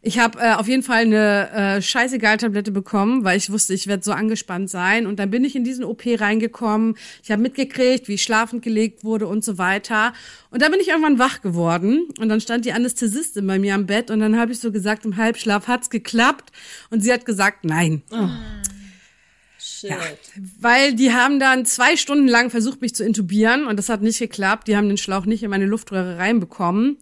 Ich 0.01 0.19
habe 0.19 0.39
äh, 0.39 0.53
auf 0.53 0.67
jeden 0.67 0.83
Fall 0.83 1.01
eine 1.01 1.49
äh, 1.51 1.81
Scheißegal-Tablette 1.81 2.71
bekommen, 2.71 3.23
weil 3.23 3.37
ich 3.37 3.51
wusste, 3.51 3.73
ich 3.73 3.87
werde 3.87 4.03
so 4.03 4.11
angespannt 4.11 4.69
sein. 4.69 5.07
Und 5.07 5.17
dann 5.17 5.31
bin 5.31 5.43
ich 5.43 5.55
in 5.55 5.63
diesen 5.63 5.83
OP 5.83 6.03
reingekommen. 6.05 6.95
Ich 7.23 7.31
habe 7.31 7.41
mitgekriegt, 7.41 8.07
wie 8.07 8.13
ich 8.13 8.23
schlafend 8.23 8.61
gelegt 8.61 9.03
wurde 9.03 9.27
und 9.27 9.43
so 9.43 9.57
weiter. 9.57 10.13
Und 10.51 10.61
dann 10.61 10.71
bin 10.71 10.79
ich 10.79 10.89
irgendwann 10.89 11.17
wach 11.17 11.41
geworden. 11.41 12.07
Und 12.19 12.29
dann 12.29 12.41
stand 12.41 12.65
die 12.65 12.73
Anästhesistin 12.73 13.47
bei 13.47 13.57
mir 13.57 13.73
am 13.73 13.87
Bett. 13.87 14.11
Und 14.11 14.19
dann 14.19 14.37
habe 14.39 14.51
ich 14.51 14.59
so 14.59 14.71
gesagt, 14.71 15.03
im 15.03 15.17
Halbschlaf 15.17 15.67
hat's 15.67 15.89
geklappt. 15.89 16.51
Und 16.91 17.01
sie 17.01 17.11
hat 17.11 17.25
gesagt, 17.25 17.65
nein. 17.65 18.03
Oh. 18.11 18.29
Shit. 19.59 19.89
Ja, 19.89 19.97
weil 20.59 20.93
die 20.93 21.11
haben 21.11 21.39
dann 21.39 21.65
zwei 21.65 21.97
Stunden 21.97 22.27
lang 22.27 22.51
versucht, 22.51 22.81
mich 22.81 22.95
zu 22.95 23.03
intubieren 23.03 23.65
und 23.65 23.77
das 23.77 23.89
hat 23.89 24.01
nicht 24.01 24.19
geklappt. 24.19 24.67
Die 24.67 24.77
haben 24.77 24.87
den 24.87 24.97
Schlauch 24.97 25.25
nicht 25.25 25.43
in 25.43 25.49
meine 25.49 25.65
Luftröhre 25.65 26.17
reinbekommen 26.17 26.97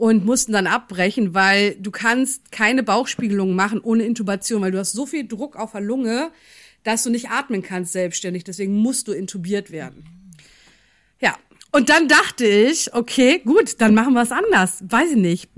und 0.00 0.24
mussten 0.24 0.52
dann 0.52 0.66
abbrechen, 0.66 1.34
weil 1.34 1.76
du 1.78 1.90
kannst 1.90 2.50
keine 2.50 2.82
Bauchspiegelung 2.82 3.54
machen 3.54 3.82
ohne 3.82 4.04
Intubation, 4.04 4.62
weil 4.62 4.70
du 4.70 4.78
hast 4.78 4.92
so 4.92 5.04
viel 5.04 5.28
Druck 5.28 5.56
auf 5.56 5.72
der 5.72 5.82
Lunge, 5.82 6.30
dass 6.84 7.02
du 7.02 7.10
nicht 7.10 7.28
atmen 7.28 7.60
kannst 7.60 7.92
selbstständig. 7.92 8.44
Deswegen 8.44 8.76
musst 8.76 9.08
du 9.08 9.12
intubiert 9.12 9.70
werden. 9.70 10.06
Ja. 11.20 11.36
Und 11.70 11.90
dann 11.90 12.08
dachte 12.08 12.46
ich, 12.46 12.94
okay, 12.94 13.42
gut, 13.44 13.78
dann 13.82 13.92
machen 13.92 14.14
wir 14.14 14.22
es 14.22 14.32
anders. 14.32 14.82
Weiß 14.88 15.10
ich 15.10 15.18
nicht. 15.18 15.50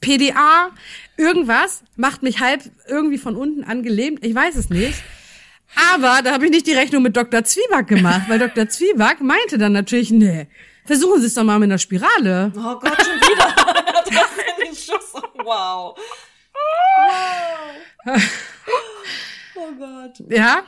PDA, 0.00 0.70
irgendwas 1.18 1.84
macht 1.96 2.22
mich 2.22 2.40
halb 2.40 2.62
irgendwie 2.88 3.18
von 3.18 3.36
unten 3.36 3.62
angelähmt. 3.62 4.24
Ich 4.24 4.34
weiß 4.34 4.56
es 4.56 4.70
nicht. 4.70 5.02
Aber 5.92 6.22
da 6.22 6.32
habe 6.32 6.46
ich 6.46 6.50
nicht 6.50 6.66
die 6.66 6.72
Rechnung 6.72 7.02
mit 7.02 7.14
Dr. 7.14 7.44
Zwieback 7.44 7.88
gemacht, 7.88 8.22
weil 8.28 8.38
Dr. 8.38 8.70
Zwieback 8.70 9.20
meinte 9.20 9.58
dann 9.58 9.72
natürlich, 9.72 10.10
nee, 10.10 10.46
versuchen 10.86 11.20
Sie 11.20 11.26
es 11.26 11.34
doch 11.34 11.44
mal 11.44 11.58
mit 11.58 11.66
einer 11.66 11.78
Spirale. 11.78 12.52
Oh 12.56 12.78
Gott, 12.80 12.96
schon 12.96 13.20
wieder. 13.20 13.71
Das 14.04 14.28
den 14.64 14.74
Schuss. 14.74 15.12
Wow. 15.44 15.96
Wow. 16.96 18.22
Oh 19.54 19.72
Gott. 19.78 20.22
Ja, 20.28 20.62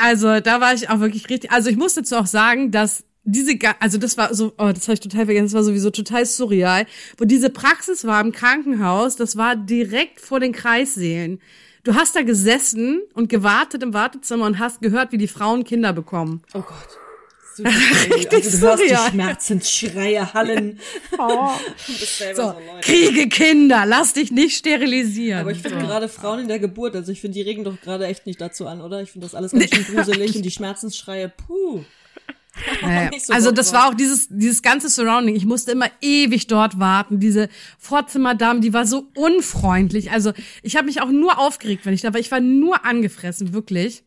also 0.00 0.40
da 0.40 0.60
war 0.60 0.74
ich 0.74 0.88
auch 0.88 1.00
wirklich 1.00 1.28
richtig. 1.28 1.50
Also 1.50 1.70
ich 1.70 1.76
muss 1.76 1.94
dazu 1.94 2.16
auch 2.16 2.26
sagen, 2.26 2.70
dass 2.70 3.04
diese, 3.24 3.56
also 3.78 3.98
das 3.98 4.16
war 4.16 4.34
so, 4.34 4.52
oh, 4.58 4.72
das 4.72 4.88
habe 4.88 4.94
ich 4.94 5.00
total 5.00 5.26
vergessen, 5.26 5.46
das 5.46 5.54
war 5.54 5.62
sowieso 5.62 5.90
total 5.90 6.26
surreal, 6.26 6.86
wo 7.18 7.24
diese 7.24 7.50
Praxis 7.50 8.04
war 8.04 8.20
im 8.20 8.32
Krankenhaus, 8.32 9.16
das 9.16 9.36
war 9.36 9.54
direkt 9.54 10.20
vor 10.20 10.40
den 10.40 10.52
Kreissälen. 10.52 11.40
Du 11.84 11.94
hast 11.94 12.14
da 12.14 12.22
gesessen 12.22 13.00
und 13.14 13.28
gewartet 13.28 13.82
im 13.82 13.92
Wartezimmer 13.92 14.46
und 14.46 14.58
hast 14.58 14.80
gehört, 14.82 15.12
wie 15.12 15.18
die 15.18 15.28
Frauen 15.28 15.64
Kinder 15.64 15.92
bekommen. 15.92 16.42
Oh 16.54 16.60
Gott. 16.60 16.98
Super 17.54 17.70
Richtig 18.14 18.44
also, 18.44 18.58
du 18.58 18.66
hörst 18.66 18.82
die 18.90 19.10
Schmerzensschreie 19.10 20.32
hallen. 20.34 20.78
Oh. 21.18 21.50
so, 21.86 22.34
so 22.34 22.54
kriege 22.80 23.28
Kinder, 23.28 23.84
lass 23.86 24.14
dich 24.14 24.32
nicht 24.32 24.56
sterilisieren. 24.56 25.40
Aber 25.40 25.50
ich 25.50 25.58
finde 25.58 25.80
so. 25.80 25.86
gerade 25.86 26.08
Frauen 26.08 26.40
in 26.40 26.48
der 26.48 26.58
Geburt, 26.58 26.96
also 26.96 27.12
ich 27.12 27.20
finde, 27.20 27.34
die 27.34 27.42
regen 27.42 27.64
doch 27.64 27.80
gerade 27.80 28.06
echt 28.06 28.26
nicht 28.26 28.40
dazu 28.40 28.66
an, 28.66 28.80
oder? 28.80 29.02
Ich 29.02 29.10
finde 29.10 29.26
das 29.26 29.34
alles 29.34 29.52
ganz 29.52 29.74
schön 29.74 29.84
gruselig 29.84 30.34
und 30.36 30.42
die 30.42 30.50
Schmerzensschreie, 30.50 31.28
puh. 31.28 31.84
Naja. 32.82 33.10
so 33.18 33.32
also 33.32 33.50
das 33.50 33.72
war 33.72 33.88
auch 33.88 33.94
dieses 33.94 34.28
dieses 34.28 34.62
ganze 34.62 34.88
Surrounding. 34.88 35.36
Ich 35.36 35.46
musste 35.46 35.72
immer 35.72 35.90
ewig 36.00 36.46
dort 36.48 36.78
warten. 36.78 37.18
Diese 37.18 37.48
Vorzimmerdame, 37.78 38.60
die 38.60 38.74
war 38.74 38.86
so 38.86 39.08
unfreundlich. 39.14 40.10
Also 40.10 40.32
ich 40.62 40.76
habe 40.76 40.86
mich 40.86 41.00
auch 41.00 41.10
nur 41.10 41.38
aufgeregt, 41.38 41.86
wenn 41.86 41.94
ich 41.94 42.02
da 42.02 42.12
war. 42.12 42.20
Ich 42.20 42.30
war 42.30 42.40
nur 42.40 42.84
angefressen, 42.84 43.54
wirklich. 43.54 44.04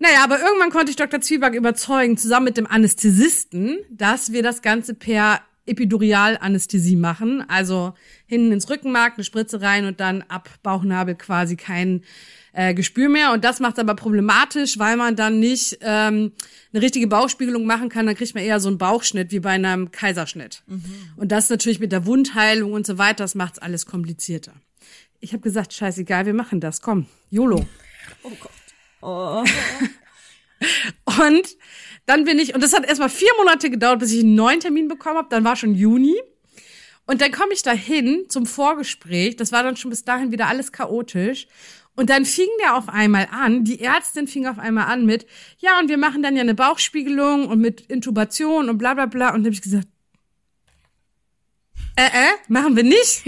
Naja, 0.00 0.24
aber 0.24 0.40
irgendwann 0.40 0.70
konnte 0.70 0.90
ich 0.90 0.96
Dr. 0.96 1.20
Zwieback 1.20 1.54
überzeugen, 1.54 2.16
zusammen 2.16 2.46
mit 2.46 2.56
dem 2.56 2.66
Anästhesisten, 2.66 3.78
dass 3.90 4.32
wir 4.32 4.42
das 4.42 4.62
Ganze 4.62 4.94
per 4.94 5.40
Epidurialanästhesie 5.66 6.96
machen. 6.96 7.44
Also 7.48 7.92
hinten 8.26 8.50
ins 8.50 8.70
Rückenmark, 8.70 9.14
eine 9.14 9.24
Spritze 9.24 9.60
rein 9.60 9.84
und 9.84 10.00
dann 10.00 10.22
ab 10.22 10.48
Bauchnabel 10.62 11.16
quasi 11.16 11.56
kein 11.56 12.02
äh, 12.54 12.72
Gespür 12.72 13.10
mehr. 13.10 13.32
Und 13.32 13.44
das 13.44 13.60
macht 13.60 13.78
aber 13.78 13.94
problematisch, 13.94 14.78
weil 14.78 14.96
man 14.96 15.16
dann 15.16 15.38
nicht 15.38 15.78
ähm, 15.82 16.32
eine 16.72 16.82
richtige 16.82 17.06
Bauchspiegelung 17.06 17.66
machen 17.66 17.90
kann. 17.90 18.06
Dann 18.06 18.14
kriegt 18.14 18.34
man 18.34 18.42
eher 18.42 18.58
so 18.58 18.68
einen 18.68 18.78
Bauchschnitt 18.78 19.30
wie 19.32 19.40
bei 19.40 19.50
einem 19.50 19.90
Kaiserschnitt. 19.90 20.62
Mhm. 20.66 20.82
Und 21.16 21.30
das 21.30 21.50
natürlich 21.50 21.78
mit 21.78 21.92
der 21.92 22.06
Wundheilung 22.06 22.72
und 22.72 22.86
so 22.86 22.96
weiter, 22.96 23.24
das 23.24 23.34
macht's 23.34 23.58
alles 23.58 23.84
komplizierter. 23.84 24.54
Ich 25.20 25.34
habe 25.34 25.42
gesagt, 25.42 25.74
scheißegal, 25.74 26.24
wir 26.24 26.32
machen 26.34 26.60
das. 26.60 26.80
Komm, 26.80 27.04
YOLO. 27.28 27.66
Oh 28.22 28.30
Gott. 28.40 28.59
Oh. 29.02 29.44
und 31.04 31.56
dann 32.06 32.24
bin 32.24 32.38
ich, 32.38 32.54
und 32.54 32.62
das 32.62 32.72
hat 32.72 32.86
erstmal 32.86 33.08
vier 33.08 33.30
Monate 33.38 33.70
gedauert, 33.70 34.00
bis 34.00 34.12
ich 34.12 34.20
einen 34.20 34.34
neuen 34.34 34.60
Termin 34.60 34.88
bekommen 34.88 35.18
habe. 35.18 35.28
Dann 35.30 35.44
war 35.44 35.56
schon 35.56 35.74
Juni. 35.74 36.20
Und 37.06 37.20
dann 37.20 37.32
komme 37.32 37.52
ich 37.52 37.62
da 37.62 37.72
hin 37.72 38.26
zum 38.28 38.46
Vorgespräch. 38.46 39.36
Das 39.36 39.52
war 39.52 39.62
dann 39.62 39.76
schon 39.76 39.90
bis 39.90 40.04
dahin 40.04 40.32
wieder 40.32 40.46
alles 40.46 40.72
chaotisch. 40.72 41.48
Und 41.96 42.08
dann 42.08 42.24
fing 42.24 42.48
der 42.62 42.76
auf 42.76 42.88
einmal 42.88 43.28
an, 43.30 43.64
die 43.64 43.80
Ärztin 43.80 44.26
fing 44.26 44.46
auf 44.46 44.58
einmal 44.58 44.86
an 44.86 45.04
mit, 45.04 45.26
ja, 45.58 45.78
und 45.80 45.88
wir 45.88 45.98
machen 45.98 46.22
dann 46.22 46.36
ja 46.36 46.42
eine 46.42 46.54
Bauchspiegelung 46.54 47.48
und 47.48 47.60
mit 47.60 47.80
Intubation 47.82 48.68
und 48.68 48.78
bla 48.78 48.94
bla 48.94 49.06
bla. 49.06 49.28
Und 49.28 49.38
dann 49.38 49.46
habe 49.46 49.54
ich 49.54 49.62
gesagt, 49.62 49.88
äh, 51.96 52.06
äh, 52.06 52.32
machen 52.48 52.76
wir 52.76 52.84
nicht. 52.84 53.24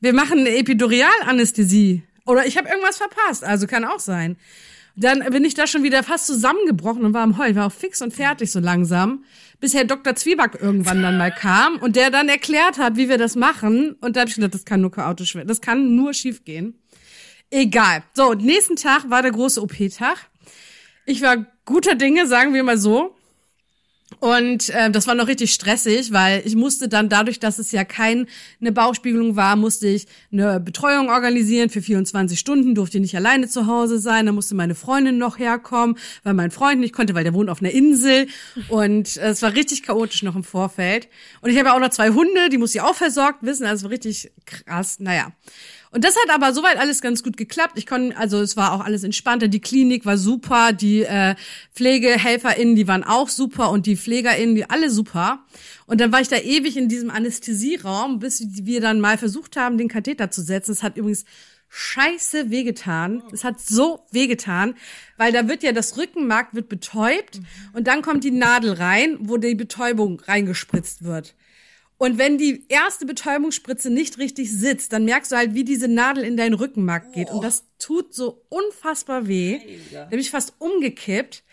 Wir 0.00 0.12
machen 0.14 0.40
eine 0.40 0.56
Epidurialanästhesie. 0.56 2.02
Oder 2.26 2.46
ich 2.46 2.56
habe 2.56 2.68
irgendwas 2.68 2.96
verpasst, 2.96 3.44
also 3.44 3.66
kann 3.66 3.84
auch 3.84 4.00
sein. 4.00 4.36
Dann 4.96 5.20
bin 5.30 5.44
ich 5.44 5.54
da 5.54 5.66
schon 5.66 5.82
wieder 5.82 6.02
fast 6.04 6.26
zusammengebrochen 6.26 7.04
und 7.04 7.14
war 7.14 7.22
am 7.22 7.36
Heul. 7.36 7.50
Ich 7.50 7.56
war 7.56 7.66
auch 7.66 7.72
fix 7.72 8.00
und 8.00 8.14
fertig 8.14 8.52
so 8.52 8.60
langsam, 8.60 9.24
bis 9.58 9.74
Herr 9.74 9.84
Dr. 9.84 10.14
Zwieback 10.14 10.58
irgendwann 10.60 11.02
dann 11.02 11.18
mal 11.18 11.32
kam 11.32 11.76
und 11.76 11.96
der 11.96 12.10
dann 12.10 12.28
erklärt 12.28 12.78
hat, 12.78 12.96
wie 12.96 13.08
wir 13.08 13.18
das 13.18 13.34
machen. 13.34 13.96
Und 14.00 14.14
da 14.14 14.20
habe 14.20 14.30
ich 14.30 14.36
gedacht, 14.36 14.54
das 14.54 14.64
kann 14.64 14.80
nur 14.80 14.92
chaotisch 14.92 15.34
werden. 15.34 15.48
Das 15.48 15.60
kann 15.60 15.96
nur 15.96 16.14
schief 16.14 16.44
gehen. 16.44 16.78
Egal. 17.50 18.04
So, 18.14 18.30
und 18.30 18.44
nächsten 18.44 18.76
Tag 18.76 19.10
war 19.10 19.22
der 19.22 19.32
große 19.32 19.60
OP-Tag. 19.60 20.30
Ich 21.06 21.22
war 21.22 21.44
guter 21.64 21.96
Dinge, 21.96 22.26
sagen 22.26 22.54
wir 22.54 22.62
mal 22.62 22.78
so. 22.78 23.13
Und 24.24 24.70
äh, 24.70 24.90
das 24.90 25.06
war 25.06 25.14
noch 25.14 25.28
richtig 25.28 25.52
stressig, 25.52 26.10
weil 26.10 26.40
ich 26.46 26.56
musste 26.56 26.88
dann 26.88 27.10
dadurch, 27.10 27.40
dass 27.40 27.58
es 27.58 27.72
ja 27.72 27.84
keine 27.84 28.26
Bauchspiegelung 28.58 29.36
war, 29.36 29.54
musste 29.54 29.86
ich 29.86 30.06
eine 30.32 30.60
Betreuung 30.60 31.10
organisieren 31.10 31.68
für 31.68 31.82
24 31.82 32.38
Stunden, 32.38 32.74
durfte 32.74 33.00
nicht 33.00 33.14
alleine 33.14 33.48
zu 33.48 33.66
Hause 33.66 33.98
sein, 33.98 34.24
da 34.24 34.32
musste 34.32 34.54
meine 34.54 34.74
Freundin 34.74 35.18
noch 35.18 35.38
herkommen, 35.38 35.98
weil 36.22 36.32
mein 36.32 36.50
Freund 36.50 36.80
nicht 36.80 36.94
konnte, 36.94 37.14
weil 37.14 37.24
der 37.24 37.34
wohnt 37.34 37.50
auf 37.50 37.60
einer 37.60 37.72
Insel 37.72 38.28
und 38.70 39.18
äh, 39.18 39.28
es 39.28 39.42
war 39.42 39.52
richtig 39.52 39.82
chaotisch 39.82 40.22
noch 40.22 40.36
im 40.36 40.42
Vorfeld. 40.42 41.08
Und 41.42 41.50
ich 41.50 41.58
habe 41.58 41.68
ja 41.68 41.76
auch 41.76 41.80
noch 41.80 41.90
zwei 41.90 42.08
Hunde, 42.08 42.48
die 42.50 42.56
muss 42.56 42.74
ich 42.74 42.80
auch 42.80 42.94
versorgt 42.94 43.42
wissen, 43.42 43.66
also 43.66 43.88
richtig 43.88 44.32
krass, 44.46 45.00
naja. 45.00 45.32
Und 45.94 46.02
das 46.02 46.16
hat 46.16 46.34
aber 46.34 46.52
soweit 46.52 46.76
alles 46.76 47.00
ganz 47.00 47.22
gut 47.22 47.36
geklappt. 47.36 47.74
Ich 47.76 47.86
konnte, 47.86 48.16
also 48.16 48.40
es 48.40 48.56
war 48.56 48.72
auch 48.72 48.80
alles 48.80 49.04
entspannter. 49.04 49.46
Die 49.46 49.60
Klinik 49.60 50.04
war 50.04 50.18
super, 50.18 50.72
die 50.72 51.02
äh, 51.02 51.36
PflegehelferInnen, 51.76 52.74
die 52.74 52.88
waren 52.88 53.04
auch 53.04 53.28
super 53.28 53.70
und 53.70 53.86
die 53.86 53.96
PflegerInnen, 53.96 54.56
die 54.56 54.68
alle 54.68 54.90
super. 54.90 55.44
Und 55.86 56.00
dann 56.00 56.10
war 56.10 56.20
ich 56.20 56.26
da 56.26 56.36
ewig 56.36 56.76
in 56.76 56.88
diesem 56.88 57.10
Anästhesieraum, 57.10 58.18
bis 58.18 58.44
wir 58.64 58.80
dann 58.80 58.98
mal 58.98 59.18
versucht 59.18 59.56
haben, 59.56 59.78
den 59.78 59.86
Katheter 59.86 60.32
zu 60.32 60.42
setzen. 60.42 60.72
Es 60.72 60.82
hat 60.82 60.96
übrigens 60.96 61.26
scheiße 61.68 62.50
wehgetan. 62.50 63.22
Es 63.32 63.44
hat 63.44 63.60
so 63.60 64.00
wehgetan, 64.10 64.74
weil 65.16 65.32
da 65.32 65.46
wird 65.46 65.62
ja 65.62 65.70
das 65.70 65.96
Rückenmark 65.96 66.54
wird 66.54 66.68
betäubt 66.68 67.38
mhm. 67.38 67.46
und 67.72 67.86
dann 67.86 68.02
kommt 68.02 68.24
die 68.24 68.32
Nadel 68.32 68.72
rein, 68.72 69.16
wo 69.20 69.36
die 69.36 69.54
Betäubung 69.54 70.20
reingespritzt 70.26 71.04
wird. 71.04 71.36
Und 71.96 72.18
wenn 72.18 72.38
die 72.38 72.66
erste 72.68 73.06
Betäubungsspritze 73.06 73.88
nicht 73.90 74.18
richtig 74.18 74.52
sitzt, 74.52 74.92
dann 74.92 75.04
merkst 75.04 75.32
du 75.32 75.36
halt, 75.36 75.54
wie 75.54 75.64
diese 75.64 75.88
Nadel 75.88 76.24
in 76.24 76.36
deinen 76.36 76.54
Rückenmark 76.54 77.12
geht. 77.12 77.30
Und 77.30 77.42
das 77.44 77.64
tut 77.78 78.14
so 78.14 78.44
unfassbar 78.48 79.28
weh. 79.28 79.60
Da 79.92 80.04
bin 80.06 80.18
ich 80.18 80.30
fast 80.30 80.54
umgekippt. 80.58 81.44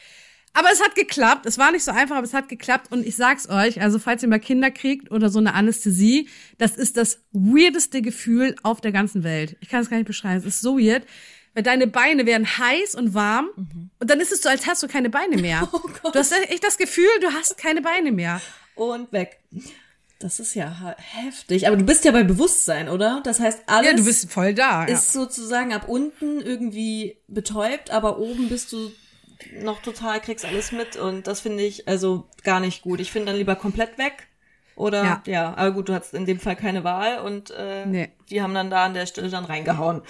Aber 0.54 0.70
es 0.74 0.82
hat 0.82 0.96
geklappt. 0.96 1.46
Es 1.46 1.58
war 1.58 1.72
nicht 1.72 1.84
so 1.84 1.92
einfach, 1.92 2.18
aber 2.18 2.26
es 2.26 2.34
hat 2.34 2.50
geklappt. 2.50 2.92
Und 2.92 3.06
ich 3.06 3.16
sag's 3.16 3.48
euch, 3.50 3.82
also 3.82 4.00
falls 4.00 4.24
ihr 4.24 4.30
mal 4.30 4.40
Kinder 4.40 4.72
kriegt 4.72 5.12
oder 5.12 5.30
so 5.30 5.40
eine 5.40 5.54
Anästhesie, 5.54 6.28
das 6.58 6.76
ist 6.76 6.98
das 6.98 7.24
weirdeste 7.32 8.02
Gefühl 8.02 8.56
auf 8.64 8.82
der 8.82 8.92
ganzen 8.92 9.24
Welt. 9.24 9.56
Ich 9.62 9.70
kann 9.70 9.82
es 9.82 9.90
gar 9.90 9.98
nicht 9.98 10.08
beschreiben. 10.08 10.40
Es 10.40 10.46
ist 10.46 10.62
so 10.62 10.78
weird. 10.78 11.06
Weil 11.54 11.64
deine 11.64 11.88
Beine 11.88 12.26
werden 12.26 12.48
heiß 12.48 12.96
und 12.96 13.14
warm. 13.14 13.50
Und 14.00 14.10
dann 14.10 14.20
ist 14.22 14.32
es 14.32 14.42
so, 14.42 14.50
als 14.50 14.68
hast 14.68 14.84
du 14.84 14.88
keine 14.88 15.10
Beine 15.10 15.38
mehr. 15.38 15.70
Oh. 16.04 16.10
Du 16.12 16.20
hast 16.20 16.34
echt 16.50 16.64
das 16.64 16.78
Gefühl, 16.78 17.10
du 17.22 17.32
hast 17.32 17.58
keine 17.58 17.82
Beine 17.82 18.12
mehr. 18.12 18.42
Und 18.76 19.12
weg. 19.12 19.40
Das 20.22 20.40
ist 20.40 20.54
ja 20.56 20.96
heftig. 20.98 21.68
Aber 21.68 21.76
du 21.78 21.84
bist 21.86 22.06
ja 22.06 22.12
bei 22.12 22.24
Bewusstsein, 22.24 22.90
oder? 22.90 23.22
Das 23.24 23.40
heißt, 23.40 23.64
alles 23.68 23.90
Ja, 23.92 23.96
du 23.96 24.06
bist 24.06 24.32
voll 24.32 24.54
da. 24.54 24.82
Ja. 24.88 24.94
ist 24.94 25.12
sozusagen 25.14 25.74
ab 25.74 25.88
unten 25.88 26.40
irgendwie 26.42 27.18
betäubt, 27.28 27.90
aber 27.92 28.20
oben 28.20 28.50
bist 28.50 28.72
du 28.72 28.92
noch 29.62 29.82
total, 29.82 30.20
kriegst 30.22 30.46
alles 30.46 30.72
mit 30.72 30.96
und 30.98 31.26
das 31.28 31.42
finde 31.42 31.64
ich 31.64 31.88
also 31.88 32.28
gar 32.44 32.60
nicht 32.60 32.84
gut. 32.84 33.00
Ich 33.00 33.12
finde 33.12 33.28
dann 33.28 33.38
lieber 33.38 33.56
komplett 33.56 33.98
weg. 33.98 34.28
Oder 34.76 35.04
Ja. 35.04 35.24
ja. 35.26 35.54
aber 35.58 35.72
gut, 35.72 35.90
du 35.90 35.94
hattest 35.94 36.14
in 36.14 36.26
dem 36.26 36.40
Fall 36.40 36.56
keine 36.56 36.84
Wahl 36.84 37.20
und 37.20 37.52
äh, 37.52 37.86
Nee. 37.86 38.12
die 38.30 38.42
haben 38.42 38.54
dann 38.54 38.70
da 38.70 38.86
an 38.86 38.94
der 38.94 39.06
Stelle 39.06 39.30
dann 39.30 39.46
reingehauen. 39.46 40.02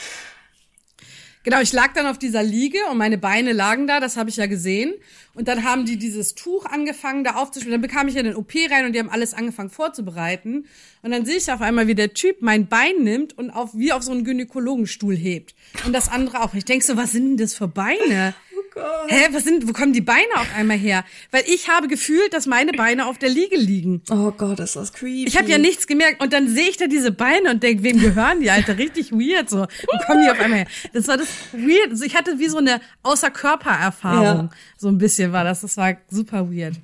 Genau, 1.43 1.60
ich 1.60 1.73
lag 1.73 1.93
dann 1.93 2.06
auf 2.06 2.19
dieser 2.19 2.43
Liege 2.43 2.77
und 2.91 2.97
meine 2.97 3.17
Beine 3.17 3.51
lagen 3.51 3.88
da, 3.88 3.99
das 3.99 4.15
habe 4.15 4.30
ich 4.30 4.36
ja 4.36 4.45
gesehen. 4.45 4.93
Und 5.34 5.47
dann 5.47 5.63
haben 5.63 5.86
die 5.86 5.97
dieses 5.97 6.36
Tuch 6.36 6.65
angefangen, 6.65 7.23
da 7.23 7.36
aufzuspielen. 7.36 7.82
Dann 7.82 7.82
bekam 7.82 8.08
ich 8.08 8.15
in 8.15 8.25
den 8.25 8.36
OP 8.36 8.54
rein 8.69 8.86
und 8.86 8.93
die 8.93 8.99
haben 8.99 9.10
alles 9.10 9.34
angefangen 9.34 9.71
vorzubereiten. 9.71 10.67
Und 11.01 11.12
dann 11.12 11.25
sehe 11.25 11.38
ich 11.38 11.51
auf 11.51 11.62
einmal, 11.62 11.88
wie 11.88 11.95
der 11.95 12.13
Typ 12.13 12.41
mein 12.41 12.67
Bein 12.67 13.04
nimmt 13.04 13.38
und 13.38 13.49
auf, 13.49 13.71
wie 13.73 13.91
auf 13.91 14.04
so 14.04 14.12
einen 14.12 14.23
Gynäkologenstuhl 14.23 15.15
hebt. 15.15 15.56
Und 15.86 15.93
das 15.93 16.10
andere 16.10 16.43
auch. 16.43 16.54
Ich 16.54 16.65
denk 16.65 16.84
so, 16.84 16.95
was 16.95 17.12
sind 17.12 17.30
denn 17.30 17.38
das 17.38 17.56
für 17.56 17.67
Beine? 17.67 18.36
Hä, 18.73 19.27
was 19.31 19.43
sind, 19.43 19.67
wo 19.67 19.73
kommen 19.73 19.91
die 19.91 20.01
Beine 20.01 20.34
auf 20.36 20.47
einmal 20.55 20.77
her? 20.77 21.03
Weil 21.31 21.43
ich 21.47 21.67
habe 21.69 21.88
gefühlt, 21.88 22.34
dass 22.34 22.45
meine 22.45 22.71
Beine 22.71 23.05
auf 23.07 23.17
der 23.17 23.29
Liege 23.29 23.57
liegen. 23.57 24.01
Oh 24.10 24.31
Gott, 24.31 24.60
ist 24.60 24.75
das 24.75 24.93
creepy. 24.93 25.27
Ich 25.27 25.38
habe 25.38 25.49
ja 25.49 25.57
nichts 25.57 25.88
gemerkt 25.88 26.23
und 26.23 26.31
dann 26.31 26.47
sehe 26.47 26.69
ich 26.69 26.77
da 26.77 26.88
diese 26.88 27.12
Beine 27.12 27.51
und 27.51 27.63
denk, 27.63 27.84
wem 27.84 27.99
gehören 27.99 28.39
die, 28.39 28.49
Alter? 28.49 28.77
Richtig 28.77 29.12
weird 29.12 29.49
so. 29.49 29.62
Wo 29.62 30.05
kommen 30.05 30.23
die 30.23 30.31
auf 30.31 30.39
einmal 30.39 30.60
her? 30.60 30.67
Das 30.93 31.07
war 31.07 31.17
das 31.17 31.27
weird. 31.51 31.91
Also 31.91 32.05
ich 32.05 32.15
hatte 32.15 32.39
wie 32.39 32.47
so 32.47 32.57
eine 32.57 32.79
Außerkörpererfahrung. 33.03 34.49
Ja. 34.49 34.49
So 34.77 34.88
ein 34.88 34.97
bisschen 34.97 35.34
war 35.34 35.43
das. 35.43 35.62
Das 35.62 35.75
war 35.75 35.97
super 36.10 36.49
weird. 36.49 36.75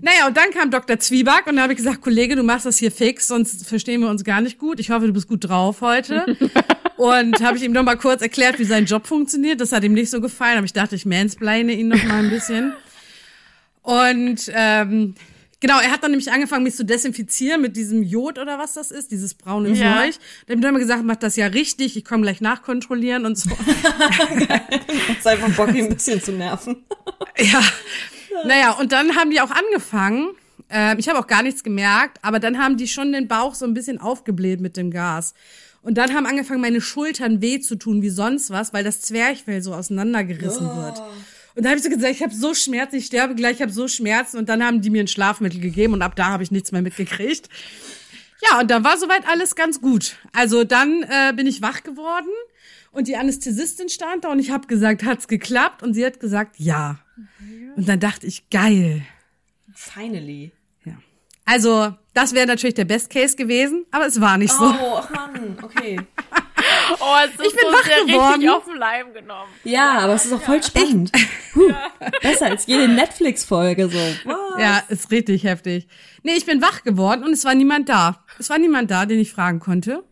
Naja, 0.00 0.26
und 0.26 0.36
dann 0.36 0.50
kam 0.50 0.70
Dr. 0.70 0.98
Zwieback 0.98 1.46
und 1.46 1.56
da 1.56 1.62
habe 1.62 1.72
ich 1.72 1.78
gesagt, 1.78 2.02
Kollege, 2.02 2.36
du 2.36 2.42
machst 2.42 2.66
das 2.66 2.78
hier 2.78 2.90
fix, 2.90 3.28
sonst 3.28 3.66
verstehen 3.66 4.00
wir 4.00 4.10
uns 4.10 4.24
gar 4.24 4.40
nicht 4.40 4.58
gut. 4.58 4.80
Ich 4.80 4.90
hoffe, 4.90 5.06
du 5.06 5.12
bist 5.12 5.28
gut 5.28 5.48
drauf 5.48 5.80
heute. 5.80 6.36
und 6.96 7.40
habe 7.42 7.56
ich 7.56 7.62
ihm 7.62 7.72
noch 7.72 7.82
mal 7.82 7.96
kurz 7.96 8.22
erklärt, 8.22 8.58
wie 8.58 8.64
sein 8.64 8.84
Job 8.86 9.06
funktioniert. 9.06 9.60
Das 9.60 9.72
hat 9.72 9.84
ihm 9.84 9.92
nicht 9.94 10.10
so 10.10 10.20
gefallen, 10.20 10.58
aber 10.58 10.64
ich 10.64 10.72
dachte, 10.72 10.94
ich 10.94 11.06
mansplaine 11.06 11.72
ihn 11.72 11.88
noch 11.88 12.02
mal 12.04 12.22
ein 12.24 12.30
bisschen. 12.30 12.72
Und 13.82 14.50
ähm, 14.54 15.14
genau, 15.60 15.78
er 15.80 15.90
hat 15.90 16.02
dann 16.02 16.12
nämlich 16.12 16.30
angefangen, 16.32 16.62
mich 16.64 16.74
zu 16.76 16.84
desinfizieren 16.84 17.60
mit 17.60 17.76
diesem 17.76 18.02
Jod 18.02 18.38
oder 18.38 18.58
was 18.58 18.74
das 18.74 18.90
ist, 18.90 19.10
dieses 19.10 19.34
braune 19.34 19.70
Ja. 19.70 20.02
Zeug. 20.02 20.14
Dann 20.46 20.58
hat 20.58 20.64
er 20.64 20.70
immer 20.70 20.78
gesagt, 20.78 21.04
mach 21.04 21.16
das 21.16 21.36
ja 21.36 21.46
richtig, 21.48 21.96
ich 21.96 22.04
komme 22.04 22.22
gleich 22.22 22.40
nachkontrollieren 22.40 23.26
und 23.26 23.36
so. 23.36 23.50
Hat's 25.08 25.26
einfach 25.26 25.50
Bock, 25.56 25.74
ihn 25.74 25.86
ein 25.86 25.94
bisschen 25.94 26.22
zu 26.22 26.32
nerven. 26.32 26.84
ja. 27.38 27.60
Naja, 28.44 28.72
und 28.72 28.90
dann 28.92 29.14
haben 29.16 29.30
die 29.30 29.40
auch 29.40 29.50
angefangen. 29.50 30.30
Ähm, 30.70 30.98
ich 30.98 31.08
habe 31.08 31.18
auch 31.18 31.26
gar 31.26 31.42
nichts 31.42 31.62
gemerkt, 31.62 32.18
aber 32.22 32.40
dann 32.40 32.58
haben 32.58 32.76
die 32.76 32.88
schon 32.88 33.12
den 33.12 33.28
Bauch 33.28 33.54
so 33.54 33.64
ein 33.64 33.74
bisschen 33.74 34.00
aufgebläht 34.00 34.60
mit 34.60 34.76
dem 34.76 34.90
Gas. 34.90 35.34
Und 35.84 35.98
dann 35.98 36.14
haben 36.14 36.24
angefangen, 36.24 36.62
meine 36.62 36.80
Schultern 36.80 37.42
weh 37.42 37.60
zu 37.60 37.76
tun 37.76 38.00
wie 38.00 38.08
sonst 38.08 38.48
was, 38.48 38.72
weil 38.72 38.82
das 38.82 39.02
Zwerchfell 39.02 39.62
so 39.62 39.74
auseinandergerissen 39.74 40.66
wird. 40.66 40.98
Und 41.54 41.64
da 41.64 41.68
habe 41.68 41.76
ich 41.76 41.84
so 41.84 41.90
gesagt, 41.90 42.14
ich 42.14 42.22
habe 42.22 42.34
so 42.34 42.54
Schmerzen, 42.54 42.96
ich 42.96 43.06
sterbe 43.06 43.34
gleich, 43.34 43.56
ich 43.56 43.62
habe 43.62 43.70
so 43.70 43.86
Schmerzen. 43.86 44.38
Und 44.38 44.48
dann 44.48 44.64
haben 44.64 44.80
die 44.80 44.88
mir 44.88 45.04
ein 45.04 45.08
Schlafmittel 45.08 45.60
gegeben 45.60 45.92
und 45.92 46.00
ab 46.00 46.16
da 46.16 46.28
habe 46.28 46.42
ich 46.42 46.50
nichts 46.50 46.72
mehr 46.72 46.80
mitgekriegt. 46.80 47.50
Ja, 48.50 48.60
und 48.60 48.70
dann 48.70 48.82
war 48.82 48.96
soweit 48.96 49.28
alles 49.28 49.54
ganz 49.56 49.80
gut. 49.80 50.16
Also 50.32 50.64
dann 50.64 51.02
äh, 51.02 51.34
bin 51.36 51.46
ich 51.46 51.60
wach 51.60 51.82
geworden 51.82 52.30
und 52.90 53.06
die 53.06 53.16
Anästhesistin 53.16 53.90
stand 53.90 54.24
da 54.24 54.32
und 54.32 54.38
ich 54.38 54.50
habe 54.50 54.66
gesagt, 54.66 55.04
hat's 55.04 55.28
geklappt? 55.28 55.82
Und 55.82 55.92
sie 55.92 56.04
hat 56.04 56.18
gesagt, 56.18 56.56
ja. 56.58 56.98
Und 57.76 57.88
dann 57.88 58.00
dachte 58.00 58.26
ich, 58.26 58.48
geil. 58.48 59.02
Finally. 59.74 60.52
Ja. 61.46 61.52
Also, 61.54 61.94
das 62.14 62.32
wäre 62.32 62.46
natürlich 62.46 62.74
der 62.74 62.84
Best 62.84 63.10
Case 63.10 63.36
gewesen, 63.36 63.86
aber 63.90 64.06
es 64.06 64.20
war 64.20 64.38
nicht 64.38 64.52
so. 64.52 64.64
Oh, 64.64 64.96
ach 64.98 65.10
Mann, 65.10 65.58
okay. 65.62 66.00
Oh, 66.98 67.14
es 67.24 67.30
ist 67.32 67.46
Ich 67.46 67.52
bin 67.52 67.64
so 67.70 67.72
wach 67.76 67.84
sehr 67.84 68.04
geworden. 68.06 68.32
richtig 68.34 68.50
auf 68.50 68.64
den 68.64 68.76
Leim 68.76 69.12
genommen. 69.12 69.50
Ja, 69.64 69.98
aber 69.98 70.14
es 70.14 70.24
ist 70.24 70.32
auch 70.32 70.40
voll 70.40 70.62
spannend. 70.62 71.12
Huh, 71.54 71.72
besser 72.22 72.46
als 72.46 72.66
jede 72.66 72.88
Netflix-Folge 72.88 73.88
so. 73.90 73.98
Was? 74.24 74.60
Ja, 74.60 74.82
ist 74.88 75.10
richtig 75.10 75.44
heftig. 75.44 75.88
Nee, 76.22 76.32
ich 76.36 76.46
bin 76.46 76.62
wach 76.62 76.82
geworden 76.82 77.22
und 77.24 77.32
es 77.32 77.44
war 77.44 77.54
niemand 77.54 77.88
da. 77.90 78.24
Es 78.38 78.48
war 78.48 78.58
niemand 78.58 78.90
da, 78.90 79.04
den 79.04 79.18
ich 79.20 79.32
fragen 79.32 79.60
konnte. 79.60 80.04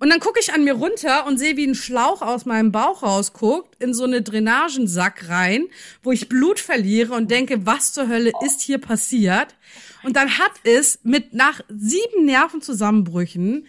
Und 0.00 0.10
dann 0.10 0.20
gucke 0.20 0.40
ich 0.40 0.52
an 0.52 0.64
mir 0.64 0.74
runter 0.74 1.26
und 1.26 1.38
sehe, 1.38 1.56
wie 1.56 1.66
ein 1.66 1.74
Schlauch 1.74 2.22
aus 2.22 2.44
meinem 2.44 2.72
Bauch 2.72 3.02
rausguckt, 3.02 3.80
in 3.82 3.94
so 3.94 4.04
eine 4.04 4.22
Drainagensack 4.22 5.28
rein, 5.28 5.66
wo 6.02 6.10
ich 6.12 6.28
Blut 6.28 6.58
verliere 6.60 7.14
und 7.14 7.30
denke, 7.30 7.66
was 7.66 7.92
zur 7.92 8.08
Hölle 8.08 8.32
ist 8.44 8.60
hier 8.62 8.78
passiert? 8.78 9.54
Und 10.02 10.16
dann 10.16 10.38
hat 10.38 10.52
es 10.64 11.00
mit 11.02 11.34
nach 11.34 11.60
sieben 11.68 12.24
Nervenzusammenbrüchen 12.24 13.66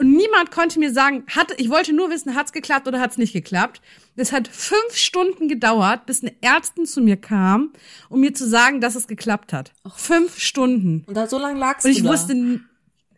und 0.00 0.12
niemand 0.14 0.50
konnte 0.50 0.78
mir 0.78 0.94
sagen, 0.94 1.24
hat, 1.28 1.52
ich 1.58 1.68
wollte 1.68 1.92
nur 1.92 2.08
wissen, 2.08 2.34
hat's 2.34 2.52
geklappt 2.52 2.88
oder 2.88 3.00
hat's 3.00 3.18
nicht 3.18 3.34
geklappt. 3.34 3.82
Es 4.16 4.32
hat 4.32 4.48
fünf 4.48 4.94
Stunden 4.94 5.46
gedauert, 5.46 6.06
bis 6.06 6.22
eine 6.22 6.34
Ärztin 6.40 6.86
zu 6.86 7.02
mir 7.02 7.18
kam, 7.18 7.74
um 8.08 8.20
mir 8.20 8.32
zu 8.32 8.48
sagen, 8.48 8.80
dass 8.80 8.94
es 8.94 9.08
geklappt 9.08 9.52
hat. 9.52 9.72
Fünf 9.94 10.38
Stunden. 10.38 11.04
Und 11.06 11.14
da 11.14 11.26
so 11.26 11.38
lange 11.38 11.58
lagst 11.58 11.84
Und 11.84 11.90
ich 11.90 11.98
du 11.98 12.04
da. 12.04 12.12
wusste, 12.12 12.60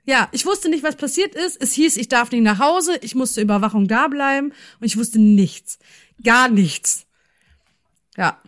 ja, 0.07 0.29
ich 0.33 0.44
wusste 0.44 0.68
nicht, 0.70 0.83
was 0.83 0.96
passiert 0.96 1.37
ist. 1.37 1.62
Es 1.62 1.72
hieß, 1.72 1.96
ich 1.98 2.09
darf 2.09 2.33
nicht 2.33 2.42
nach 2.42 2.59
Hause, 2.59 2.98
ich 3.03 3.14
musste 3.14 3.40
Überwachung 3.40 3.87
da 3.87 4.09
bleiben 4.09 4.48
und 4.81 4.85
ich 4.85 4.96
wusste 4.96 5.20
nichts. 5.20 5.79
Gar 6.25 6.48
nichts. 6.48 7.07
Ja. 8.16 8.40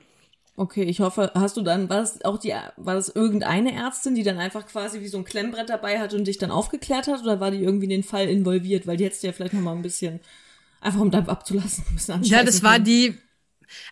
Okay, 0.56 0.84
ich 0.84 1.00
hoffe, 1.00 1.32
hast 1.34 1.56
du 1.56 1.62
dann, 1.62 1.88
war 1.88 2.00
das 2.00 2.24
auch 2.24 2.38
die, 2.38 2.54
war 2.76 2.94
das 2.94 3.08
irgendeine 3.08 3.74
Ärztin, 3.74 4.14
die 4.14 4.22
dann 4.22 4.38
einfach 4.38 4.66
quasi 4.66 5.00
wie 5.00 5.08
so 5.08 5.18
ein 5.18 5.24
Klemmbrett 5.24 5.68
dabei 5.68 5.98
hat 5.98 6.14
und 6.14 6.26
dich 6.26 6.38
dann 6.38 6.52
aufgeklärt 6.52 7.08
hat, 7.08 7.22
oder 7.22 7.40
war 7.40 7.50
die 7.50 7.62
irgendwie 7.62 7.84
in 7.84 7.90
den 7.90 8.02
Fall 8.04 8.28
involviert? 8.28 8.86
Weil 8.86 8.96
die 8.96 9.04
hättest 9.04 9.24
du 9.24 9.26
ja 9.26 9.32
vielleicht 9.32 9.54
noch 9.54 9.60
mal 9.60 9.74
ein 9.74 9.82
bisschen, 9.82 10.20
einfach 10.80 11.00
um 11.00 11.10
da 11.10 11.18
abzulassen, 11.18 11.84
ein 11.88 11.94
bisschen 11.94 12.22
Ja, 12.22 12.44
das 12.44 12.62
war 12.62 12.78
die, 12.78 13.18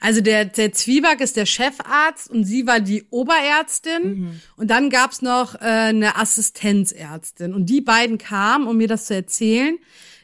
also 0.01 0.20
der, 0.20 0.44
der 0.44 0.72
Zwieback 0.72 1.20
ist 1.20 1.37
der 1.37 1.46
Chefarzt 1.46 2.31
und 2.31 2.44
sie 2.44 2.66
war 2.66 2.79
die 2.79 3.07
Oberärztin. 3.11 4.40
Und 4.57 4.70
dann 4.70 4.90
gab's 4.90 5.22
noch 5.22 5.57
äh, 5.57 5.59
eine 5.64 6.16
Assistenzärztin. 6.16 7.55
Und 7.55 7.66
die 7.66 7.81
beiden 7.81 8.18
kamen, 8.18 8.68
um 8.68 8.77
mir 8.77 8.88
das 8.88 9.07
zu 9.07 9.14
erzählen, 9.14 9.79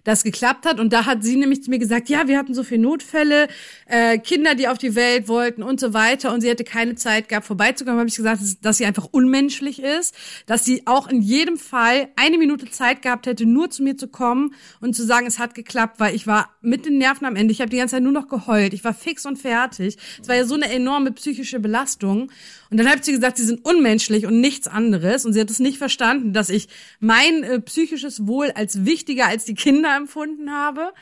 das 0.04 0.22
geklappt 0.22 0.66
hat. 0.66 0.80
Und 0.80 0.92
da 0.92 1.06
hat 1.06 1.22
sie 1.22 1.36
nämlich 1.36 1.62
zu 1.62 1.70
mir 1.70 1.78
gesagt, 1.78 2.08
ja, 2.08 2.28
wir 2.28 2.38
hatten 2.38 2.54
so 2.54 2.62
viele 2.62 2.82
Notfälle, 2.82 3.48
äh, 3.86 4.18
Kinder, 4.18 4.54
die 4.54 4.68
auf 4.68 4.78
die 4.78 4.94
Welt 4.94 5.28
wollten 5.28 5.62
und 5.62 5.80
so 5.80 5.94
weiter. 5.94 6.32
Und 6.32 6.40
sie 6.40 6.48
hätte 6.48 6.64
keine 6.64 6.94
Zeit 6.94 7.28
gehabt, 7.28 7.46
vorbeizukommen. 7.46 7.98
habe 7.98 8.08
ich 8.08 8.16
gesagt, 8.16 8.40
dass, 8.40 8.60
dass 8.60 8.78
sie 8.78 8.86
einfach 8.86 9.08
unmenschlich 9.10 9.82
ist, 9.82 10.14
dass 10.46 10.64
sie 10.64 10.86
auch 10.86 11.08
in 11.08 11.20
jedem 11.20 11.56
Fall 11.56 12.08
eine 12.16 12.38
Minute 12.38 12.70
Zeit 12.70 13.02
gehabt 13.02 13.26
hätte, 13.26 13.46
nur 13.46 13.70
zu 13.70 13.82
mir 13.82 13.96
zu 13.96 14.08
kommen 14.08 14.54
und 14.80 14.94
zu 14.94 15.04
sagen, 15.04 15.26
es 15.26 15.38
hat 15.38 15.54
geklappt, 15.54 16.00
weil 16.00 16.14
ich 16.14 16.26
war 16.26 16.50
mit 16.60 16.86
den 16.86 16.98
Nerven 16.98 17.26
am 17.26 17.36
Ende. 17.36 17.52
Ich 17.52 17.60
habe 17.60 17.70
die 17.70 17.76
ganze 17.76 17.96
Zeit 17.96 18.02
nur 18.02 18.12
noch 18.12 18.28
geheult. 18.28 18.74
Ich 18.74 18.84
war 18.84 18.94
fix 18.94 19.26
und 19.26 19.38
fertig. 19.38 19.96
Es 20.20 20.28
war 20.28 20.36
ja 20.36 20.44
so 20.44 20.54
eine 20.54 20.70
enorme 20.70 21.12
psychische 21.12 21.60
Belastung. 21.60 22.30
Und 22.70 22.76
dann 22.76 22.88
hat 22.88 23.04
sie 23.04 23.12
gesagt, 23.12 23.38
sie 23.38 23.44
sind 23.44 23.64
unmenschlich 23.64 24.26
und 24.26 24.40
nichts 24.40 24.68
anderes. 24.68 25.24
Und 25.24 25.32
sie 25.32 25.40
hat 25.40 25.50
es 25.50 25.58
nicht 25.58 25.78
verstanden, 25.78 26.32
dass 26.32 26.50
ich 26.50 26.68
mein 27.00 27.42
äh, 27.42 27.60
psychisches 27.60 28.26
Wohl 28.26 28.50
als 28.50 28.84
wichtiger 28.84 29.26
als 29.26 29.44
die 29.44 29.54
Kinder 29.54 29.87
empfunden 29.96 30.52
habe. 30.52 30.92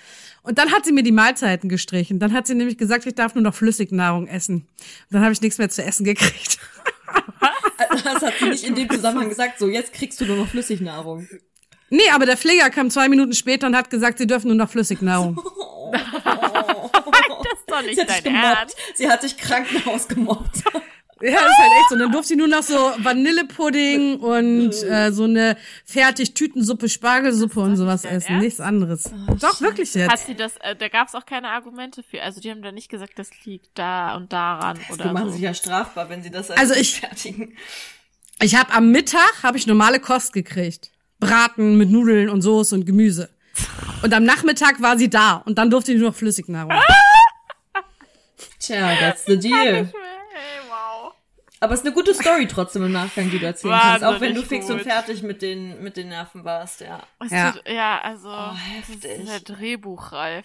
Und 0.42 0.59
dann 0.59 0.72
hat 0.72 0.85
sie 0.85 0.92
mir 0.92 1.03
die 1.03 1.12
Mahlzeiten 1.12 1.68
gestrichen. 1.68 2.18
Dann 2.18 2.33
hat 2.33 2.46
sie 2.46 2.55
nämlich 2.55 2.79
gesagt, 2.79 3.07
ich 3.07 3.14
darf 3.14 3.35
nur 3.35 3.42
noch 3.42 3.55
Flüssignahrung 3.55 4.27
essen. 4.27 4.55
Und 4.57 4.66
dann 5.11 5.22
habe 5.22 5.33
ich 5.33 5.40
nichts 5.40 5.59
mehr 5.59 5.68
zu 5.68 5.83
essen 5.83 6.05
gekriegt. 6.05 6.59
Das 8.05 8.22
hat 8.22 8.35
sie 8.38 8.49
nicht 8.49 8.64
in 8.64 8.75
dem 8.75 8.88
Zusammenhang 8.88 9.29
gesagt, 9.29 9.59
so, 9.59 9.68
jetzt 9.68 9.92
kriegst 9.92 10.20
du 10.20 10.25
nur 10.25 10.37
noch 10.37 10.49
Flüssignahrung. 10.49 11.29
Nee, 11.90 12.09
aber 12.12 12.25
der 12.27 12.37
Pfleger 12.37 12.70
kam 12.70 12.90
zwei 12.90 13.09
Minuten 13.09 13.33
später 13.33 13.66
und 13.66 13.77
hat 13.77 13.90
gesagt, 13.90 14.18
sie 14.18 14.27
dürfen 14.27 14.49
nur 14.49 14.57
noch 14.57 14.70
Flüssignahrung. 14.70 15.38
Das 17.46 17.61
ist 17.61 17.70
doch 17.70 17.83
nicht 17.83 17.94
Sie 17.94 18.01
hat 18.01 18.09
dein 18.11 18.22
gemobbt. 18.25 18.57
Ernst. 18.57 18.77
Sie 18.94 19.09
hat 19.09 19.22
dich 19.22 19.37
Krankenhaus 19.37 20.09
gemobbt. 20.09 20.62
Ja, 21.22 21.31
das 21.33 21.40
ist 21.50 21.59
halt 21.59 21.72
echt 21.72 21.88
so. 21.88 21.94
Und 21.94 22.00
dann 22.00 22.12
durfte 22.12 22.29
sie 22.29 22.37
nur 22.37 22.48
noch 22.48 22.62
so 22.62 22.74
Vanillepudding 22.98 24.20
und 24.20 24.70
äh, 24.83 25.11
so 25.12 25.24
eine 25.24 25.57
fertig 25.87 26.35
Tütensuppe, 26.35 26.88
Spargelsuppe 26.90 27.59
und 27.61 27.76
sowas 27.76 28.05
essen. 28.05 28.33
Ernst? 28.33 28.44
Nichts 28.44 28.61
anderes. 28.61 29.11
Doch, 29.40 29.61
wirklich 29.62 29.94
Hat 29.94 30.11
jetzt. 30.12 30.26
sie 30.26 30.35
das, 30.35 30.57
äh, 30.59 30.76
da 30.76 30.88
gab 30.88 31.09
es 31.09 31.14
auch 31.14 31.24
keine 31.24 31.48
Argumente 31.48 32.02
für. 32.02 32.22
Also 32.22 32.40
die 32.42 32.50
haben 32.50 32.61
da 32.61 32.70
nicht 32.70 32.90
gesagt, 32.90 33.12
das 33.16 33.31
liegt 33.44 33.70
da 33.79 34.14
und 34.14 34.33
daran 34.33 34.79
Die 34.88 34.92
oder 34.92 35.12
machen 35.14 35.29
so. 35.29 35.33
sich 35.33 35.42
ja 35.42 35.55
strafbar, 35.55 36.11
wenn 36.11 36.22
sie 36.22 36.31
das 36.31 36.50
als 36.50 36.61
Also 36.61 36.74
ich- 36.74 37.00
fertigen. 37.00 37.57
Ich 38.42 38.55
habe 38.55 38.70
am 38.74 38.90
Mittag 38.90 39.42
habe 39.42 39.57
ich 39.57 39.66
normale 39.66 39.98
Kost 40.00 40.35
gekriegt. 40.35 40.90
Braten 41.18 41.79
mit 41.79 41.88
Nudeln 41.90 42.29
und 42.29 42.42
Soße 42.42 42.74
und 42.74 42.85
Gemüse. 42.85 43.31
Und 44.02 44.12
am 44.12 44.24
Nachmittag 44.24 44.83
war 44.83 44.98
sie 44.98 45.09
da 45.09 45.37
und 45.46 45.57
dann 45.57 45.70
durfte 45.70 45.92
ich 45.92 45.98
nur 45.98 46.11
noch 46.11 46.14
Flüssignahrung. 46.16 46.74
Tja, 48.59 48.94
that's 49.00 49.24
the 49.24 49.38
deal. 49.38 49.90
Aber 51.61 51.73
es 51.73 51.81
ist 51.81 51.87
eine 51.87 51.95
gute 51.95 52.12
Story 52.14 52.47
trotzdem 52.47 52.85
im 52.85 52.92
Nachgang, 52.92 53.31
die 53.31 53.38
du 53.38 53.47
erzählen 53.47 53.79
kannst. 53.81 54.05
Auch 54.05 54.21
wenn 54.21 54.35
du 54.35 54.40
Wahnsinnig 54.42 54.47
fix 54.47 54.71
und 54.71 54.79
gut. 54.79 54.87
fertig 54.87 55.23
mit 55.23 55.40
den, 55.40 55.83
mit 55.83 55.97
den 55.97 56.09
Nerven 56.09 56.45
warst, 56.45 56.81
ja. 56.83 57.03
Es 57.25 57.31
Ja. 57.33 57.53
tut, 57.53 57.62
ja, 57.66 57.99
also 58.03 58.29
Oh, 58.29 58.53
das 58.79 58.88
ist 58.97 59.05
heftig. 59.05 59.29
ja 59.29 59.38
drehbuchreif. 59.40 60.45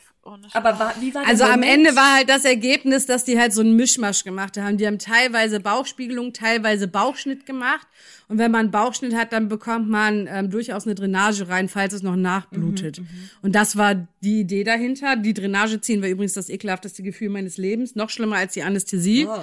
Aber 0.53 0.77
war, 0.77 0.93
wie 1.01 1.13
war 1.15 1.27
Also 1.27 1.45
am? 1.45 1.63
Ende 1.63 1.95
war 1.95 2.15
halt 2.17 2.29
das 2.29 2.45
Ergebnis, 2.45 3.07
dass 3.07 3.23
die 3.25 3.39
halt 3.39 3.53
so 3.53 3.61
einen 3.61 3.75
Mischmasch 3.75 4.23
gemacht 4.23 4.55
haben. 4.57 4.77
Die 4.77 4.85
haben 4.85 4.99
teilweise 4.99 5.59
Bauchspiegelung, 5.59 6.31
teilweise 6.31 6.87
Bauchschnitt 6.87 7.47
gemacht. 7.47 7.87
Und 8.27 8.37
wenn 8.37 8.51
man 8.51 8.61
einen 8.61 8.71
Bauchschnitt 8.71 9.15
hat, 9.15 9.33
dann 9.33 9.49
bekommt 9.49 9.89
man 9.89 10.27
ähm, 10.31 10.51
durchaus 10.51 10.85
eine 10.85 10.93
Drainage 10.93 11.49
rein, 11.49 11.67
falls 11.69 11.93
es 11.93 12.03
noch 12.03 12.15
nachblutet. 12.15 13.01
Und 13.41 13.55
das 13.55 13.77
war 13.77 13.95
die 14.21 14.41
Idee 14.41 14.63
dahinter. 14.63 15.15
Die 15.15 15.33
Drainage 15.33 15.81
ziehen 15.81 16.01
war 16.03 16.07
übrigens 16.09 16.33
das 16.33 16.49
ekelhafteste 16.49 17.01
Gefühl 17.01 17.29
meines 17.29 17.57
Lebens. 17.57 17.95
Noch 17.95 18.11
schlimmer 18.11 18.35
als 18.37 18.53
die 18.53 18.61
Anästhesie. 18.63 19.25
Oh. 19.27 19.39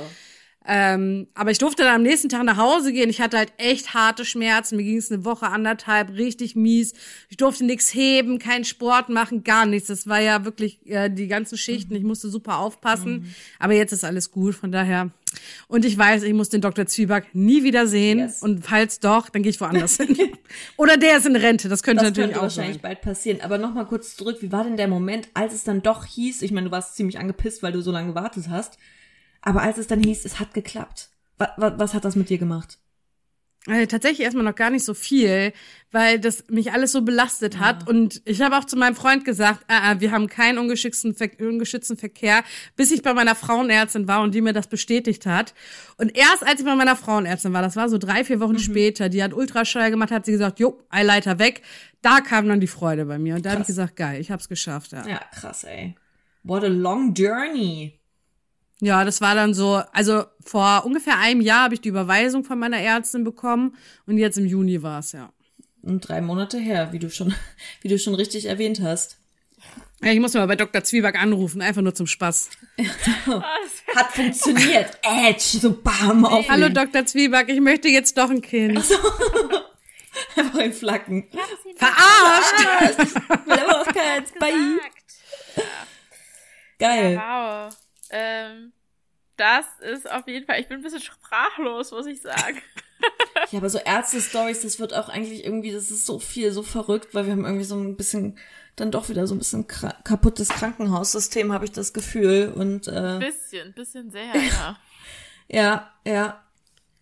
Ähm, 0.70 1.28
aber 1.34 1.50
ich 1.50 1.56
durfte 1.56 1.82
dann 1.82 1.94
am 1.94 2.02
nächsten 2.02 2.28
Tag 2.28 2.44
nach 2.44 2.58
Hause 2.58 2.92
gehen. 2.92 3.08
Ich 3.08 3.22
hatte 3.22 3.38
halt 3.38 3.54
echt 3.56 3.94
harte 3.94 4.26
Schmerzen. 4.26 4.76
Mir 4.76 4.82
ging 4.84 4.98
es 4.98 5.10
eine 5.10 5.24
Woche, 5.24 5.46
anderthalb, 5.46 6.10
richtig 6.10 6.56
mies. 6.56 6.92
Ich 7.30 7.38
durfte 7.38 7.64
nichts 7.64 7.94
heben, 7.94 8.38
keinen 8.38 8.64
Sport 8.66 9.08
machen, 9.08 9.44
gar 9.44 9.64
nichts. 9.64 9.88
Das 9.88 10.06
war 10.06 10.20
ja 10.20 10.44
wirklich 10.44 10.86
äh, 10.86 11.08
die 11.08 11.26
ganzen 11.26 11.56
Schichten. 11.56 11.94
Ich 11.94 12.02
musste 12.02 12.28
super 12.28 12.58
aufpassen. 12.58 13.34
Aber 13.58 13.72
jetzt 13.72 13.92
ist 13.92 14.04
alles 14.04 14.30
gut, 14.30 14.54
von 14.54 14.70
daher. 14.70 15.10
Und 15.68 15.86
ich 15.86 15.96
weiß, 15.96 16.22
ich 16.22 16.34
muss 16.34 16.50
den 16.50 16.60
Dr. 16.60 16.84
Zwieback 16.84 17.34
nie 17.34 17.62
wieder 17.62 17.86
sehen. 17.86 18.18
Yes. 18.18 18.42
Und 18.42 18.62
falls 18.66 19.00
doch, 19.00 19.30
dann 19.30 19.42
gehe 19.42 19.50
ich 19.50 19.60
woanders 19.62 19.96
hin. 19.98 20.16
Oder 20.76 20.98
der 20.98 21.16
ist 21.16 21.24
in 21.26 21.36
Rente. 21.36 21.70
Das 21.70 21.82
könnte 21.82 22.02
Das 22.04 22.10
natürlich 22.10 22.28
könnte 22.30 22.40
auch 22.40 22.42
wahrscheinlich 22.42 22.74
sein. 22.74 22.82
bald 22.82 23.00
passieren. 23.00 23.40
Aber 23.40 23.56
noch 23.56 23.72
mal 23.72 23.84
kurz 23.86 24.16
zurück. 24.16 24.36
Wie 24.40 24.52
war 24.52 24.64
denn 24.64 24.76
der 24.76 24.88
Moment, 24.88 25.28
als 25.32 25.54
es 25.54 25.64
dann 25.64 25.80
doch 25.82 26.04
hieß, 26.04 26.42
ich 26.42 26.52
meine, 26.52 26.66
du 26.66 26.72
warst 26.72 26.94
ziemlich 26.94 27.18
angepisst, 27.18 27.62
weil 27.62 27.72
du 27.72 27.80
so 27.80 27.90
lange 27.90 28.08
gewartet 28.08 28.50
hast. 28.50 28.76
Aber 29.42 29.62
als 29.62 29.78
es 29.78 29.86
dann 29.86 30.02
hieß, 30.02 30.24
es 30.24 30.40
hat 30.40 30.54
geklappt. 30.54 31.10
Was, 31.36 31.50
was 31.56 31.94
hat 31.94 32.04
das 32.04 32.16
mit 32.16 32.30
dir 32.30 32.38
gemacht? 32.38 32.78
Äh, 33.66 33.86
tatsächlich 33.86 34.20
erstmal 34.20 34.44
noch 34.44 34.54
gar 34.54 34.70
nicht 34.70 34.84
so 34.84 34.94
viel, 34.94 35.52
weil 35.90 36.18
das 36.18 36.44
mich 36.48 36.72
alles 36.72 36.92
so 36.92 37.02
belastet 37.02 37.58
hat. 37.58 37.86
Und 37.88 38.22
ich 38.24 38.40
habe 38.40 38.56
auch 38.56 38.64
zu 38.64 38.76
meinem 38.76 38.94
Freund 38.94 39.24
gesagt, 39.24 39.64
äh, 39.68 40.00
wir 40.00 40.10
haben 40.10 40.28
keinen 40.28 40.58
ungeschützten, 40.58 41.14
Ver 41.14 41.28
ungeschützten 41.38 41.98
Verkehr, 41.98 42.44
bis 42.76 42.90
ich 42.92 43.02
bei 43.02 43.12
meiner 43.12 43.34
Frauenärztin 43.34 44.08
war 44.08 44.22
und 44.22 44.34
die 44.34 44.40
mir 44.40 44.54
das 44.54 44.68
bestätigt 44.68 45.26
hat. 45.26 45.54
Und 45.98 46.16
erst 46.16 46.46
als 46.46 46.60
ich 46.60 46.66
bei 46.66 46.74
meiner 46.76 46.96
Frauenärztin 46.96 47.52
war, 47.52 47.60
das 47.60 47.76
war 47.76 47.90
so 47.90 47.98
drei, 47.98 48.24
vier 48.24 48.40
Wochen 48.40 48.58
später, 48.58 49.10
die 49.10 49.22
hat 49.22 49.34
Ultraschall 49.34 49.90
gemacht, 49.90 50.12
hat 50.12 50.24
sie 50.24 50.32
gesagt, 50.32 50.60
jo, 50.60 50.80
Eileiter 50.88 51.38
weg. 51.38 51.62
Da 52.00 52.20
kam 52.20 52.48
dann 52.48 52.60
die 52.60 52.68
Freude 52.68 53.04
bei 53.04 53.18
mir. 53.18 53.34
Und 53.34 53.44
da 53.44 53.50
habe 53.50 53.62
ich 53.62 53.66
gesagt, 53.66 53.96
geil, 53.96 54.20
ich 54.20 54.30
hab's 54.30 54.48
geschafft. 54.48 54.92
Ja. 54.92 55.06
Ja, 55.06 55.20
krass, 55.34 55.64
ey. 55.64 55.94
What 56.44 56.64
a 56.64 56.68
long 56.68 57.12
journey. 57.12 57.97
Ja, 58.80 59.04
das 59.04 59.20
war 59.20 59.34
dann 59.34 59.54
so, 59.54 59.82
also 59.92 60.24
vor 60.44 60.84
ungefähr 60.84 61.18
einem 61.18 61.40
Jahr 61.40 61.64
habe 61.64 61.74
ich 61.74 61.80
die 61.80 61.88
Überweisung 61.88 62.44
von 62.44 62.58
meiner 62.58 62.78
Ärztin 62.78 63.24
bekommen 63.24 63.76
und 64.06 64.18
jetzt 64.18 64.38
im 64.38 64.46
Juni 64.46 64.82
war 64.82 65.00
es, 65.00 65.12
ja. 65.12 65.32
Und 65.82 66.08
drei 66.08 66.20
Monate 66.20 66.58
her, 66.58 66.92
wie 66.92 66.98
du 66.98 67.10
schon, 67.10 67.34
wie 67.82 67.88
du 67.88 67.98
schon 67.98 68.14
richtig 68.14 68.46
erwähnt 68.46 68.80
hast. 68.82 69.16
Ja, 70.00 70.12
ich 70.12 70.20
muss 70.20 70.34
mal 70.34 70.46
bei 70.46 70.54
Dr. 70.54 70.84
Zwieback 70.84 71.20
anrufen, 71.20 71.60
einfach 71.60 71.82
nur 71.82 71.94
zum 71.94 72.06
Spaß. 72.06 72.50
Hat 73.96 74.12
funktioniert. 74.12 74.96
Edge, 75.02 75.58
so 75.60 75.72
bam 75.72 76.24
auf. 76.24 76.48
Hallo 76.48 76.68
Dr. 76.68 77.04
Zwieback, 77.04 77.48
ich 77.48 77.60
möchte 77.60 77.88
jetzt 77.88 78.16
doch 78.16 78.30
ein 78.30 78.42
Kind. 78.42 78.78
Einfach 80.36 80.58
in 80.60 80.72
Flacken. 80.72 81.28
Verarscht! 81.76 83.06
Will 83.46 83.58
aber 83.58 83.82
auch 83.82 83.86
keins. 83.86 84.32
Bye. 84.38 84.80
Geil. 86.78 87.16
Wow. 87.16 87.76
Ähm, 88.10 88.72
das 89.36 89.66
ist 89.80 90.10
auf 90.10 90.26
jeden 90.26 90.46
Fall, 90.46 90.60
ich 90.60 90.68
bin 90.68 90.78
ein 90.78 90.82
bisschen 90.82 91.00
sprachlos, 91.00 91.92
muss 91.92 92.06
ich 92.06 92.20
sagen. 92.20 92.60
Ja, 93.52 93.60
aber 93.60 93.70
so 93.70 93.78
Ärzte-Stories, 93.78 94.62
das 94.62 94.80
wird 94.80 94.92
auch 94.92 95.08
eigentlich 95.08 95.44
irgendwie, 95.44 95.70
das 95.70 95.92
ist 95.92 96.04
so 96.04 96.18
viel, 96.18 96.50
so 96.50 96.64
verrückt, 96.64 97.14
weil 97.14 97.26
wir 97.26 97.32
haben 97.32 97.44
irgendwie 97.44 97.64
so 97.64 97.76
ein 97.76 97.96
bisschen, 97.96 98.36
dann 98.74 98.90
doch 98.90 99.08
wieder 99.08 99.26
so 99.28 99.34
ein 99.34 99.38
bisschen 99.38 99.68
kra 99.68 99.94
kaputtes 100.02 100.48
Krankenhaussystem, 100.48 101.52
habe 101.52 101.64
ich 101.64 101.70
das 101.70 101.92
Gefühl. 101.92 102.52
Und 102.54 102.88
äh, 102.88 103.18
Bisschen, 103.20 103.72
bisschen 103.72 104.10
sehr, 104.10 104.34
ja. 104.34 104.78
ja, 105.48 105.94
ja, 106.04 106.44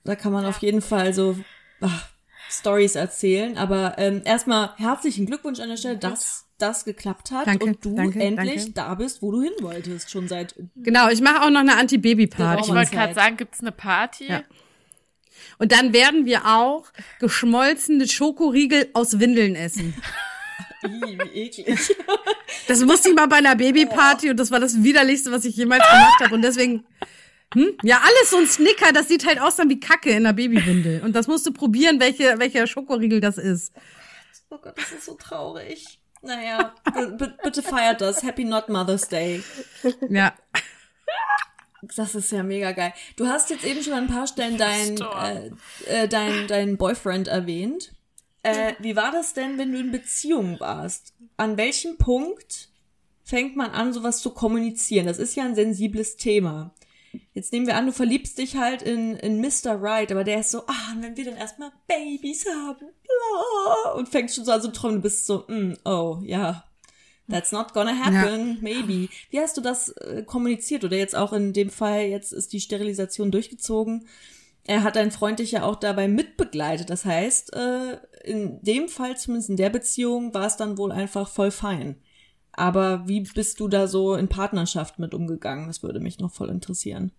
da 0.04 0.14
kann 0.14 0.32
man 0.32 0.44
auf 0.44 0.58
jeden 0.58 0.82
Fall 0.82 1.14
so 1.14 1.38
ach, 1.80 2.08
Stories 2.50 2.94
erzählen. 2.94 3.56
Aber 3.56 3.94
ähm, 3.98 4.22
erstmal 4.24 4.74
herzlichen 4.76 5.26
Glückwunsch 5.26 5.60
an 5.60 5.70
der 5.70 5.78
Stelle, 5.78 5.96
dass 5.96 6.45
das 6.58 6.84
geklappt 6.84 7.30
hat 7.30 7.46
Danke, 7.46 7.64
und 7.64 7.84
du 7.84 7.94
danke, 7.94 8.20
endlich 8.20 8.56
danke. 8.56 8.72
da 8.72 8.94
bist, 8.94 9.22
wo 9.22 9.30
du 9.32 9.42
hin 9.42 9.52
wolltest, 9.60 10.10
schon 10.10 10.28
seit 10.28 10.54
Genau, 10.76 11.08
ich 11.08 11.20
mache 11.20 11.42
auch 11.42 11.50
noch 11.50 11.60
eine 11.60 11.76
Anti-Baby-Party. 11.76 12.62
Ich 12.64 12.74
wollte 12.74 12.90
gerade 12.90 13.14
sagen, 13.14 13.36
gibt's 13.36 13.60
eine 13.60 13.72
Party? 13.72 14.28
Ja. 14.28 14.42
Und 15.58 15.72
dann 15.72 15.92
werden 15.92 16.26
wir 16.26 16.46
auch 16.46 16.86
geschmolzene 17.20 18.08
Schokoriegel 18.08 18.88
aus 18.94 19.18
Windeln 19.18 19.54
essen. 19.54 19.94
Ih, 20.82 21.18
wie 21.18 21.40
eklig. 21.40 21.96
Das 22.68 22.80
musste 22.80 23.10
ich 23.10 23.14
mal 23.14 23.26
bei 23.26 23.36
einer 23.36 23.54
Babyparty 23.54 24.30
und 24.30 24.38
das 24.38 24.50
war 24.50 24.58
das 24.58 24.82
widerlichste, 24.82 25.30
was 25.30 25.44
ich 25.44 25.56
jemals 25.56 25.84
gemacht 25.84 26.20
habe. 26.20 26.34
Und 26.34 26.42
deswegen, 26.42 26.84
hm? 27.54 27.76
ja, 27.84 28.00
alles 28.02 28.30
so 28.30 28.38
ein 28.38 28.46
Snicker, 28.46 28.92
das 28.92 29.06
sieht 29.06 29.24
halt 29.24 29.40
aus 29.40 29.54
dann 29.54 29.68
wie 29.68 29.78
Kacke 29.78 30.10
in 30.10 30.26
einer 30.26 30.32
Babywindel. 30.32 31.02
Und 31.02 31.14
das 31.14 31.28
musst 31.28 31.46
du 31.46 31.52
probieren, 31.52 32.00
welche, 32.00 32.40
welcher 32.40 32.66
Schokoriegel 32.66 33.20
das 33.20 33.38
ist. 33.38 33.72
Oh 34.50 34.58
Gott, 34.58 34.76
das 34.76 34.90
ist 34.90 35.04
so 35.04 35.14
traurig. 35.14 36.00
Naja, 36.26 36.74
b- 37.16 37.28
bitte 37.42 37.62
feiert 37.62 38.00
das. 38.00 38.22
Happy 38.22 38.44
Not 38.44 38.68
Mother's 38.68 39.08
Day. 39.08 39.42
Ja. 40.08 40.34
Das 41.96 42.14
ist 42.14 42.32
ja 42.32 42.42
mega 42.42 42.72
geil. 42.72 42.92
Du 43.16 43.26
hast 43.28 43.50
jetzt 43.50 43.64
eben 43.64 43.82
schon 43.82 43.92
an 43.92 44.04
ein 44.04 44.10
paar 44.10 44.26
Stellen 44.26 44.56
dein, 44.58 44.96
Store. 44.96 45.52
äh, 45.86 46.04
äh, 46.04 46.08
dein, 46.08 46.48
dein 46.48 46.76
Boyfriend 46.76 47.28
erwähnt. 47.28 47.92
Äh, 48.42 48.74
wie 48.78 48.96
war 48.96 49.12
das 49.12 49.34
denn, 49.34 49.58
wenn 49.58 49.72
du 49.72 49.78
in 49.78 49.92
Beziehung 49.92 50.58
warst? 50.58 51.14
An 51.36 51.56
welchem 51.56 51.96
Punkt 51.98 52.70
fängt 53.24 53.56
man 53.56 53.70
an, 53.70 53.92
sowas 53.92 54.20
zu 54.20 54.30
kommunizieren? 54.30 55.06
Das 55.06 55.18
ist 55.18 55.36
ja 55.36 55.44
ein 55.44 55.54
sensibles 55.54 56.16
Thema. 56.16 56.72
Jetzt 57.32 57.52
nehmen 57.52 57.66
wir 57.66 57.76
an, 57.76 57.86
du 57.86 57.92
verliebst 57.92 58.38
dich 58.38 58.56
halt 58.56 58.82
in, 58.82 59.16
in 59.16 59.40
Mr. 59.40 59.80
Right, 59.80 60.10
aber 60.10 60.24
der 60.24 60.40
ist 60.40 60.50
so, 60.50 60.62
ah, 60.66 60.92
und 60.94 61.02
wenn 61.02 61.16
wir 61.16 61.24
dann 61.24 61.36
erstmal 61.36 61.72
Babys 61.86 62.46
haben, 62.46 62.78
bla, 62.78 63.92
und 63.92 64.08
fängt 64.08 64.32
schon 64.32 64.44
so 64.44 64.52
an 64.52 64.62
zu 64.62 64.72
trommeln, 64.72 64.98
du 64.98 65.02
bist 65.02 65.26
so, 65.26 65.44
mm, 65.48 65.74
oh, 65.84 66.18
ja, 66.22 66.64
that's 67.28 67.52
not 67.52 67.72
gonna 67.72 67.98
happen, 67.98 68.58
maybe. 68.60 69.08
Wie 69.30 69.40
hast 69.40 69.56
du 69.56 69.60
das 69.60 69.88
äh, 69.88 70.22
kommuniziert? 70.24 70.84
Oder 70.84 70.96
jetzt 70.96 71.16
auch 71.16 71.32
in 71.32 71.52
dem 71.52 71.70
Fall, 71.70 72.02
jetzt 72.02 72.32
ist 72.32 72.52
die 72.52 72.60
Sterilisation 72.60 73.30
durchgezogen. 73.30 74.06
Er 74.64 74.82
hat 74.82 74.96
dein 74.96 75.12
Freund 75.12 75.38
dich 75.38 75.52
ja 75.52 75.62
auch 75.62 75.76
dabei 75.76 76.08
mitbegleitet. 76.08 76.90
Das 76.90 77.04
heißt, 77.04 77.54
äh, 77.54 77.98
in 78.24 78.60
dem 78.62 78.88
Fall, 78.88 79.16
zumindest 79.16 79.50
in 79.50 79.56
der 79.56 79.70
Beziehung, 79.70 80.34
war 80.34 80.46
es 80.46 80.56
dann 80.56 80.76
wohl 80.76 80.90
einfach 80.90 81.28
voll 81.28 81.52
fein. 81.52 81.96
Aber 82.56 83.06
wie 83.06 83.20
bist 83.20 83.60
du 83.60 83.68
da 83.68 83.86
so 83.86 84.14
in 84.14 84.28
Partnerschaft 84.28 84.98
mit 84.98 85.14
umgegangen? 85.14 85.66
Das 85.68 85.82
würde 85.82 86.00
mich 86.00 86.18
noch 86.18 86.32
voll 86.32 86.48
interessieren. 86.48 87.12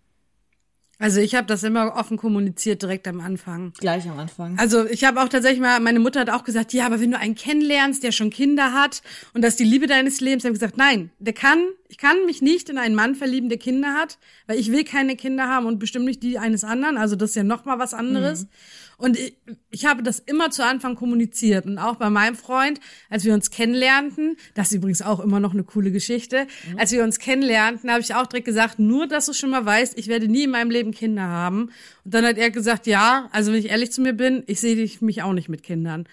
Also 1.00 1.20
ich 1.20 1.36
habe 1.36 1.46
das 1.46 1.62
immer 1.62 1.96
offen 1.96 2.18
kommuniziert 2.18 2.82
direkt 2.82 3.08
am 3.08 3.20
Anfang. 3.20 3.72
Gleich 3.78 4.10
am 4.10 4.18
Anfang. 4.18 4.58
Also 4.58 4.86
ich 4.88 5.04
habe 5.04 5.22
auch 5.22 5.30
tatsächlich 5.30 5.62
mal, 5.62 5.80
meine 5.80 6.00
Mutter 6.00 6.20
hat 6.20 6.32
auch 6.32 6.44
gesagt, 6.44 6.74
ja, 6.74 6.88
aber 6.88 7.00
wenn 7.00 7.12
du 7.12 7.20
einen 7.20 7.36
kennenlernst, 7.36 8.02
der 8.02 8.12
schon 8.12 8.32
Kinder 8.32 8.74
hat 8.74 9.04
und 9.36 9.44
das 9.44 9.54
ist 9.54 9.60
die 9.60 9.64
Liebe 9.64 9.86
deines 9.86 10.22
Lebens, 10.22 10.44
habe 10.44 10.56
ich 10.56 10.60
gesagt, 10.60 10.78
nein, 10.78 11.12
der 11.20 11.34
kann, 11.34 11.60
ich 11.88 12.00
kann 12.00 12.26
mich 12.26 12.42
nicht 12.42 12.70
in 12.70 12.80
einen 12.80 12.96
Mann 12.96 13.14
verlieben, 13.14 13.48
der 13.48 13.60
Kinder 13.60 13.94
hat, 13.94 14.18
weil 14.48 14.60
ich 14.60 14.72
will 14.72 14.84
keine 14.84 15.16
Kinder 15.16 15.48
haben 15.48 15.68
und 15.68 15.78
bestimmt 15.78 16.06
nicht 16.06 16.24
die 16.24 16.40
eines 16.40 16.64
anderen. 16.64 16.98
Also 16.98 17.16
das 17.16 17.32
ist 17.32 17.36
ja 17.36 17.44
noch 17.44 17.66
mal 17.66 17.78
was 17.78 17.94
anderes. 17.94 18.48
Und 18.98 19.18
ich, 19.18 19.38
ich 19.70 19.86
habe 19.86 20.02
das 20.02 20.18
immer 20.18 20.50
zu 20.50 20.66
Anfang 20.66 20.96
kommuniziert 20.96 21.68
und 21.68 21.78
auch 21.78 21.98
bei 21.98 22.10
meinem 22.10 22.36
Freund, 22.36 22.80
als 23.12 23.26
wir 23.26 23.34
uns 23.36 23.52
kennenlernten, 23.52 24.38
das 24.56 24.68
ist 24.68 24.78
übrigens 24.78 25.04
auch 25.04 25.20
immer 25.20 25.40
noch 25.40 25.54
eine 25.54 25.64
coole 25.64 25.92
Geschichte, 25.92 26.48
als 26.78 26.92
wir 26.92 27.04
uns 27.04 27.20
kennenlernten, 27.20 27.92
habe 27.92 28.02
ich 28.02 28.16
auch 28.16 28.26
direkt 28.26 28.48
gesagt, 28.48 28.80
nur 28.80 29.08
dass 29.08 29.28
du 29.28 29.34
schon 29.34 29.52
mal 29.52 29.64
weißt, 29.64 30.00
ich 30.00 30.08
werde 30.08 30.28
nie 30.28 30.46
in 30.46 30.50
meinem 30.50 30.72
Leben 30.72 30.92
Kinder 30.92 31.28
haben. 31.28 31.70
Und 32.06 32.14
dann 32.14 32.26
hat 32.26 32.40
er 32.40 32.50
gesagt, 32.50 32.88
ja, 32.88 33.30
also 33.32 33.52
wenn 33.52 33.60
ich 33.60 33.70
ehrlich 33.70 33.92
zu 33.92 34.02
mir 34.02 34.14
bin, 34.14 34.44
ich 34.48 34.60
sehe 34.60 34.76
dich 34.76 35.00
mich 35.02 35.22
auch 35.22 35.34
nicht 35.34 35.50
mit 35.50 35.62
Kindern. 35.62 36.08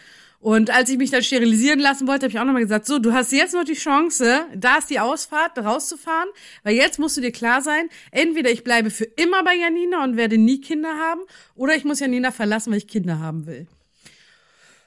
Und 0.45 0.69
als 0.71 0.91
ich 0.91 0.99
mich 0.99 1.11
dann 1.11 1.23
sterilisieren 1.23 1.79
lassen 1.79 2.07
wollte, 2.07 2.27
habe 2.27 2.31
ich 2.31 2.39
auch 2.39 2.45
nochmal 2.45 2.61
gesagt, 2.61 2.85
so, 2.85 2.99
du 2.99 3.15
hast 3.15 3.33
jetzt 3.33 3.55
noch 3.55 3.65
die 3.65 3.73
Chance, 3.73 4.45
da 4.55 4.77
ist 4.77 4.91
die 4.91 5.01
Ausfahrt, 5.01 5.57
rauszufahren, 5.57 6.29
weil 6.65 6.75
jetzt 6.77 6.99
musst 6.99 7.17
du 7.17 7.23
dir 7.23 7.33
klar 7.33 7.63
sein, 7.63 7.89
entweder 8.11 8.51
ich 8.51 8.63
bleibe 8.63 8.91
für 8.91 9.05
immer 9.05 9.43
bei 9.43 9.55
Janina 9.55 10.05
und 10.05 10.19
werde 10.19 10.37
nie 10.37 10.61
Kinder 10.61 10.99
haben, 10.99 11.23
oder 11.55 11.75
ich 11.75 11.85
muss 11.85 12.01
Janina 12.01 12.31
verlassen, 12.31 12.73
weil 12.73 12.77
ich 12.77 12.89
Kinder 12.89 13.21
haben 13.21 13.47
will. 13.47 13.67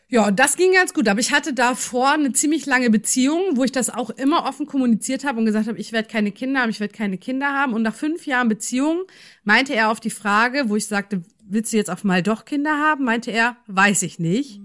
Ja, 0.09 0.27
und 0.27 0.39
das 0.39 0.57
ging 0.57 0.73
ganz 0.73 0.93
gut. 0.93 1.07
Aber 1.07 1.19
ich 1.19 1.31
hatte 1.31 1.53
davor 1.53 2.11
eine 2.11 2.33
ziemlich 2.33 2.67
lange 2.67 2.91
Beziehung, 2.91 3.57
wo 3.57 3.63
ich 3.63 3.71
das 3.71 3.89
auch 3.89 4.11
immer 4.11 4.45
offen 4.45 4.67
kommuniziert 4.67 5.25
habe 5.25 5.39
und 5.39 5.45
gesagt 5.45 5.67
habe, 5.67 5.79
ich 5.79 5.91
werde 5.91 6.07
keine 6.07 6.31
Kinder 6.31 6.61
haben, 6.61 6.69
ich 6.69 6.79
werde 6.79 6.93
keine 6.93 7.17
Kinder 7.17 7.47
haben. 7.47 7.73
Und 7.73 7.81
nach 7.81 7.95
fünf 7.95 8.27
Jahren 8.27 8.47
Beziehung 8.47 9.05
meinte 9.43 9.73
er 9.73 9.89
auf 9.89 9.99
die 9.99 10.11
Frage, 10.11 10.65
wo 10.69 10.75
ich 10.75 10.85
sagte, 10.85 11.23
willst 11.49 11.73
du 11.73 11.77
jetzt 11.77 11.89
auf 11.89 12.03
mal 12.03 12.21
doch 12.21 12.45
Kinder 12.45 12.77
haben? 12.77 13.05
Meinte 13.05 13.31
er, 13.31 13.57
weiß 13.65 14.03
ich 14.03 14.19
nicht. 14.19 14.61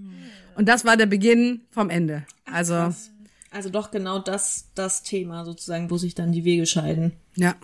Und 0.57 0.69
das 0.69 0.85
war 0.85 0.97
der 0.97 1.07
Beginn 1.07 1.63
vom 1.71 1.91
Ende. 1.91 2.25
Also. 2.45 2.93
Also 3.51 3.69
doch 3.69 3.91
genau 3.91 4.19
das, 4.19 4.71
das 4.75 5.03
Thema 5.03 5.45
sozusagen, 5.45 5.91
wo 5.91 5.99
sich 5.99 6.15
dann 6.15 6.33
die 6.33 6.45
Wege 6.45 6.67
scheiden. 6.67 7.13
ja. 7.37 7.55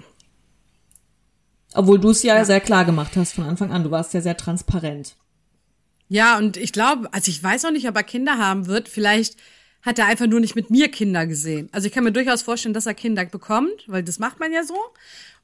Obwohl 1.74 1.98
du 1.98 2.10
es 2.10 2.22
ja, 2.22 2.42
sehr 2.46 2.60
klar 2.60 2.86
gemacht 2.86 3.14
hast 3.16 3.32
von 3.32 3.44
Anfang 3.44 3.70
an. 3.70 3.84
Du 3.84 3.90
warst 3.90 4.14
ja 4.14 4.22
sehr 4.22 4.36
transparent. 4.36 5.16
Ja, 6.08 6.38
und 6.38 6.56
ich 6.56 6.72
glaube, 6.72 7.12
also 7.12 7.30
ich 7.30 7.42
weiß 7.42 7.66
auch 7.66 7.70
nicht, 7.70 7.86
ob 7.86 7.94
er 7.94 8.02
Kinder 8.02 8.38
haben 8.38 8.66
wird. 8.66 8.88
Vielleicht 8.88 9.36
hat 9.82 9.98
er 9.98 10.06
einfach 10.06 10.26
nur 10.26 10.40
nicht 10.40 10.56
mit 10.56 10.70
mir 10.70 10.90
Kinder 10.90 11.26
gesehen. 11.26 11.68
Also 11.72 11.86
ich 11.86 11.92
kann 11.92 12.04
mir 12.04 12.12
durchaus 12.12 12.40
vorstellen, 12.42 12.72
dass 12.72 12.86
er 12.86 12.94
Kinder 12.94 13.24
bekommt, 13.26 13.84
weil 13.86 14.02
das 14.02 14.18
macht 14.18 14.40
man 14.40 14.52
ja 14.52 14.64
so. 14.64 14.78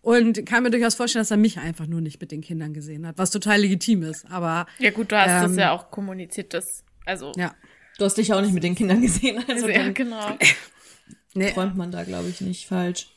Und 0.00 0.44
kann 0.46 0.62
mir 0.62 0.70
durchaus 0.70 0.94
vorstellen, 0.94 1.20
dass 1.20 1.30
er 1.30 1.36
mich 1.36 1.58
einfach 1.58 1.86
nur 1.86 2.00
nicht 2.00 2.20
mit 2.20 2.30
den 2.32 2.40
Kindern 2.40 2.74
gesehen 2.74 3.06
hat, 3.06 3.18
was 3.18 3.30
total 3.30 3.60
legitim 3.60 4.02
ist. 4.02 4.24
Aber 4.30 4.66
Ja 4.78 4.90
gut, 4.90 5.12
du 5.12 5.18
hast 5.18 5.44
das 5.44 5.52
Ähm, 5.52 5.58
ja 5.58 5.72
auch 5.72 5.90
kommuniziert, 5.90 6.54
das, 6.54 6.84
also, 7.04 7.32
ja, 7.36 7.54
Du 7.98 8.04
hast 8.04 8.18
dich 8.18 8.32
auch 8.32 8.40
nicht 8.40 8.52
mit 8.52 8.64
den 8.64 8.74
Kindern 8.74 9.02
gesehen, 9.02 9.44
also 9.48 9.68
ja, 9.68 9.78
dann 9.78 9.94
genau. 9.94 10.36
nee, 11.34 11.52
träumt 11.52 11.76
man 11.76 11.90
da, 11.92 12.02
glaube 12.04 12.28
ich, 12.28 12.40
nicht 12.40 12.66
falsch. 12.66 13.08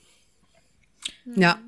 ja. 1.35 1.59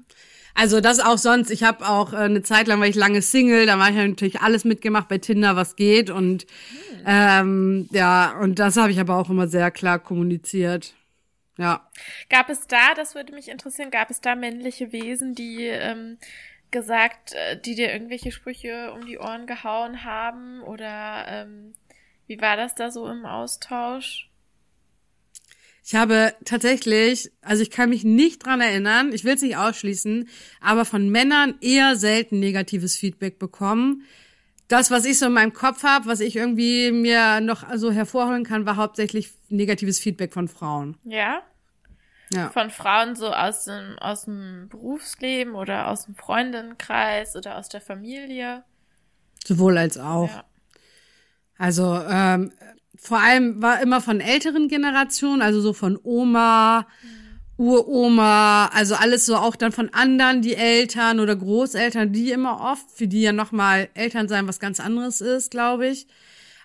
Also 0.56 0.82
das 0.82 1.00
auch 1.00 1.18
sonst. 1.18 1.52
Ich 1.52 1.64
habe 1.64 1.88
auch 1.88 2.12
äh, 2.12 2.18
eine 2.18 2.44
Zeit 2.44 2.68
lang 2.68 2.82
war 2.82 2.88
ich 2.88 2.96
lange 2.96 3.22
Single, 3.22 3.66
da 3.66 3.80
war 3.80 3.90
ich 3.90 3.96
natürlich 3.96 4.42
alles 4.42 4.66
mitgemacht 4.66 5.08
bei 5.08 5.18
Tinder, 5.18 5.56
was 5.56 5.78
geht 5.78 6.10
und 6.10 6.46
ähm, 7.06 7.88
ja 7.92 8.38
und 8.42 8.60
das 8.60 8.76
habe 8.76 8.92
ich 8.92 9.00
aber 9.00 9.16
auch 9.16 9.30
immer 9.30 9.48
sehr 9.48 9.72
klar 9.72 10.00
kommuniziert. 10.00 10.96
Ja. 11.58 11.90
Gab 12.30 12.50
es 12.50 12.68
da, 12.68 12.94
das 12.94 13.16
würde 13.16 13.34
mich 13.34 13.48
interessieren, 13.48 13.90
gab 13.90 14.10
es 14.10 14.20
da 14.20 14.36
männliche 14.36 14.92
Wesen, 14.92 15.34
die 15.34 15.64
ähm, 15.66 16.18
gesagt, 16.72 17.34
äh, 17.34 17.58
die 17.58 17.76
dir 17.76 17.94
irgendwelche 17.94 18.34
Sprüche 18.34 18.92
um 18.92 19.06
die 19.06 19.18
Ohren 19.18 19.48
gehauen 19.48 20.04
haben? 20.04 20.62
Oder 20.62 21.26
ähm, 21.28 21.74
wie 22.30 22.40
war 22.40 22.56
das 22.56 22.76
da 22.76 22.92
so 22.92 23.08
im 23.08 23.26
Austausch? 23.26 24.30
Ich 25.84 25.96
habe 25.96 26.36
tatsächlich, 26.46 27.32
also 27.42 27.64
ich 27.64 27.72
kann 27.72 27.90
mich 27.90 28.04
nicht 28.04 28.46
dran 28.46 28.62
erinnern, 28.62 29.12
ich 29.12 29.24
will 29.24 29.34
es 29.34 29.42
nicht 29.42 29.58
ausschließen, 29.58 30.30
aber 30.62 30.86
von 30.86 31.10
Männern 31.10 31.56
eher 31.62 31.96
selten 31.96 32.40
negatives 32.40 32.96
Feedback 32.96 33.40
bekommen. 33.40 34.04
Das, 34.68 34.92
was 34.92 35.06
ich 35.06 35.18
so 35.18 35.26
in 35.26 35.34
meinem 35.34 35.54
Kopf 35.54 35.82
habe, 35.82 36.06
was 36.06 36.20
ich 36.20 36.36
irgendwie 36.36 36.92
mir 36.92 37.42
noch 37.42 37.66
so 37.76 37.92
hervorholen 37.92 38.44
kann, 38.44 38.68
war 38.68 38.76
hauptsächlich 38.76 39.32
negatives 39.50 39.98
Feedback 39.98 40.32
von 40.32 40.48
Frauen. 40.48 40.96
Ja? 41.06 41.42
Ja. 42.32 42.52
Von 42.52 42.70
Frauen 42.70 43.16
so 43.16 43.34
aus 43.34 43.66
dem, 43.66 43.98
aus 43.98 44.26
dem 44.26 44.70
Berufsleben 44.70 45.56
oder 45.56 45.88
aus 45.88 46.06
dem 46.06 46.14
Freundinnenkreis 46.14 47.36
oder 47.36 47.58
aus 47.58 47.70
der 47.70 47.82
Familie? 47.82 48.64
Sowohl 49.44 49.80
als 49.80 49.98
auch. 49.98 50.30
Ja. 50.30 50.44
Also 51.60 52.02
ähm, 52.10 52.52
vor 52.98 53.20
allem 53.20 53.62
war 53.62 53.82
immer 53.82 54.02
von 54.02 54.22
älteren 54.22 54.70
Generationen, 54.70 55.42
also 55.42 55.62
so 55.62 55.74
von 55.74 56.00
Oma, 56.02 56.88
Uroma, 57.58 58.68
also 58.68 58.96
alles 58.96 59.26
so 59.26 59.36
auch 59.36 59.58
dann 59.58 59.74
von 59.74 59.90
anderen, 59.94 60.42
die 60.42 60.56
Eltern 60.56 61.20
oder 61.20 61.36
Großeltern, 61.36 62.14
die 62.14 62.32
immer 62.32 62.62
oft, 62.62 62.90
für 62.90 63.08
die 63.08 63.22
ja 63.22 63.34
nochmal 63.34 63.90
Eltern 63.94 64.30
sein 64.30 64.48
was 64.48 64.60
ganz 64.60 64.80
anderes 64.80 65.20
ist, 65.20 65.52
glaube 65.52 65.88
ich. 65.88 66.08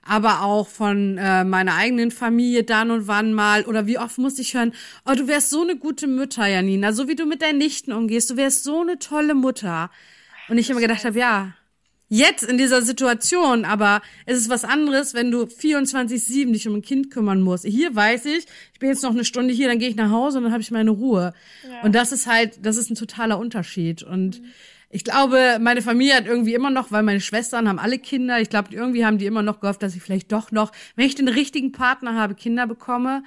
Aber 0.06 0.42
auch 0.42 0.68
von 0.68 1.18
äh, 1.18 1.44
meiner 1.44 1.74
eigenen 1.74 2.10
Familie 2.10 2.62
dann 2.62 2.90
und 2.90 3.08
wann 3.08 3.32
mal. 3.32 3.64
Oder 3.64 3.86
wie 3.86 3.98
oft 3.98 4.18
musste 4.18 4.42
ich 4.42 4.54
hören, 4.54 4.74
oh, 5.06 5.14
du 5.14 5.26
wärst 5.26 5.50
so 5.50 5.62
eine 5.62 5.76
gute 5.76 6.06
Mutter, 6.06 6.46
Janina, 6.46 6.92
so 6.92 7.08
wie 7.08 7.16
du 7.16 7.26
mit 7.26 7.42
deinen 7.42 7.58
Nichten 7.58 7.92
umgehst, 7.92 8.30
du 8.30 8.36
wärst 8.36 8.62
so 8.62 8.82
eine 8.82 8.98
tolle 8.98 9.34
Mutter. 9.34 9.90
Und 10.48 10.58
ich 10.58 10.70
immer 10.70 10.80
gedacht 10.80 11.04
habe, 11.04 11.18
ja, 11.18 11.54
jetzt 12.08 12.44
in 12.44 12.58
dieser 12.58 12.82
Situation, 12.82 13.64
aber 13.64 14.02
es 14.26 14.38
ist 14.38 14.48
was 14.48 14.64
anderes, 14.64 15.14
wenn 15.14 15.30
du 15.30 15.44
24-7 15.44 16.52
dich 16.52 16.68
um 16.68 16.76
ein 16.76 16.82
Kind 16.82 17.10
kümmern 17.10 17.40
musst. 17.40 17.64
Hier 17.64 17.94
weiß 17.94 18.26
ich, 18.26 18.46
ich 18.72 18.78
bin 18.78 18.88
jetzt 18.90 19.02
noch 19.02 19.10
eine 19.10 19.24
Stunde 19.24 19.54
hier, 19.54 19.68
dann 19.68 19.78
gehe 19.78 19.88
ich 19.88 19.96
nach 19.96 20.10
Hause 20.10 20.38
und 20.38 20.44
dann 20.44 20.52
habe 20.52 20.62
ich 20.62 20.70
meine 20.70 20.90
Ruhe. 20.90 21.32
Und 21.82 21.94
das 21.94 22.12
ist 22.12 22.26
halt, 22.26 22.64
das 22.64 22.76
ist 22.76 22.90
ein 22.90 22.94
totaler 22.94 23.38
Unterschied. 23.38 24.02
Und 24.02 24.42
ich 24.90 25.02
glaube, 25.02 25.58
meine 25.60 25.82
Familie 25.82 26.14
hat 26.14 26.26
irgendwie 26.26 26.54
immer 26.54 26.70
noch, 26.70 26.92
weil 26.92 27.02
meine 27.02 27.20
Schwestern 27.20 27.68
haben 27.68 27.80
alle 27.80 27.98
Kinder, 27.98 28.40
ich 28.40 28.48
glaube, 28.48 28.72
irgendwie 28.72 29.04
haben 29.04 29.18
die 29.18 29.26
immer 29.26 29.42
noch 29.42 29.58
gehofft, 29.58 29.82
dass 29.82 29.96
ich 29.96 30.02
vielleicht 30.02 30.30
doch 30.30 30.52
noch, 30.52 30.70
wenn 30.94 31.06
ich 31.06 31.16
den 31.16 31.28
richtigen 31.28 31.72
Partner 31.72 32.14
habe, 32.14 32.34
Kinder 32.34 32.66
bekomme. 32.66 33.24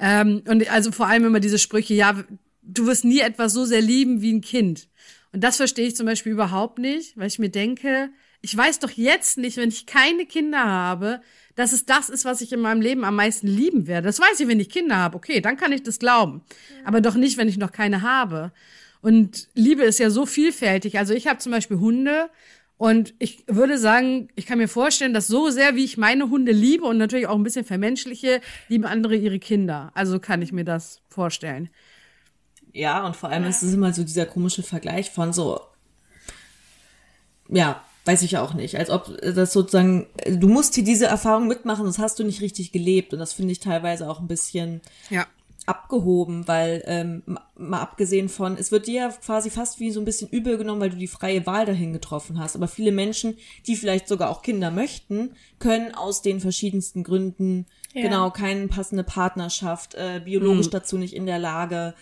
Ähm, 0.00 0.42
und 0.48 0.68
also 0.70 0.90
vor 0.90 1.06
allem 1.06 1.24
immer 1.24 1.38
diese 1.38 1.58
Sprüche, 1.58 1.94
ja, 1.94 2.24
du 2.62 2.86
wirst 2.86 3.04
nie 3.04 3.20
etwas 3.20 3.52
so 3.52 3.64
sehr 3.64 3.82
lieben 3.82 4.22
wie 4.22 4.32
ein 4.32 4.40
Kind. 4.40 4.88
Und 5.34 5.42
das 5.42 5.56
verstehe 5.56 5.88
ich 5.88 5.96
zum 5.96 6.06
Beispiel 6.06 6.30
überhaupt 6.30 6.78
nicht, 6.78 7.18
weil 7.18 7.26
ich 7.26 7.40
mir 7.40 7.48
denke, 7.48 8.10
ich 8.40 8.56
weiß 8.56 8.78
doch 8.78 8.90
jetzt 8.90 9.36
nicht, 9.36 9.56
wenn 9.56 9.68
ich 9.68 9.84
keine 9.84 10.26
Kinder 10.26 10.62
habe, 10.62 11.20
dass 11.56 11.72
es 11.72 11.86
das 11.86 12.08
ist, 12.08 12.24
was 12.24 12.40
ich 12.40 12.52
in 12.52 12.60
meinem 12.60 12.80
Leben 12.80 13.04
am 13.04 13.16
meisten 13.16 13.48
lieben 13.48 13.88
werde. 13.88 14.06
Das 14.06 14.20
weiß 14.20 14.38
ich, 14.38 14.46
wenn 14.46 14.60
ich 14.60 14.70
Kinder 14.70 14.96
habe. 14.96 15.16
Okay, 15.16 15.40
dann 15.40 15.56
kann 15.56 15.72
ich 15.72 15.82
das 15.82 15.98
glauben. 15.98 16.42
Aber 16.84 17.00
doch 17.00 17.16
nicht, 17.16 17.36
wenn 17.36 17.48
ich 17.48 17.58
noch 17.58 17.72
keine 17.72 18.02
habe. 18.02 18.52
Und 19.00 19.48
Liebe 19.54 19.82
ist 19.82 19.98
ja 19.98 20.08
so 20.08 20.24
vielfältig. 20.24 20.98
Also 20.98 21.14
ich 21.14 21.26
habe 21.26 21.40
zum 21.40 21.50
Beispiel 21.50 21.80
Hunde 21.80 22.30
und 22.76 23.12
ich 23.18 23.42
würde 23.48 23.76
sagen, 23.76 24.28
ich 24.36 24.46
kann 24.46 24.58
mir 24.58 24.68
vorstellen, 24.68 25.14
dass 25.14 25.26
so 25.26 25.50
sehr, 25.50 25.74
wie 25.74 25.84
ich 25.84 25.96
meine 25.96 26.30
Hunde 26.30 26.52
liebe 26.52 26.84
und 26.84 26.96
natürlich 26.96 27.26
auch 27.26 27.34
ein 27.36 27.42
bisschen 27.42 27.64
vermenschliche, 27.64 28.40
lieben 28.68 28.84
andere 28.84 29.16
ihre 29.16 29.40
Kinder. 29.40 29.90
Also 29.94 30.20
kann 30.20 30.42
ich 30.42 30.52
mir 30.52 30.64
das 30.64 31.02
vorstellen. 31.08 31.70
Ja, 32.74 33.06
und 33.06 33.14
vor 33.16 33.28
allem 33.30 33.44
ist 33.44 33.62
es 33.62 33.72
immer 33.72 33.92
so 33.94 34.02
dieser 34.04 34.26
komische 34.26 34.62
Vergleich 34.62 35.10
von 35.10 35.32
so, 35.32 35.60
ja, 37.48 37.82
weiß 38.04 38.22
ich 38.22 38.36
auch 38.36 38.52
nicht, 38.52 38.76
als 38.76 38.90
ob 38.90 39.16
das 39.22 39.52
sozusagen, 39.52 40.06
du 40.28 40.48
musst 40.48 40.74
hier 40.74 40.84
diese 40.84 41.06
Erfahrung 41.06 41.46
mitmachen, 41.46 41.86
das 41.86 41.98
hast 41.98 42.18
du 42.18 42.24
nicht 42.24 42.40
richtig 42.42 42.72
gelebt 42.72 43.12
und 43.12 43.18
das 43.20 43.32
finde 43.32 43.52
ich 43.52 43.60
teilweise 43.60 44.10
auch 44.10 44.20
ein 44.20 44.26
bisschen 44.26 44.80
Ja. 45.08 45.26
abgehoben, 45.66 46.46
weil 46.48 46.82
ähm, 46.86 47.22
ma- 47.26 47.46
mal 47.56 47.80
abgesehen 47.80 48.28
von, 48.28 48.58
es 48.58 48.72
wird 48.72 48.86
dir 48.88 48.94
ja 48.94 49.08
quasi 49.08 49.48
fast 49.50 49.80
wie 49.80 49.90
so 49.90 50.00
ein 50.00 50.04
bisschen 50.04 50.28
übel 50.28 50.58
genommen, 50.58 50.80
weil 50.80 50.90
du 50.90 50.96
die 50.96 51.06
freie 51.06 51.46
Wahl 51.46 51.64
dahin 51.64 51.92
getroffen 51.94 52.38
hast. 52.38 52.56
Aber 52.56 52.68
viele 52.68 52.92
Menschen, 52.92 53.38
die 53.66 53.76
vielleicht 53.76 54.08
sogar 54.08 54.28
auch 54.30 54.42
Kinder 54.42 54.70
möchten, 54.70 55.30
können 55.60 55.94
aus 55.94 56.20
den 56.22 56.40
verschiedensten 56.40 57.04
Gründen 57.04 57.66
Ja. 57.94 58.02
genau 58.02 58.30
keine 58.30 58.66
passende 58.68 59.04
Partnerschaft, 59.04 59.94
äh, 59.94 60.20
biologisch 60.22 60.68
dazu 60.70 60.98
nicht 60.98 61.14
in 61.14 61.24
der 61.26 61.38
Lage, 61.38 61.94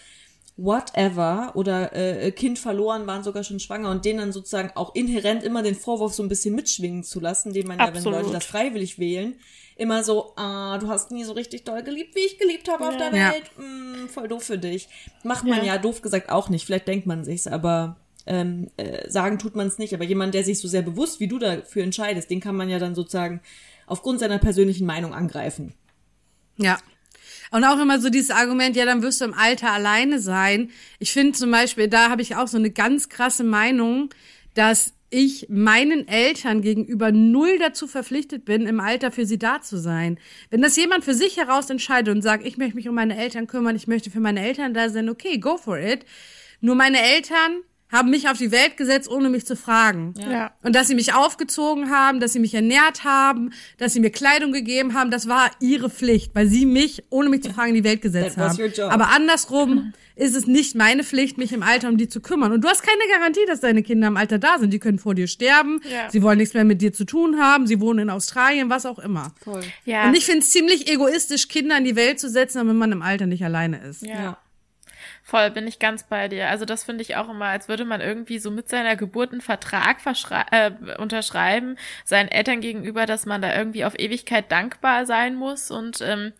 whatever 0.57 1.53
oder 1.55 1.95
äh, 1.95 2.31
Kind 2.31 2.59
verloren, 2.59 3.07
waren 3.07 3.23
sogar 3.25 3.43
schon 3.45 3.59
schwanger 3.61 3.91
und 3.91 4.05
denen 4.05 4.19
dann 4.19 4.33
sozusagen 4.33 4.71
auch 4.75 4.95
inhärent 4.95 5.43
immer 5.43 5.63
den 5.63 5.75
Vorwurf 5.75 6.15
so 6.15 6.23
ein 6.23 6.29
bisschen 6.29 6.55
mitschwingen 6.55 7.03
zu 7.05 7.21
lassen, 7.21 7.53
den 7.53 7.67
man 7.67 7.79
ja, 7.79 7.87
wenn 7.89 7.97
Absolut. 7.97 8.21
Leute 8.21 8.33
das 8.33 8.45
freiwillig 8.45 8.99
wählen, 8.99 9.35
immer 9.77 10.05
so, 10.05 10.33
ah, 10.37 10.79
du 10.79 10.89
hast 10.89 11.11
nie 11.11 11.25
so 11.25 11.33
richtig 11.33 11.65
doll 11.65 11.83
geliebt, 11.83 12.15
wie 12.15 12.21
ich 12.27 12.39
geliebt 12.39 12.71
habe 12.71 12.87
auf 12.87 12.95
Ja. 12.95 13.11
der 13.11 13.19
Ja. 13.19 13.33
Welt. 13.33 13.51
Mm, 13.57 14.09
voll 14.09 14.29
doof 14.29 14.45
für 14.45 14.59
dich. 14.59 14.89
Macht 15.25 15.45
man 15.45 15.59
Ja. 15.59 15.75
ja. 15.75 15.79
doof 15.79 16.03
gesagt 16.03 16.29
auch 16.31 16.49
nicht. 16.51 16.67
Vielleicht 16.67 16.87
denkt 16.87 17.07
man 17.07 17.25
sich's, 17.25 17.47
aber 17.47 17.97
ähm, 18.27 18.69
äh, 18.77 19.11
sagen 19.11 19.39
tut 19.39 19.57
man 19.57 19.67
es 19.67 19.79
nicht. 19.79 19.95
Aber 19.95 20.05
jemand, 20.05 20.35
der 20.35 20.45
sich 20.45 20.61
so 20.61 20.69
sehr 20.69 20.83
bewusst 20.83 21.19
wie 21.19 21.29
du 21.29 21.39
dafür 21.39 21.83
entscheidest, 21.83 22.31
den 22.31 22.41
kann 22.41 22.55
man 22.55 22.69
ja 22.69 22.79
dann 22.79 22.95
sozusagen 22.95 23.41
aufgrund 23.87 24.21
seiner 24.21 24.39
persönlichen 24.39 24.87
Meinung 24.87 25.13
angreifen. 25.15 25.75
Ja. 26.59 26.79
Und 27.53 27.65
auch 27.65 27.79
immer 27.79 28.01
so 28.01 28.09
dieses 28.09 28.31
Argument, 28.31 28.75
ja, 28.75 28.87
dann 28.87 29.03
wirst 29.03 29.21
du 29.21 29.27
im 29.27 29.35
Alter 29.35 29.71
alleine 29.73 30.19
sein. 30.19 30.71
Ich 30.99 31.13
finde 31.13 31.33
zum 31.33 31.51
Beispiel, 31.51 31.87
da 31.87 32.09
habe 32.09 32.23
ich 32.23 32.35
auch 32.35 32.49
so 32.49 32.57
eine 32.57 32.71
ganz 32.71 33.11
krasse 33.11 33.45
Meinung, 33.45 34.09
dass 34.55 34.95
ich 35.11 35.47
meinen 35.51 36.09
Eltern 36.09 36.63
gegenüber 36.63 37.13
null 37.13 37.59
dazu 37.59 37.87
verpflichtet 37.87 38.47
bin, 38.47 38.67
im 38.67 38.81
Alter 38.81 39.13
für 39.13 39.27
sie 39.27 39.39
da 39.39 39.61
zu 39.61 39.77
sein. 39.77 40.19
Wenn 40.49 40.63
das 40.63 40.77
jemand 40.77 41.05
für 41.05 41.13
sich 41.13 41.37
heraus 41.37 41.69
entscheidet 41.69 42.15
und 42.15 42.23
sagt, 42.23 42.47
ich 42.47 42.57
möchte 42.57 42.77
mich 42.77 42.89
um 42.89 42.95
meine 42.95 43.19
Eltern 43.19 43.47
kümmern, 43.47 43.77
ich 43.77 43.87
möchte 43.87 44.11
für 44.11 44.21
meine 44.21 44.43
Eltern 44.43 44.73
da 44.73 44.89
sein, 44.89 45.11
okay, 45.11 45.37
go 45.37 45.59
for 45.59 45.79
it. 45.79 46.07
Nur 46.63 46.75
meine 46.75 47.03
Eltern 47.03 47.61
haben 47.93 48.11
mich 48.11 48.29
auf 48.29 48.39
die 48.39 48.51
Welt 48.51 48.77
gesetzt, 48.79 49.09
ohne 49.11 49.29
mich 49.29 49.45
zu 49.47 49.55
fragen. 49.55 50.15
Ja. 50.19 50.53
Und 50.63 50.75
dass 50.75 50.89
sie 50.89 50.95
mich 50.95 51.13
aufgezogen 51.15 51.91
haben, 51.91 52.19
dass 52.21 52.33
sie 52.33 52.41
mich 52.41 52.55
ernährt 52.55 53.05
haben, 53.05 53.51
dass 53.79 53.93
sie 53.93 54.01
mir 54.01 54.11
Kleidung 54.11 54.51
gegeben 54.53 54.95
haben, 54.95 55.11
das 55.11 55.29
war 55.29 55.51
ihre 55.61 55.91
Pflicht, 55.91 56.35
weil 56.35 56.47
sie 56.47 56.65
mich, 56.67 57.05
ohne 57.11 57.29
mich 57.29 57.43
zu 57.43 57.53
fragen, 57.53 57.69
in 57.71 57.75
die 57.77 57.85
Welt 57.85 58.01
gesetzt 58.01 58.39
haben. 58.39 58.59
Aber 58.91 59.11
andersrum 59.11 59.93
ist 60.15 60.37
es 60.37 60.47
nicht 60.47 60.75
meine 60.75 61.05
Pflicht, 61.05 61.39
mich 61.39 61.53
im 61.53 61.63
Alter 61.63 61.89
um 61.89 61.97
die 61.97 62.09
zu 62.09 62.21
kümmern. 62.21 62.53
Und 62.53 62.63
du 62.65 62.69
hast 62.69 62.83
keine 62.83 63.03
Garantie, 63.11 63.45
dass 63.47 63.61
deine 63.61 63.83
Kinder 63.83 64.09
im 64.09 64.17
Alter 64.17 64.39
da 64.39 64.59
sind. 64.59 64.73
Die 64.73 64.79
können 64.79 64.99
vor 64.99 65.15
dir 65.15 65.27
sterben, 65.27 65.81
Ja. 65.91 66.11
sie 66.11 66.23
wollen 66.23 66.39
nichts 66.39 66.55
mehr 66.55 66.65
mit 66.65 66.83
dir 66.83 66.93
zu 66.93 67.05
tun 67.05 67.39
haben, 67.41 67.67
sie 67.67 67.81
wohnen 67.81 67.99
in 68.01 68.11
Australien, 68.11 68.69
was 68.71 68.85
auch 68.87 68.99
immer. 68.99 69.33
Voll. 69.43 69.63
Ja. 69.85 70.07
Und 70.07 70.15
ich 70.17 70.25
finde 70.27 70.41
es 70.41 70.51
ziemlich 70.51 70.91
egoistisch, 70.91 71.49
Kinder 71.49 71.77
in 71.79 71.85
die 71.85 71.97
Welt 71.97 72.21
zu 72.21 72.29
setzen, 72.29 72.67
wenn 72.69 72.77
man 72.77 72.93
im 72.93 73.03
Alter 73.03 73.27
nicht 73.27 73.45
alleine 73.45 73.79
ist. 73.85 74.03
ja. 74.03 74.37
Voll, 75.23 75.51
bin 75.51 75.67
ich 75.67 75.79
ganz 75.79 76.05
bei 76.05 76.29
dir. 76.29 76.49
Also 76.49 76.65
das 76.65 76.85
finde 76.85 77.03
ich 77.03 77.17
auch 77.17 77.29
immer, 77.29 77.47
als 77.47 77.69
würde 77.69 77.85
man 77.85 78.01
irgendwie 78.01 78.39
so 78.39 78.51
mit 78.51 78.69
seiner 78.69 78.97
Geburt 78.97 79.33
einen 79.33 79.41
Vertrag 79.41 79.99
äh, 80.51 80.73
unterschreiben, 80.99 81.77
seinen 82.05 82.29
Eltern 82.29 82.61
gegenüber, 82.61 83.07
dass 83.07 83.27
man 83.27 83.43
da 83.43 83.55
irgendwie 83.57 83.85
auf 83.85 83.99
Ewigkeit 83.99 84.51
dankbar 84.51 85.07
sein 85.07 85.35
muss 85.35 85.71
und 85.71 86.01
ähm, 86.01 86.33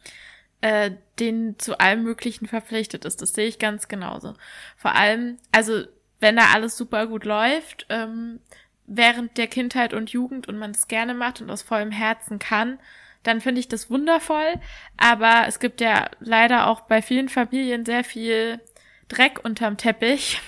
äh, 0.61 0.93
denen 1.19 1.59
zu 1.59 1.79
allem 1.79 2.03
Möglichen 2.03 2.47
verpflichtet 2.47 3.05
ist. 3.05 3.21
Das 3.23 3.33
sehe 3.35 3.49
ich 3.49 3.59
ganz 3.59 3.89
genauso. 3.89 4.35
Vor 4.77 4.95
allem, 4.95 5.39
also 5.51 5.85
wenn 6.21 6.37
da 6.37 6.53
alles 6.53 6.77
super 6.77 7.07
gut 7.07 7.25
läuft, 7.25 7.87
ähm, 7.89 8.41
während 8.87 9.39
der 9.39 9.49
Kindheit 9.49 9.95
und 9.95 10.11
Jugend 10.11 10.49
und 10.49 10.59
man 10.59 10.71
es 10.71 10.89
gerne 10.89 11.15
macht 11.15 11.41
und 11.41 11.51
aus 11.51 11.63
vollem 11.63 11.91
Herzen 11.91 12.39
kann, 12.39 12.79
dann 13.23 13.41
finde 13.41 13.61
ich 13.61 13.69
das 13.69 13.91
wundervoll. 13.91 14.55
Aber 14.97 15.45
es 15.47 15.61
gibt 15.61 15.81
ja 15.81 16.11
leider 16.21 16.67
auch 16.67 16.83
bei 16.83 17.03
vielen 17.03 17.29
Familien 17.29 17.85
sehr 17.85 18.05
viel 18.05 18.61
Dreck 19.09 19.45
unterm 19.45 19.77
Teppich. 19.77 20.41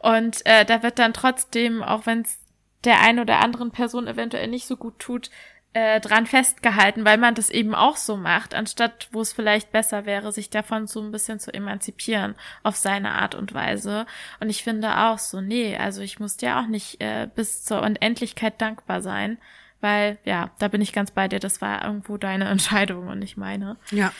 Und 0.00 0.44
äh, 0.44 0.64
da 0.64 0.82
wird 0.82 0.98
dann 0.98 1.14
trotzdem, 1.14 1.82
auch 1.82 2.06
wenn 2.06 2.22
es 2.22 2.38
der 2.84 3.00
einen 3.00 3.20
oder 3.20 3.40
anderen 3.40 3.70
Person 3.70 4.06
eventuell 4.06 4.48
nicht 4.48 4.66
so 4.66 4.76
gut 4.76 4.98
tut, 4.98 5.30
äh, 5.76 6.00
dran 6.00 6.24
festgehalten, 6.24 7.04
weil 7.04 7.18
man 7.18 7.34
das 7.34 7.50
eben 7.50 7.74
auch 7.74 7.96
so 7.96 8.16
macht, 8.16 8.54
anstatt 8.54 9.08
wo 9.12 9.20
es 9.20 9.34
vielleicht 9.34 9.72
besser 9.72 10.06
wäre, 10.06 10.32
sich 10.32 10.48
davon 10.48 10.86
so 10.86 11.02
ein 11.02 11.12
bisschen 11.12 11.38
zu 11.38 11.52
emanzipieren 11.52 12.34
auf 12.62 12.76
seine 12.76 13.12
Art 13.12 13.34
und 13.34 13.52
Weise. 13.52 14.06
Und 14.40 14.48
ich 14.48 14.64
finde 14.64 14.96
auch 14.96 15.18
so, 15.18 15.42
nee, 15.42 15.76
also 15.76 16.00
ich 16.00 16.18
muss 16.18 16.38
dir 16.38 16.58
auch 16.58 16.66
nicht 16.66 17.02
äh, 17.02 17.28
bis 17.34 17.62
zur 17.62 17.82
Unendlichkeit 17.82 18.58
dankbar 18.58 19.02
sein, 19.02 19.36
weil 19.80 20.18
ja, 20.24 20.50
da 20.58 20.68
bin 20.68 20.80
ich 20.80 20.92
ganz 20.92 21.10
bei 21.10 21.28
dir, 21.28 21.38
das 21.38 21.60
war 21.60 21.84
irgendwo 21.84 22.16
deine 22.16 22.44
Entscheidung 22.48 23.08
und 23.08 23.18
nicht 23.18 23.36
meine. 23.36 23.76
Ja. 23.90 24.12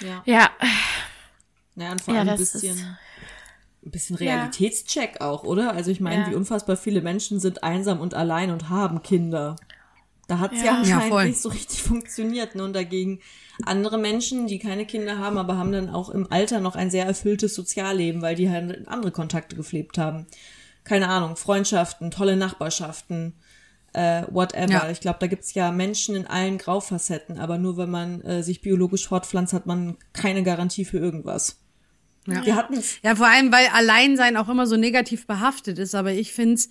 Ja. 0.00 0.22
Ja. 0.24 0.50
Naja, 1.74 1.92
und 1.92 2.00
vor 2.00 2.14
allem 2.14 2.26
ja, 2.26 2.32
ein 2.32 2.38
bisschen, 2.38 2.96
ein 3.84 3.90
bisschen 3.90 4.16
Realitätscheck 4.16 5.16
ja. 5.20 5.28
auch, 5.28 5.44
oder? 5.44 5.72
Also 5.72 5.90
ich 5.90 6.00
meine, 6.00 6.24
ja. 6.24 6.30
wie 6.30 6.34
unfassbar 6.34 6.76
viele 6.76 7.00
Menschen 7.00 7.40
sind 7.40 7.64
einsam 7.64 8.00
und 8.00 8.14
allein 8.14 8.50
und 8.50 8.68
haben 8.68 9.02
Kinder. 9.02 9.56
Da 10.26 10.38
hat 10.38 10.52
es 10.52 10.60
ja, 10.60 10.66
ja 10.66 10.78
anscheinend 10.78 11.10
ja, 11.12 11.24
nicht 11.24 11.40
so 11.40 11.48
richtig 11.48 11.82
funktioniert. 11.82 12.54
Ne? 12.54 12.64
Und 12.64 12.74
dagegen 12.74 13.20
andere 13.64 13.98
Menschen, 13.98 14.46
die 14.46 14.58
keine 14.58 14.86
Kinder 14.86 15.18
haben, 15.18 15.38
aber 15.38 15.58
haben 15.58 15.72
dann 15.72 15.90
auch 15.90 16.08
im 16.08 16.30
Alter 16.30 16.60
noch 16.60 16.76
ein 16.76 16.90
sehr 16.90 17.06
erfülltes 17.06 17.54
Sozialleben, 17.54 18.22
weil 18.22 18.34
die 18.34 18.50
halt 18.50 18.88
andere 18.88 19.12
Kontakte 19.12 19.56
gepflegt 19.56 19.98
haben. 19.98 20.26
Keine 20.84 21.08
Ahnung, 21.08 21.36
Freundschaften, 21.36 22.10
tolle 22.10 22.36
Nachbarschaften, 22.36 23.34
äh, 23.94 24.24
whatever. 24.30 24.72
Ja. 24.72 24.90
Ich 24.90 25.00
glaube, 25.00 25.18
da 25.20 25.26
gibt's 25.26 25.54
ja 25.54 25.70
Menschen 25.70 26.14
in 26.14 26.26
allen 26.26 26.58
Graufacetten, 26.58 27.38
aber 27.38 27.58
nur 27.58 27.76
wenn 27.76 27.90
man 27.90 28.20
äh, 28.22 28.42
sich 28.42 28.60
biologisch 28.60 29.08
fortpflanzt, 29.08 29.52
hat 29.52 29.66
man 29.66 29.96
keine 30.12 30.42
Garantie 30.42 30.84
für 30.84 30.98
irgendwas. 30.98 31.60
Ja. 32.26 32.44
Wir 32.44 32.56
hatten's. 32.56 32.98
Ja, 33.02 33.14
vor 33.16 33.28
allem, 33.28 33.52
weil 33.52 33.68
Alleinsein 33.72 34.36
auch 34.36 34.48
immer 34.48 34.66
so 34.66 34.76
negativ 34.76 35.26
behaftet 35.26 35.78
ist, 35.78 35.94
aber 35.94 36.12
ich 36.12 36.32
find's 36.32 36.68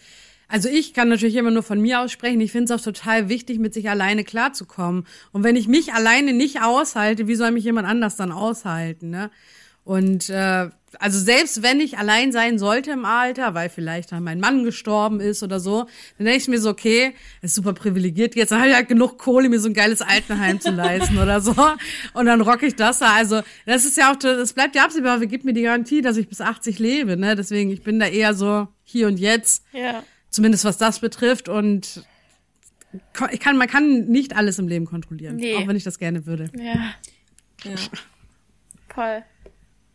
also 0.49 0.69
ich 0.69 0.93
kann 0.93 1.09
natürlich 1.09 1.35
immer 1.35 1.49
nur 1.49 1.63
von 1.63 1.81
mir 1.81 2.01
aussprechen. 2.01 2.39
Ich 2.41 2.51
finde 2.51 2.71
es 2.71 2.79
auch 2.79 2.83
total 2.83 3.27
wichtig, 3.27 3.57
mit 3.57 3.73
sich 3.73 3.89
alleine 3.89 4.23
klarzukommen. 4.23 5.07
Und 5.31 5.43
wenn 5.43 5.55
ich 5.55 5.67
mich 5.67 5.93
alleine 5.93 6.31
nicht 6.31 6.61
aushalte, 6.61 7.27
wie 7.27 7.33
soll 7.33 7.49
mich 7.49 7.63
jemand 7.63 7.87
anders 7.87 8.17
dann 8.17 8.31
aushalten? 8.31 9.09
Ne? 9.09 9.31
Und 9.83 10.29
äh, 10.29 10.69
also 10.99 11.19
selbst 11.19 11.63
wenn 11.63 11.79
ich 11.79 11.97
allein 11.97 12.31
sein 12.31 12.59
sollte 12.59 12.91
im 12.91 13.05
Alter, 13.05 13.53
weil 13.53 13.69
vielleicht 13.69 14.11
dann 14.11 14.23
mein 14.23 14.39
Mann 14.39 14.63
gestorben 14.63 15.19
ist 15.19 15.43
oder 15.43 15.59
so, 15.59 15.87
dann 16.17 16.25
denke 16.25 16.37
ich 16.37 16.47
mir 16.47 16.59
so, 16.59 16.69
okay, 16.69 17.13
ist 17.41 17.55
super 17.55 17.73
privilegiert 17.73 18.35
jetzt, 18.35 18.51
dann 18.51 18.59
habe 18.59 18.69
ich 18.69 18.75
halt 18.75 18.87
genug 18.87 19.17
Kohle, 19.17 19.49
mir 19.49 19.59
so 19.59 19.69
ein 19.69 19.73
geiles 19.73 20.01
Altenheim 20.01 20.59
zu 20.59 20.71
leisten 20.71 21.17
oder 21.17 21.41
so. 21.41 21.55
Und 22.13 22.25
dann 22.25 22.41
rocke 22.41 22.65
ich 22.65 22.75
das 22.75 22.99
da. 22.99 23.13
Also 23.13 23.41
das 23.65 23.85
ist 23.85 23.97
ja 23.97 24.11
auch, 24.11 24.15
das 24.15 24.53
bleibt 24.53 24.75
ja 24.75 24.85
absehbar, 24.85 25.19
wer 25.19 25.27
gibt 25.27 25.45
mir 25.45 25.53
die 25.53 25.63
Garantie, 25.63 26.01
dass 26.01 26.17
ich 26.17 26.27
bis 26.27 26.41
80 26.41 26.79
lebe, 26.79 27.17
ne? 27.17 27.35
Deswegen, 27.35 27.69
ich 27.71 27.83
bin 27.83 27.99
da 27.99 28.07
eher 28.07 28.33
so 28.33 28.67
hier 28.83 29.07
und 29.07 29.19
jetzt. 29.19 29.65
Ja. 29.71 30.03
Zumindest 30.29 30.65
was 30.65 30.77
das 30.77 30.99
betrifft. 30.99 31.49
Und 31.49 32.03
ich 33.31 33.39
kann, 33.39 33.57
man 33.57 33.67
kann 33.67 34.05
nicht 34.05 34.35
alles 34.35 34.59
im 34.59 34.67
Leben 34.67 34.85
kontrollieren. 34.85 35.37
Nee. 35.37 35.55
Auch 35.55 35.67
wenn 35.67 35.75
ich 35.75 35.83
das 35.83 35.99
gerne 35.99 36.25
würde. 36.25 36.49
Ja. 36.57 36.93
Ja. 37.63 37.75
Voll. 38.93 39.23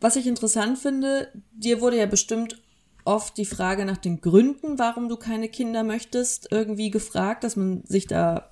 Was 0.01 0.17
ich 0.17 0.27
interessant 0.27 0.79
finde, 0.79 1.33
dir 1.53 1.81
wurde 1.81 1.99
ja 1.99 2.07
bestimmt 2.07 2.63
oft 3.05 3.37
die 3.37 3.47
Frage 3.47 3.85
nach 3.85 3.97
den 3.97 4.21
Gründen, 4.21 4.79
warum 4.79 5.09
du 5.09 5.17
keine 5.17 5.49
Kinder 5.49 5.83
möchtest, 5.83 6.49
irgendwie 6.53 6.91
gefragt, 6.91 7.43
dass 7.43 7.57
man 7.57 7.83
sich 7.85 8.07
da 8.07 8.51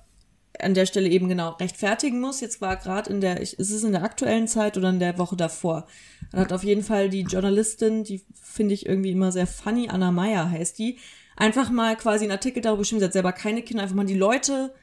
an 0.59 0.73
der 0.73 0.87
Stelle 0.87 1.09
eben 1.09 1.29
genau 1.29 1.51
rechtfertigen 1.51 2.19
muss. 2.19 2.41
Jetzt 2.41 2.61
war 2.61 2.75
gerade 2.77 3.11
in 3.11 3.21
der, 3.21 3.39
ist 3.39 3.59
es 3.59 3.83
in 3.83 3.91
der 3.91 4.03
aktuellen 4.03 4.47
Zeit 4.47 4.77
oder 4.77 4.89
in 4.89 4.99
der 4.99 5.17
Woche 5.17 5.35
davor? 5.35 5.85
Dann 6.31 6.41
hat 6.41 6.53
auf 6.53 6.63
jeden 6.63 6.83
Fall 6.83 7.09
die 7.09 7.21
Journalistin, 7.21 8.03
die 8.03 8.23
finde 8.33 8.73
ich 8.73 8.85
irgendwie 8.85 9.11
immer 9.11 9.31
sehr 9.31 9.47
funny, 9.47 9.89
Anna 9.89 10.11
Meyer 10.11 10.49
heißt 10.49 10.79
die, 10.79 10.97
einfach 11.35 11.69
mal 11.69 11.95
quasi 11.95 12.25
einen 12.25 12.31
Artikel 12.31 12.61
darüber 12.61 12.79
geschrieben, 12.79 12.99
sie 12.99 13.05
hat 13.05 13.13
selber 13.13 13.33
keine 13.33 13.61
Kinder, 13.61 13.83
einfach 13.83 13.95
mal 13.95 14.05
die 14.05 14.15
Leute 14.15 14.73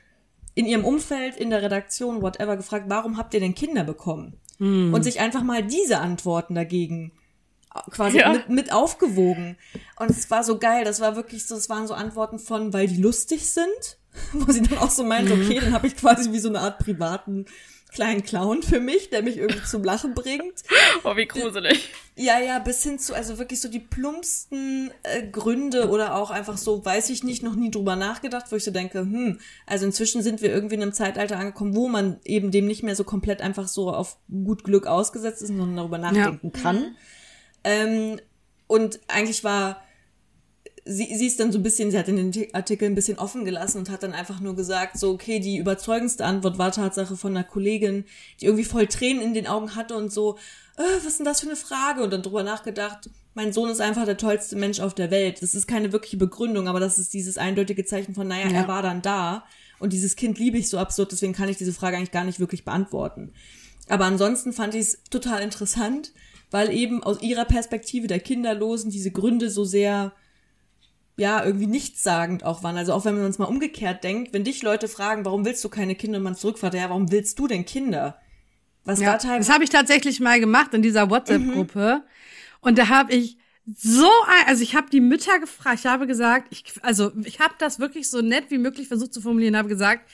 in 0.55 0.67
ihrem 0.67 0.85
Umfeld, 0.85 1.37
in 1.37 1.51
der 1.51 1.63
Redaktion, 1.63 2.23
whatever, 2.23 2.57
gefragt, 2.57 2.85
warum 2.89 3.17
habt 3.17 3.35
ihr 3.35 3.41
denn 3.41 3.57
Kinder 3.57 3.83
bekommen? 3.83 4.39
Hm. 4.59 4.95
Und 4.95 5.03
sich 5.03 5.21
einfach 5.21 5.43
mal 5.43 5.63
diese 5.63 5.99
Antworten 5.99 6.55
dagegen 6.55 7.13
quasi 7.91 8.19
ja. 8.19 8.33
mit, 8.33 8.49
mit 8.49 8.73
aufgewogen. 8.73 9.57
Und 9.99 10.11
es 10.11 10.31
war 10.31 10.45
so 10.45 10.59
geil, 10.59 10.85
das 10.85 11.01
war 11.01 11.17
wirklich 11.17 11.47
so, 11.47 11.57
es 11.57 11.69
waren 11.69 11.87
so 11.87 11.95
Antworten 11.95 12.39
von, 12.39 12.73
weil 12.73 12.87
die 12.87 13.01
lustig 13.01 13.51
sind, 13.51 13.99
wo 14.33 14.51
sie 14.53 14.63
dann 14.63 14.79
auch 14.79 14.91
so 14.91 15.05
meint, 15.05 15.29
mhm. 15.29 15.43
okay, 15.43 15.61
dann 15.61 15.73
habe 15.73 15.87
ich 15.87 15.97
quasi 15.97 16.33
wie 16.33 16.39
so 16.39 16.49
eine 16.49 16.61
Art 16.61 16.79
privaten 16.79 17.47
kleinen 17.95 18.25
Clown 18.25 18.63
für 18.63 18.81
mich, 18.81 19.11
der 19.11 19.23
mich 19.23 19.39
irgendwie 19.39 19.65
zum 19.65 19.85
Lachen 19.85 20.15
bringt. 20.15 20.63
Oh, 21.03 21.17
wie 21.17 21.27
gruselig. 21.27 21.91
Ja, 22.17 22.39
ja, 22.39 22.59
bis 22.59 22.83
hin 22.83 22.99
zu, 22.99 23.15
also 23.15 23.39
wirklich 23.39 23.61
so 23.61 23.69
die 23.69 23.81
plumpsten 23.81 24.91
äh, 25.03 25.27
Gründe 25.27 25.91
oder 25.91 26.15
auch 26.15 26.31
einfach 26.31 26.57
so, 26.57 26.83
weiß 26.85 27.11
ich 27.11 27.25
nicht, 27.25 27.43
noch 27.43 27.57
nie 27.57 27.71
drüber 27.71 27.95
nachgedacht, 27.95 28.47
wo 28.51 28.57
ich 28.57 28.65
so 28.65 28.71
denke, 28.71 29.01
hm, 29.01 29.39
also 29.67 29.85
inzwischen 29.85 30.23
sind 30.23 30.41
wir 30.41 30.51
irgendwie 30.51 30.77
in 30.77 30.83
einem 30.83 30.93
Zeitalter 30.95 31.39
angekommen, 31.39 31.75
wo 31.75 31.89
man 31.89 32.21
eben 32.25 32.51
dem 32.51 32.67
nicht 32.67 32.83
mehr 32.83 32.97
so 32.97 33.05
komplett 33.05 33.43
einfach 33.43 33.69
so 33.69 33.93
auf 33.93 34.17
gut 34.31 34.65
Glück 34.65 34.87
ausgesetzt 34.87 35.43
ist, 35.43 35.49
sondern 35.49 35.77
darüber 35.77 35.99
nachdenken 35.99 36.53
ja. 36.55 36.63
kann. 36.63 36.77
Mhm. 36.77 36.97
Ähm, 37.65 38.21
und 38.67 39.01
eigentlich 39.09 39.45
war 39.45 39.83
sie, 40.85 41.15
sie 41.15 41.27
ist 41.27 41.41
dann 41.41 41.53
so 41.53 41.59
ein 41.59 41.63
bisschen, 41.63 41.91
sie 41.91 41.99
hat 41.99 42.09
in 42.09 42.31
den 42.31 42.55
Artikel 42.55 42.87
ein 42.87 42.95
bisschen 42.95 43.19
offen 43.19 43.45
gelassen 43.45 43.79
und 43.79 43.91
hat 43.91 44.03
dann 44.03 44.13
einfach 44.13 44.41
nur 44.41 44.55
gesagt, 44.55 44.99
so, 44.99 45.11
okay, 45.13 45.41
die 45.41 45.57
überzeugendste 45.57 46.25
Antwort 46.25 46.59
war 46.59 46.73
Tatsache 46.73 47.17
von 47.17 47.37
einer 47.37 47.45
Kollegin, 47.45 48.05
die 48.41 48.47
irgendwie 48.47 48.65
voll 48.65 48.87
Tränen 48.87 49.23
in 49.23 49.35
den 49.35 49.47
Augen 49.47 49.75
hatte 49.75 49.97
und 49.97 50.13
so, 50.13 50.37
äh, 50.77 50.83
was 50.97 51.05
ist 51.05 51.19
denn 51.19 51.27
das 51.27 51.41
für 51.41 51.47
eine 51.47 51.57
Frage? 51.57 52.03
Und 52.03 52.13
dann 52.13 52.23
drüber 52.23 52.43
nachgedacht, 52.43 53.09
mein 53.35 53.53
Sohn 53.53 53.71
ist 53.71 53.81
einfach 53.81 54.05
der 54.05 54.17
tollste 54.17 54.57
Mensch 54.57 54.81
auf 54.81 54.95
der 54.95 55.11
Welt. 55.11 55.43
Das 55.43 55.55
ist 55.55 55.67
keine 55.67 55.93
wirkliche 55.93 56.17
Begründung, 56.17 56.69
aber 56.69 56.81
das 56.81 56.99
ist 56.99 57.15
dieses 57.15 57.39
eindeutige 57.39 57.85
Zeichen 57.85 58.15
von, 58.15 58.29
naja, 58.29 58.49
ja. 58.49 58.61
er 58.61 58.69
war 58.69 58.83
dann 58.83 59.03
da 59.03 59.45
und 59.79 59.93
dieses 59.93 60.17
Kind 60.17 60.39
liebe 60.39 60.59
ich 60.59 60.69
so 60.69 60.79
absurd, 60.79 61.13
deswegen 61.13 61.33
kann 61.33 61.49
ich 61.49 61.57
diese 61.57 61.73
Frage 61.73 61.97
eigentlich 61.97 62.13
gar 62.13 62.25
nicht 62.25 62.41
wirklich 62.41 62.65
beantworten. 62.65 63.33
Aber 63.89 64.05
ansonsten 64.05 64.53
fand 64.53 64.75
ich 64.75 64.81
es 64.83 65.03
total 65.11 65.43
interessant, 65.43 66.13
weil 66.51 66.71
eben 66.71 67.03
aus 67.03 67.21
ihrer 67.23 67.45
Perspektive 67.45 68.07
der 68.07 68.21
Kinderlosen 68.21 68.91
diese 68.91 69.11
Gründe 69.11 69.51
so 69.51 69.65
sehr 69.65 70.13
ja, 71.17 71.45
irgendwie 71.45 71.67
nichtssagend 71.67 72.45
auch 72.45 72.63
waren. 72.63 72.77
Also 72.77 72.93
auch 72.93 73.05
wenn 73.05 73.15
man 73.15 73.25
uns 73.25 73.39
mal 73.39 73.45
umgekehrt 73.45 74.03
denkt, 74.03 74.33
wenn 74.33 74.45
dich 74.45 74.63
Leute 74.63 74.89
fragen, 74.89 75.25
warum 75.25 75.45
willst 75.45 75.63
du 75.65 75.69
keine 75.69 75.95
Kinder 75.95 76.19
und 76.19 76.25
man 76.25 76.35
zurückfragt, 76.35 76.75
ja, 76.75 76.89
warum 76.89 77.11
willst 77.13 77.39
du 77.39 77.47
denn 77.47 77.65
Kinder? 77.65 78.19
Was 78.85 79.01
ja, 79.01 79.13
da 79.13 79.19
teilweise. 79.19 79.47
Das 79.47 79.55
habe 79.55 79.65
ich 79.65 79.71
tatsächlich 79.71 80.21
mal 80.21 80.41
gemacht 80.41 80.75
in 80.75 80.83
dieser 80.83 81.11
WhatsApp-Gruppe. 81.11 82.03
Mhm. 82.03 82.09
Und 82.61 82.79
da 82.79 82.89
habe 82.89 83.13
ich 83.13 83.39
so 83.73 84.11
ein, 84.27 84.47
also 84.47 84.63
ich 84.63 84.75
habe 84.75 84.91
die 84.91 85.01
Mütter 85.01 85.39
gefragt, 85.39 85.81
ich 85.81 85.87
habe 85.87 86.07
gesagt, 86.07 86.49
ich, 86.51 86.65
also 86.83 87.13
ich 87.25 87.41
habe 87.41 87.55
das 87.59 87.79
wirklich 87.79 88.11
so 88.11 88.21
nett 88.21 88.51
wie 88.51 88.59
möglich 88.59 88.89
versucht 88.89 89.15
zu 89.15 89.23
formulieren, 89.23 89.57
habe 89.57 89.69
gesagt, 89.69 90.11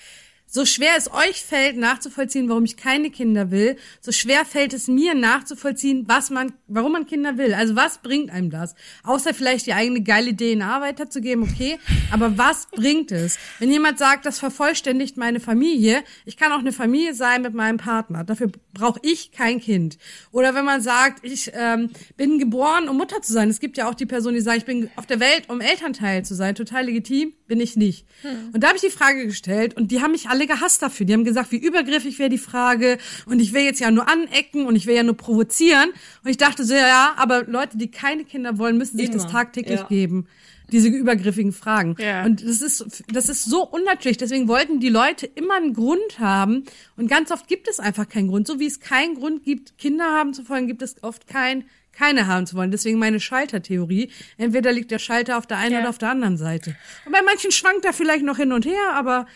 so 0.51 0.64
schwer 0.66 0.94
es 0.98 1.12
euch 1.12 1.42
fällt, 1.42 1.76
nachzuvollziehen, 1.76 2.48
warum 2.48 2.64
ich 2.64 2.76
keine 2.76 3.11
Kinder 3.11 3.51
will, 3.51 3.76
so 4.01 4.11
schwer 4.11 4.44
fällt 4.44 4.74
es 4.74 4.88
mir 4.88 5.14
nachzuvollziehen, 5.14 6.05
was 6.09 6.30
man, 6.30 6.53
warum 6.66 6.92
man 6.92 7.07
Kinder 7.07 7.38
will. 7.38 7.55
Also 7.55 7.76
was 7.76 7.98
bringt 7.98 8.30
einem 8.30 8.51
das? 8.51 8.74
Außer 9.05 9.32
vielleicht 9.32 9.66
die 9.66 9.72
eigene 9.72 10.03
geile 10.03 10.36
DNA 10.36 10.80
weiterzugeben, 10.80 11.44
okay. 11.44 11.78
Aber 12.11 12.36
was 12.36 12.66
bringt 12.66 13.12
es? 13.12 13.38
Wenn 13.61 13.70
jemand 13.70 13.98
sagt, 13.98 14.26
das 14.26 14.40
vervollständigt 14.40 15.16
meine 15.16 15.38
Familie, 15.38 16.03
ich 16.24 16.36
kann 16.36 16.51
auch 16.53 16.59
eine 16.59 16.72
Familie 16.72 17.14
sein 17.14 17.42
mit 17.42 17.55
meinem 17.55 17.78
Partner. 17.78 18.24
Dafür 18.24 18.51
brauche 18.74 18.98
ich 19.03 19.30
kein 19.30 19.61
Kind. 19.61 19.98
Oder 20.32 20.55
wenn 20.55 20.64
man 20.64 20.80
sagt, 20.80 21.24
ich 21.24 21.53
ähm, 21.55 21.90
bin 22.16 22.38
geboren, 22.40 22.88
um 22.88 22.96
Mutter 22.96 23.22
zu 23.22 23.32
sein. 23.32 23.48
Es 23.51 23.61
gibt 23.61 23.78
ja 23.78 23.88
auch 23.88 23.94
die 23.94 24.07
Person, 24.07 24.34
die 24.34 24.40
sagt, 24.40 24.59
ich 24.59 24.64
bin 24.64 24.90
auf 24.96 25.07
der 25.07 25.20
Welt, 25.20 25.44
um 25.48 25.61
Elternteil 25.61 26.24
zu 26.24 26.34
sein. 26.34 26.57
Total 26.57 26.84
legitim, 26.84 27.34
bin 27.46 27.61
ich 27.61 27.76
nicht. 27.76 28.05
Hm. 28.22 28.51
Und 28.53 28.62
da 28.62 28.68
habe 28.68 28.76
ich 28.76 28.82
die 28.82 28.90
Frage 28.90 29.26
gestellt 29.26 29.76
und 29.76 29.90
die 29.90 30.03
haben 30.03 30.12
mich 30.12 30.28
alle 30.28 30.39
alle 30.41 30.47
gehasst 30.47 30.82
dafür. 30.82 31.07
Die 31.07 31.12
haben 31.12 31.24
gesagt, 31.24 31.53
wie 31.53 31.59
übergriffig 31.59 32.18
wäre 32.18 32.30
die 32.30 32.38
Frage 32.38 32.99
und 33.26 33.41
ich 33.41 33.53
will 33.53 33.62
jetzt 33.62 33.80
ja 33.80 33.91
nur 33.91 34.09
anecken 34.09 34.66
und 34.66 34.74
ich 34.74 34.86
will 34.86 34.97
ja 34.97 35.03
nur 35.03 35.16
provozieren. 35.16 35.91
Und 36.24 36.30
ich 36.30 36.38
dachte 36.38 36.64
so, 36.64 36.74
ja, 36.74 37.12
aber 37.16 37.45
Leute, 37.45 37.76
die 37.76 37.91
keine 37.91 38.24
Kinder 38.24 38.59
wollen, 38.59 38.78
müssen 38.78 38.97
sich 38.97 39.11
Immer. 39.11 39.22
das 39.22 39.30
tagtäglich 39.30 39.80
ja. 39.80 39.86
geben 39.86 40.26
diese 40.72 40.86
übergriffigen 40.86 41.51
Fragen. 41.51 41.97
Ja. 41.99 42.24
Und 42.24 42.45
das 42.45 42.62
ist, 42.62 43.03
das 43.12 43.28
ist 43.28 43.45
so 43.45 43.66
unnatürlich. 43.66 44.18
Deswegen 44.18 44.47
wollten 44.47 44.78
die 44.78 44.88
Leute 44.88 45.26
immer 45.26 45.57
einen 45.57 45.74
Grund 45.74 46.20
haben. 46.20 46.62
Und 46.97 47.09
ganz 47.09 47.32
oft 47.32 47.49
gibt 47.49 47.66
es 47.66 47.80
einfach 47.80 48.09
keinen 48.09 48.28
Grund. 48.28 48.47
So 48.47 48.61
wie 48.61 48.66
es 48.66 48.78
keinen 48.78 49.16
Grund 49.16 49.43
gibt, 49.43 49.78
Kinder 49.78 50.05
haben 50.05 50.32
zu 50.32 50.49
wollen, 50.49 50.68
gibt 50.68 50.82
es 50.82 51.03
oft 51.03 51.26
kein, 51.26 51.64
keine 51.91 52.28
haben 52.28 52.47
zu 52.47 52.55
wollen. 52.55 52.70
Deswegen 52.70 53.01
meine 53.01 53.18
Schaltertheorie. 53.18 54.12
Entweder 54.38 54.70
liegt 54.70 54.93
der 54.93 55.01
Schalter 55.01 55.38
auf 55.38 55.49
der 55.49 55.59
einen 55.59 55.72
ja. 55.72 55.80
oder 55.80 55.88
auf 55.88 55.99
der 55.99 56.11
anderen 56.11 56.36
Seite. 56.36 56.76
Und 57.05 57.11
bei 57.11 57.22
manchen 57.22 57.51
schwankt 57.51 57.84
er 57.84 57.93
vielleicht 57.93 58.24
noch 58.24 58.36
hin 58.36 58.53
und 58.53 58.64
her, 58.64 58.93
aber 58.95 59.26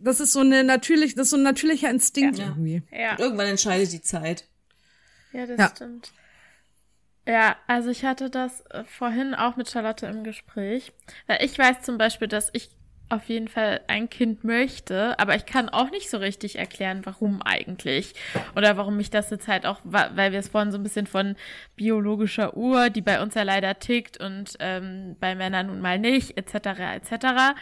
das 0.00 0.20
ist 0.20 0.32
so 0.32 0.40
eine 0.40 0.64
natürlich, 0.64 1.14
das 1.14 1.24
ist 1.26 1.30
so 1.30 1.36
ein 1.36 1.42
natürlicher 1.42 1.90
Instinkt 1.90 2.38
ja. 2.38 2.46
irgendwie. 2.46 2.82
Ja. 2.92 3.12
Und 3.12 3.20
irgendwann 3.20 3.46
entscheidet 3.46 3.92
die 3.92 4.02
Zeit. 4.02 4.44
Ja, 5.32 5.46
das 5.46 5.58
ja. 5.58 5.68
stimmt. 5.74 6.12
Ja, 7.28 7.56
also 7.66 7.90
ich 7.90 8.04
hatte 8.04 8.30
das 8.30 8.60
äh, 8.70 8.84
vorhin 8.84 9.34
auch 9.34 9.56
mit 9.56 9.68
Charlotte 9.68 10.06
im 10.06 10.22
Gespräch. 10.22 10.92
Weil 11.26 11.44
ich 11.44 11.58
weiß 11.58 11.82
zum 11.82 11.98
Beispiel, 11.98 12.28
dass 12.28 12.50
ich 12.52 12.70
auf 13.08 13.28
jeden 13.28 13.48
Fall 13.48 13.80
ein 13.86 14.10
Kind 14.10 14.42
möchte, 14.42 15.18
aber 15.18 15.36
ich 15.36 15.46
kann 15.46 15.68
auch 15.68 15.90
nicht 15.90 16.10
so 16.10 16.18
richtig 16.18 16.58
erklären, 16.58 17.02
warum 17.04 17.40
eigentlich. 17.42 18.14
Oder 18.56 18.76
warum 18.76 18.96
mich 18.96 19.10
das 19.10 19.30
jetzt 19.30 19.46
halt 19.46 19.64
auch, 19.64 19.80
weil 19.84 20.32
wir 20.32 20.38
es 20.38 20.48
vorhin 20.48 20.72
so 20.72 20.78
ein 20.78 20.82
bisschen 20.82 21.06
von 21.06 21.36
biologischer 21.76 22.56
Uhr, 22.56 22.90
die 22.90 23.02
bei 23.02 23.22
uns 23.22 23.34
ja 23.34 23.42
leider 23.42 23.78
tickt 23.78 24.18
und 24.18 24.56
ähm, 24.58 25.16
bei 25.20 25.36
Männern 25.36 25.68
nun 25.68 25.80
mal 25.80 25.98
nicht, 26.00 26.36
etc. 26.36 26.54
etc. 26.96 27.54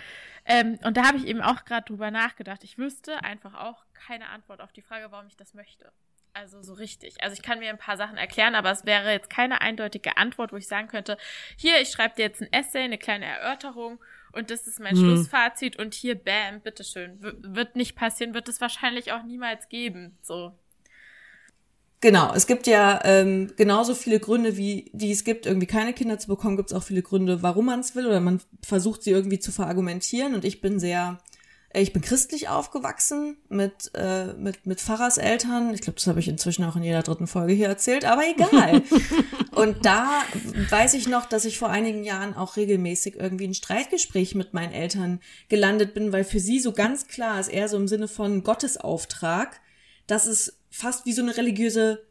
Ähm, 0.46 0.78
und 0.84 0.96
da 0.96 1.04
habe 1.04 1.16
ich 1.16 1.26
eben 1.26 1.40
auch 1.40 1.64
gerade 1.64 1.86
drüber 1.86 2.10
nachgedacht. 2.10 2.64
Ich 2.64 2.78
wüsste 2.78 3.22
einfach 3.22 3.54
auch 3.54 3.84
keine 3.94 4.28
Antwort 4.28 4.60
auf 4.60 4.72
die 4.72 4.82
Frage, 4.82 5.10
warum 5.10 5.26
ich 5.26 5.36
das 5.36 5.54
möchte. 5.54 5.92
Also 6.34 6.62
so 6.62 6.74
richtig. 6.74 7.22
Also 7.22 7.34
ich 7.34 7.42
kann 7.42 7.60
mir 7.60 7.70
ein 7.70 7.78
paar 7.78 7.96
Sachen 7.96 8.16
erklären, 8.16 8.56
aber 8.56 8.72
es 8.72 8.84
wäre 8.84 9.12
jetzt 9.12 9.30
keine 9.30 9.60
eindeutige 9.60 10.16
Antwort, 10.16 10.52
wo 10.52 10.56
ich 10.56 10.66
sagen 10.66 10.88
könnte, 10.88 11.16
hier, 11.56 11.80
ich 11.80 11.90
schreibe 11.90 12.16
dir 12.16 12.22
jetzt 12.22 12.42
ein 12.42 12.52
Essay, 12.52 12.82
eine 12.82 12.98
kleine 12.98 13.24
Erörterung 13.24 14.00
und 14.32 14.50
das 14.50 14.66
ist 14.66 14.80
mein 14.80 14.96
hm. 14.96 14.98
Schlussfazit 14.98 15.78
und 15.78 15.94
hier, 15.94 16.16
bam, 16.16 16.60
bitteschön. 16.60 17.22
W 17.22 17.32
wird 17.36 17.76
nicht 17.76 17.94
passieren, 17.94 18.34
wird 18.34 18.48
es 18.48 18.60
wahrscheinlich 18.60 19.12
auch 19.12 19.22
niemals 19.22 19.68
geben. 19.68 20.18
So. 20.22 20.58
Genau, 22.04 22.34
es 22.34 22.46
gibt 22.46 22.66
ja 22.66 23.00
ähm, 23.04 23.54
genauso 23.56 23.94
viele 23.94 24.20
Gründe, 24.20 24.58
wie 24.58 24.90
die 24.92 25.10
es 25.10 25.24
gibt, 25.24 25.46
irgendwie 25.46 25.66
keine 25.66 25.94
Kinder 25.94 26.18
zu 26.18 26.28
bekommen, 26.28 26.58
gibt 26.58 26.70
es 26.70 26.76
auch 26.76 26.82
viele 26.82 27.00
Gründe, 27.00 27.42
warum 27.42 27.64
man 27.64 27.80
es 27.80 27.94
will 27.94 28.06
oder 28.06 28.20
man 28.20 28.42
versucht 28.62 29.02
sie 29.02 29.10
irgendwie 29.10 29.38
zu 29.38 29.52
verargumentieren. 29.52 30.34
Und 30.34 30.44
ich 30.44 30.60
bin 30.60 30.78
sehr 30.78 31.18
ich 31.72 31.94
bin 31.94 32.02
christlich 32.02 32.50
aufgewachsen 32.50 33.38
mit, 33.48 33.90
äh, 33.94 34.34
mit, 34.34 34.66
mit 34.66 34.82
Pfarrerseltern. 34.82 35.72
Ich 35.72 35.80
glaube, 35.80 35.94
das 35.94 36.06
habe 36.06 36.20
ich 36.20 36.28
inzwischen 36.28 36.62
auch 36.64 36.76
in 36.76 36.82
jeder 36.82 37.02
dritten 37.02 37.26
Folge 37.26 37.54
hier 37.54 37.68
erzählt, 37.68 38.04
aber 38.04 38.24
egal. 38.28 38.82
und 39.52 39.86
da 39.86 40.24
weiß 40.68 40.92
ich 40.92 41.08
noch, 41.08 41.24
dass 41.24 41.46
ich 41.46 41.58
vor 41.58 41.70
einigen 41.70 42.04
Jahren 42.04 42.34
auch 42.34 42.58
regelmäßig 42.58 43.16
irgendwie 43.16 43.48
ein 43.48 43.54
Streitgespräch 43.54 44.34
mit 44.34 44.52
meinen 44.52 44.74
Eltern 44.74 45.20
gelandet 45.48 45.94
bin, 45.94 46.12
weil 46.12 46.24
für 46.24 46.38
sie 46.38 46.60
so 46.60 46.72
ganz 46.72 47.08
klar 47.08 47.40
ist, 47.40 47.48
eher 47.48 47.70
so 47.70 47.78
im 47.78 47.88
Sinne 47.88 48.08
von 48.08 48.42
Gottesauftrag, 48.42 49.58
dass 50.06 50.26
es 50.26 50.58
fast 50.74 51.06
wie 51.06 51.12
so 51.12 51.22
eine 51.22 51.36
religiöse 51.36 52.04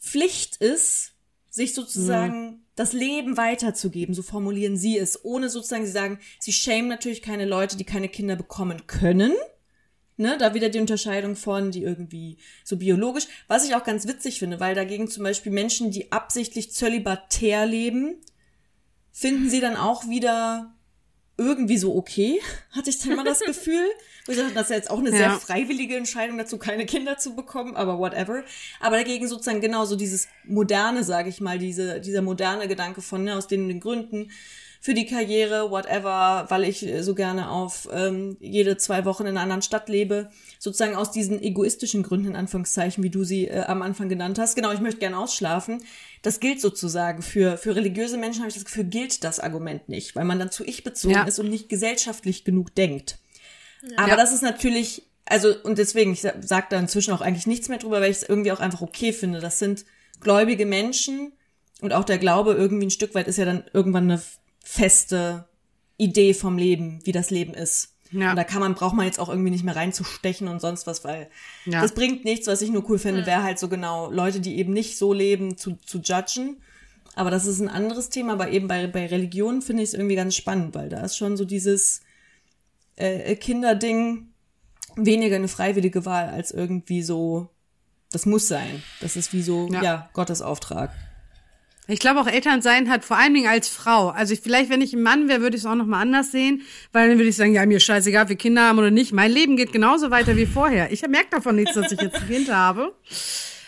Pflicht 0.00 0.56
ist, 0.56 1.12
sich 1.50 1.74
sozusagen 1.74 2.46
mhm 2.46 2.60
das 2.78 2.92
Leben 2.92 3.36
weiterzugeben, 3.36 4.14
so 4.14 4.22
formulieren 4.22 4.76
sie 4.76 4.96
es, 4.98 5.24
ohne 5.24 5.48
sozusagen, 5.48 5.84
sie 5.84 5.90
sagen, 5.90 6.20
sie 6.38 6.52
schämen 6.52 6.88
natürlich 6.88 7.22
keine 7.22 7.44
Leute, 7.44 7.76
die 7.76 7.82
keine 7.82 8.08
Kinder 8.08 8.36
bekommen 8.36 8.86
können. 8.86 9.32
Ne, 10.16 10.36
da 10.36 10.52
wieder 10.52 10.68
die 10.68 10.80
Unterscheidung 10.80 11.36
von, 11.36 11.70
die 11.70 11.82
irgendwie 11.82 12.38
so 12.64 12.76
biologisch, 12.76 13.28
was 13.46 13.64
ich 13.64 13.76
auch 13.76 13.84
ganz 13.84 14.06
witzig 14.08 14.40
finde, 14.40 14.58
weil 14.58 14.74
dagegen 14.74 15.08
zum 15.08 15.22
Beispiel 15.22 15.52
Menschen, 15.52 15.92
die 15.92 16.10
absichtlich 16.10 16.72
zölibatär 16.72 17.66
leben, 17.66 18.16
finden 19.12 19.48
sie 19.48 19.60
dann 19.60 19.76
auch 19.76 20.08
wieder 20.08 20.74
irgendwie 21.38 21.78
so 21.78 21.94
okay, 21.96 22.40
hatte 22.72 22.90
ich 22.90 22.98
dann 22.98 23.16
mal 23.16 23.24
das 23.24 23.40
Gefühl. 23.46 23.86
Wo 24.26 24.32
ich 24.32 24.38
dachte, 24.38 24.52
das 24.52 24.64
ist 24.64 24.76
jetzt 24.76 24.90
auch 24.90 24.98
eine 24.98 25.10
ja. 25.10 25.16
sehr 25.16 25.30
freiwillige 25.32 25.96
Entscheidung 25.96 26.36
dazu, 26.36 26.58
keine 26.58 26.84
Kinder 26.84 27.16
zu 27.16 27.34
bekommen, 27.34 27.76
aber 27.76 27.98
whatever. 27.98 28.42
Aber 28.80 28.96
dagegen 28.96 29.26
sozusagen 29.26 29.60
genauso 29.60 29.96
dieses 29.96 30.28
moderne, 30.44 31.04
sage 31.04 31.30
ich 31.30 31.40
mal, 31.40 31.58
diese, 31.58 32.00
dieser 32.00 32.20
moderne 32.20 32.68
Gedanke 32.68 33.00
von, 33.00 33.24
ne, 33.24 33.36
aus 33.36 33.46
den, 33.46 33.68
den 33.68 33.80
Gründen, 33.80 34.30
für 34.80 34.94
die 34.94 35.06
Karriere, 35.06 35.70
whatever, 35.70 36.46
weil 36.48 36.64
ich 36.64 36.86
so 37.00 37.14
gerne 37.14 37.50
auf 37.50 37.88
ähm, 37.92 38.36
jede 38.40 38.76
zwei 38.76 39.04
Wochen 39.04 39.24
in 39.24 39.30
einer 39.30 39.40
anderen 39.40 39.62
Stadt 39.62 39.88
lebe. 39.88 40.30
Sozusagen 40.58 40.94
aus 40.94 41.10
diesen 41.10 41.42
egoistischen 41.42 42.02
Gründen, 42.02 42.28
in 42.28 42.36
Anführungszeichen, 42.36 43.02
wie 43.02 43.10
du 43.10 43.24
sie 43.24 43.48
äh, 43.48 43.64
am 43.64 43.82
Anfang 43.82 44.08
genannt 44.08 44.38
hast. 44.38 44.54
Genau, 44.54 44.72
ich 44.72 44.80
möchte 44.80 45.00
gerne 45.00 45.18
ausschlafen. 45.18 45.82
Das 46.22 46.40
gilt 46.40 46.60
sozusagen 46.60 47.22
für, 47.22 47.56
für 47.56 47.76
religiöse 47.76 48.18
Menschen, 48.18 48.40
habe 48.40 48.48
ich 48.48 48.54
das 48.54 48.64
Gefühl, 48.64 48.84
gilt 48.84 49.24
das 49.24 49.40
Argument 49.40 49.88
nicht, 49.88 50.16
weil 50.16 50.24
man 50.24 50.38
dann 50.38 50.50
zu 50.50 50.64
ich 50.64 50.84
bezogen 50.84 51.14
ja. 51.14 51.24
ist 51.24 51.38
und 51.38 51.48
nicht 51.48 51.68
gesellschaftlich 51.68 52.44
genug 52.44 52.74
denkt. 52.74 53.18
Ja. 53.82 53.98
Aber 53.98 54.16
das 54.16 54.32
ist 54.32 54.42
natürlich, 54.42 55.04
also, 55.24 55.54
und 55.62 55.78
deswegen, 55.78 56.12
ich 56.12 56.20
sage 56.20 56.66
da 56.70 56.78
inzwischen 56.78 57.12
auch 57.12 57.20
eigentlich 57.20 57.46
nichts 57.46 57.68
mehr 57.68 57.78
drüber, 57.78 58.00
weil 58.00 58.10
ich 58.10 58.18
es 58.18 58.28
irgendwie 58.28 58.52
auch 58.52 58.60
einfach 58.60 58.80
okay 58.80 59.12
finde. 59.12 59.40
Das 59.40 59.58
sind 59.58 59.84
gläubige 60.20 60.66
Menschen 60.66 61.32
und 61.80 61.92
auch 61.92 62.04
der 62.04 62.18
Glaube 62.18 62.54
irgendwie 62.54 62.86
ein 62.86 62.90
Stück 62.90 63.14
weit 63.14 63.28
ist 63.28 63.38
ja 63.38 63.44
dann 63.44 63.64
irgendwann 63.72 64.10
eine 64.10 64.22
feste 64.64 65.48
Idee 65.96 66.34
vom 66.34 66.58
Leben, 66.58 67.00
wie 67.04 67.12
das 67.12 67.30
Leben 67.30 67.54
ist. 67.54 67.94
Ja. 68.10 68.30
Und 68.30 68.36
da 68.36 68.44
kann 68.44 68.60
man, 68.60 68.74
braucht 68.74 68.94
man 68.94 69.06
jetzt 69.06 69.20
auch 69.20 69.28
irgendwie 69.28 69.50
nicht 69.50 69.64
mehr 69.64 69.76
reinzustechen 69.76 70.48
und 70.48 70.60
sonst 70.60 70.86
was, 70.86 71.04
weil 71.04 71.28
ja. 71.66 71.82
das 71.82 71.92
bringt 71.92 72.24
nichts, 72.24 72.46
was 72.46 72.62
ich 72.62 72.70
nur 72.70 72.88
cool 72.88 72.98
finde, 72.98 73.26
wäre 73.26 73.42
halt 73.42 73.58
so 73.58 73.68
genau 73.68 74.10
Leute, 74.10 74.40
die 74.40 74.58
eben 74.58 74.72
nicht 74.72 74.96
so 74.96 75.12
leben, 75.12 75.56
zu, 75.56 75.76
zu 75.84 75.98
judgen. 75.98 76.62
Aber 77.14 77.30
das 77.30 77.46
ist 77.46 77.60
ein 77.60 77.68
anderes 77.68 78.10
Thema, 78.10 78.34
aber 78.34 78.50
eben 78.50 78.68
bei, 78.68 78.86
bei 78.86 79.06
Religionen 79.06 79.60
finde 79.60 79.82
ich 79.82 79.90
es 79.90 79.94
irgendwie 79.94 80.14
ganz 80.14 80.36
spannend, 80.36 80.74
weil 80.74 80.88
da 80.88 81.00
ist 81.04 81.16
schon 81.16 81.36
so 81.36 81.44
dieses 81.44 82.00
äh, 82.96 83.34
Kinderding 83.36 84.28
weniger 84.96 85.36
eine 85.36 85.48
freiwillige 85.48 86.04
Wahl 86.04 86.28
als 86.28 86.50
irgendwie 86.50 87.02
so, 87.02 87.48
das 88.12 88.24
muss 88.24 88.48
sein. 88.48 88.82
Das 89.00 89.16
ist 89.16 89.32
wie 89.32 89.42
so, 89.42 89.68
ja, 89.70 89.82
ja 89.82 90.10
Gottes 90.12 90.42
Auftrag. 90.42 90.92
Ich 91.90 92.00
glaube 92.00 92.20
auch 92.20 92.26
Elternsein 92.26 92.90
hat 92.90 93.02
vor 93.02 93.16
allen 93.16 93.32
Dingen 93.32 93.48
als 93.48 93.68
Frau. 93.68 94.10
Also 94.10 94.34
ich, 94.34 94.40
vielleicht, 94.40 94.68
wenn 94.68 94.82
ich 94.82 94.92
ein 94.92 95.02
Mann 95.02 95.26
wäre, 95.26 95.40
würde 95.40 95.56
ich 95.56 95.62
es 95.62 95.66
auch 95.66 95.74
noch 95.74 95.86
mal 95.86 96.02
anders 96.02 96.30
sehen, 96.30 96.60
weil 96.92 97.08
dann 97.08 97.16
würde 97.16 97.30
ich 97.30 97.36
sagen, 97.36 97.54
ja, 97.54 97.64
mir 97.64 97.80
scheißegal, 97.80 98.28
wir 98.28 98.36
Kinder 98.36 98.68
haben 98.68 98.78
oder 98.78 98.90
nicht. 98.90 99.12
Mein 99.12 99.32
Leben 99.32 99.56
geht 99.56 99.72
genauso 99.72 100.10
weiter 100.10 100.36
wie 100.36 100.44
vorher. 100.44 100.92
Ich 100.92 101.00
merke 101.08 101.30
davon 101.30 101.56
nichts, 101.56 101.72
dass 101.74 101.90
ich 101.90 101.98
jetzt 101.98 102.16
ein 102.16 102.28
Kind 102.28 102.52
habe. 102.52 102.94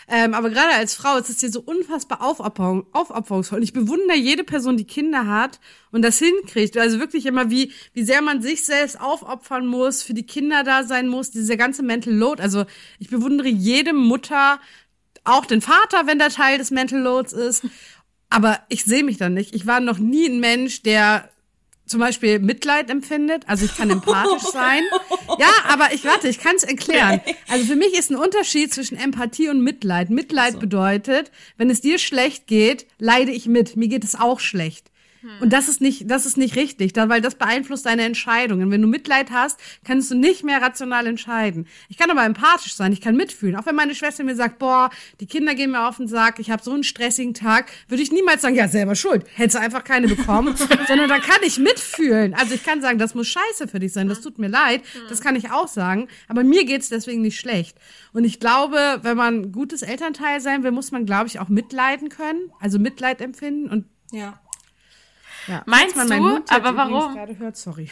Ähm, 0.07 0.35
aber 0.35 0.51
gerade 0.51 0.75
als 0.75 0.93
Frau 0.93 1.17
ist 1.17 1.29
es 1.29 1.39
hier 1.39 1.49
so 1.49 1.61
unfassbar 1.61 2.21
aufopferung, 2.21 2.85
aufopferungsvoll. 2.91 3.63
Ich 3.63 3.73
bewundere 3.73 4.17
jede 4.17 4.43
Person, 4.43 4.77
die 4.77 4.85
Kinder 4.85 5.25
hat 5.25 5.59
und 5.91 6.03
das 6.03 6.19
hinkriegt. 6.19 6.77
Also 6.77 6.99
wirklich 6.99 7.25
immer, 7.25 7.49
wie, 7.49 7.71
wie 7.93 8.03
sehr 8.03 8.21
man 8.21 8.43
sich 8.43 8.65
selbst 8.65 9.01
aufopfern 9.01 9.65
muss, 9.65 10.03
für 10.03 10.13
die 10.13 10.27
Kinder 10.27 10.63
da 10.63 10.83
sein 10.83 11.07
muss, 11.07 11.31
dieser 11.31 11.57
ganze 11.57 11.81
Mental 11.81 12.13
Load. 12.13 12.43
Also 12.43 12.65
ich 12.99 13.09
bewundere 13.09 13.47
jede 13.47 13.93
Mutter, 13.93 14.59
auch 15.23 15.45
den 15.45 15.61
Vater, 15.61 16.07
wenn 16.07 16.19
der 16.19 16.29
Teil 16.29 16.57
des 16.57 16.71
Mental 16.71 16.99
Loads 16.99 17.33
ist. 17.33 17.63
Aber 18.31 18.59
ich 18.69 18.85
sehe 18.85 19.03
mich 19.03 19.17
dann 19.17 19.33
nicht. 19.35 19.53
Ich 19.53 19.67
war 19.67 19.79
noch 19.81 19.99
nie 19.99 20.27
ein 20.27 20.39
Mensch, 20.39 20.81
der 20.81 21.29
zum 21.85 21.99
Beispiel 21.99 22.39
Mitleid 22.39 22.89
empfindet. 22.89 23.43
Also 23.47 23.65
ich 23.65 23.75
kann 23.75 23.89
empathisch 23.89 24.43
sein. 24.53 24.81
Ja, 25.37 25.51
aber 25.67 25.93
ich 25.93 26.05
warte, 26.05 26.29
ich 26.29 26.39
kann 26.39 26.55
es 26.55 26.63
erklären. 26.63 27.19
Also 27.49 27.65
für 27.65 27.75
mich 27.75 27.93
ist 27.93 28.09
ein 28.09 28.15
Unterschied 28.15 28.73
zwischen 28.73 28.97
Empathie 28.97 29.49
und 29.49 29.61
Mitleid. 29.61 30.09
Mitleid 30.09 30.53
so. 30.53 30.59
bedeutet, 30.59 31.29
wenn 31.57 31.69
es 31.69 31.81
dir 31.81 31.99
schlecht 31.99 32.47
geht, 32.47 32.87
leide 32.97 33.31
ich 33.31 33.47
mit. 33.47 33.75
Mir 33.75 33.89
geht 33.89 34.05
es 34.05 34.15
auch 34.15 34.39
schlecht. 34.39 34.90
Und 35.39 35.53
das 35.53 35.67
ist 35.67 35.81
nicht, 35.81 36.09
das 36.09 36.25
ist 36.25 36.37
nicht 36.37 36.55
richtig, 36.55 36.93
weil 36.95 37.21
das 37.21 37.35
beeinflusst 37.35 37.85
deine 37.85 38.03
Entscheidungen. 38.03 38.71
Wenn 38.71 38.81
du 38.81 38.87
Mitleid 38.87 39.31
hast, 39.31 39.59
kannst 39.83 40.09
du 40.09 40.15
nicht 40.15 40.43
mehr 40.43 40.61
rational 40.61 41.05
entscheiden. 41.05 41.67
Ich 41.89 41.97
kann 41.97 42.09
aber 42.09 42.25
empathisch 42.25 42.75
sein, 42.75 42.91
ich 42.91 43.01
kann 43.01 43.15
mitfühlen. 43.15 43.55
Auch 43.55 43.65
wenn 43.65 43.75
meine 43.75 43.93
Schwester 43.93 44.23
mir 44.23 44.35
sagt, 44.35 44.59
boah, 44.59 44.89
die 45.19 45.27
Kinder 45.27 45.53
gehen 45.53 45.71
mir 45.71 45.87
auf 45.87 45.97
den 45.97 46.07
Sack, 46.07 46.39
ich 46.39 46.49
habe 46.49 46.63
so 46.63 46.71
einen 46.71 46.83
stressigen 46.83 47.33
Tag, 47.33 47.71
würde 47.87 48.01
ich 48.01 48.11
niemals 48.11 48.41
sagen, 48.41 48.55
ja, 48.55 48.67
selber 48.67 48.95
schuld, 48.95 49.25
hättest 49.35 49.55
du 49.55 49.59
einfach 49.59 49.83
keine 49.83 50.07
bekommen, 50.07 50.55
sondern 50.87 51.09
da 51.09 51.19
kann 51.19 51.39
ich 51.43 51.59
mitfühlen. 51.59 52.33
Also 52.33 52.55
ich 52.55 52.63
kann 52.63 52.81
sagen, 52.81 52.97
das 52.97 53.15
muss 53.15 53.27
scheiße 53.27 53.67
für 53.67 53.79
dich 53.79 53.93
sein, 53.93 54.07
das 54.07 54.21
tut 54.21 54.39
mir 54.39 54.47
leid, 54.49 54.81
das 55.09 55.21
kann 55.21 55.35
ich 55.35 55.51
auch 55.51 55.67
sagen, 55.67 56.07
aber 56.27 56.43
mir 56.43 56.65
geht's 56.65 56.89
deswegen 56.89 57.21
nicht 57.21 57.39
schlecht. 57.39 57.77
Und 58.13 58.23
ich 58.23 58.39
glaube, 58.39 58.99
wenn 59.03 59.17
man 59.17 59.51
gutes 59.51 59.81
Elternteil 59.81 60.41
sein 60.41 60.63
will, 60.63 60.71
muss 60.71 60.91
man, 60.91 61.05
glaube 61.05 61.27
ich, 61.27 61.39
auch 61.39 61.49
mitleiden 61.49 62.09
können, 62.09 62.51
also 62.59 62.79
Mitleid 62.79 63.21
empfinden 63.21 63.69
und 63.69 63.85
ja. 64.11 64.39
Ja. 65.47 65.63
Meinst 65.65 65.95
du, 65.95 66.19
Hund 66.19 66.51
aber 66.51 66.75
warum? 66.75 67.13
gerade 67.13 67.37
hört, 67.37 67.57
sorry. 67.57 67.89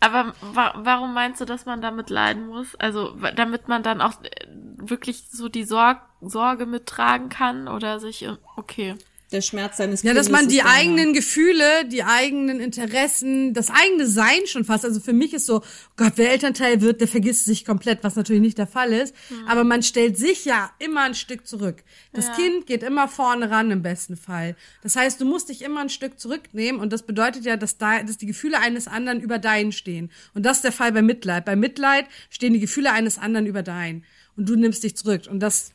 Aber 0.00 0.34
wa 0.40 0.74
warum 0.76 1.14
meinst 1.14 1.40
du, 1.40 1.44
dass 1.44 1.66
man 1.66 1.80
damit 1.80 2.10
leiden 2.10 2.48
muss? 2.48 2.74
Also, 2.76 3.16
damit 3.36 3.68
man 3.68 3.82
dann 3.82 4.00
auch 4.00 4.22
äh, 4.22 4.46
wirklich 4.76 5.24
so 5.30 5.48
die 5.48 5.64
Sorg 5.64 6.00
Sorge 6.20 6.66
mittragen 6.66 7.28
kann 7.28 7.68
oder 7.68 8.00
sich, 8.00 8.24
äh, 8.24 8.36
okay 8.56 8.96
der 9.34 9.42
Schmerz 9.42 9.76
seines 9.76 10.00
Kindes. 10.00 10.16
Ja, 10.16 10.22
dass 10.22 10.30
man 10.30 10.48
die 10.48 10.62
eigenen 10.62 11.12
Gefühle, 11.12 11.84
die 11.86 12.04
eigenen 12.04 12.60
Interessen, 12.60 13.52
das 13.52 13.68
eigene 13.68 14.06
Sein 14.06 14.46
schon 14.46 14.64
fast. 14.64 14.84
Also 14.84 15.00
für 15.00 15.12
mich 15.12 15.34
ist 15.34 15.46
so, 15.46 15.62
Gott, 15.96 16.12
wer 16.16 16.30
Elternteil 16.30 16.80
wird, 16.80 17.00
der 17.00 17.08
vergisst 17.08 17.44
sich 17.44 17.64
komplett, 17.64 18.04
was 18.04 18.16
natürlich 18.16 18.40
nicht 18.40 18.56
der 18.56 18.66
Fall 18.66 18.92
ist. 18.92 19.14
Mhm. 19.28 19.48
Aber 19.48 19.64
man 19.64 19.82
stellt 19.82 20.16
sich 20.16 20.44
ja 20.44 20.70
immer 20.78 21.02
ein 21.02 21.14
Stück 21.14 21.46
zurück. 21.46 21.82
Das 22.12 22.28
ja. 22.28 22.34
Kind 22.34 22.66
geht 22.66 22.82
immer 22.82 23.08
vorne 23.08 23.50
ran 23.50 23.70
im 23.70 23.82
besten 23.82 24.16
Fall. 24.16 24.56
Das 24.82 24.96
heißt, 24.96 25.20
du 25.20 25.24
musst 25.24 25.48
dich 25.48 25.62
immer 25.62 25.80
ein 25.80 25.90
Stück 25.90 26.18
zurücknehmen 26.18 26.80
und 26.80 26.92
das 26.92 27.02
bedeutet 27.02 27.44
ja, 27.44 27.56
dass, 27.56 27.76
da, 27.76 28.02
dass 28.02 28.16
die 28.16 28.26
Gefühle 28.26 28.60
eines 28.60 28.86
anderen 28.86 29.20
über 29.20 29.38
deinen 29.38 29.72
stehen. 29.72 30.10
Und 30.32 30.46
das 30.46 30.58
ist 30.58 30.64
der 30.64 30.72
Fall 30.72 30.92
bei 30.92 31.02
Mitleid. 31.02 31.44
Bei 31.44 31.56
Mitleid 31.56 32.06
stehen 32.30 32.52
die 32.52 32.60
Gefühle 32.60 32.92
eines 32.92 33.18
anderen 33.18 33.46
über 33.46 33.62
deinen. 33.62 34.04
Und 34.36 34.48
du 34.48 34.56
nimmst 34.56 34.82
dich 34.84 34.96
zurück. 34.96 35.22
Und 35.28 35.40
das 35.40 35.72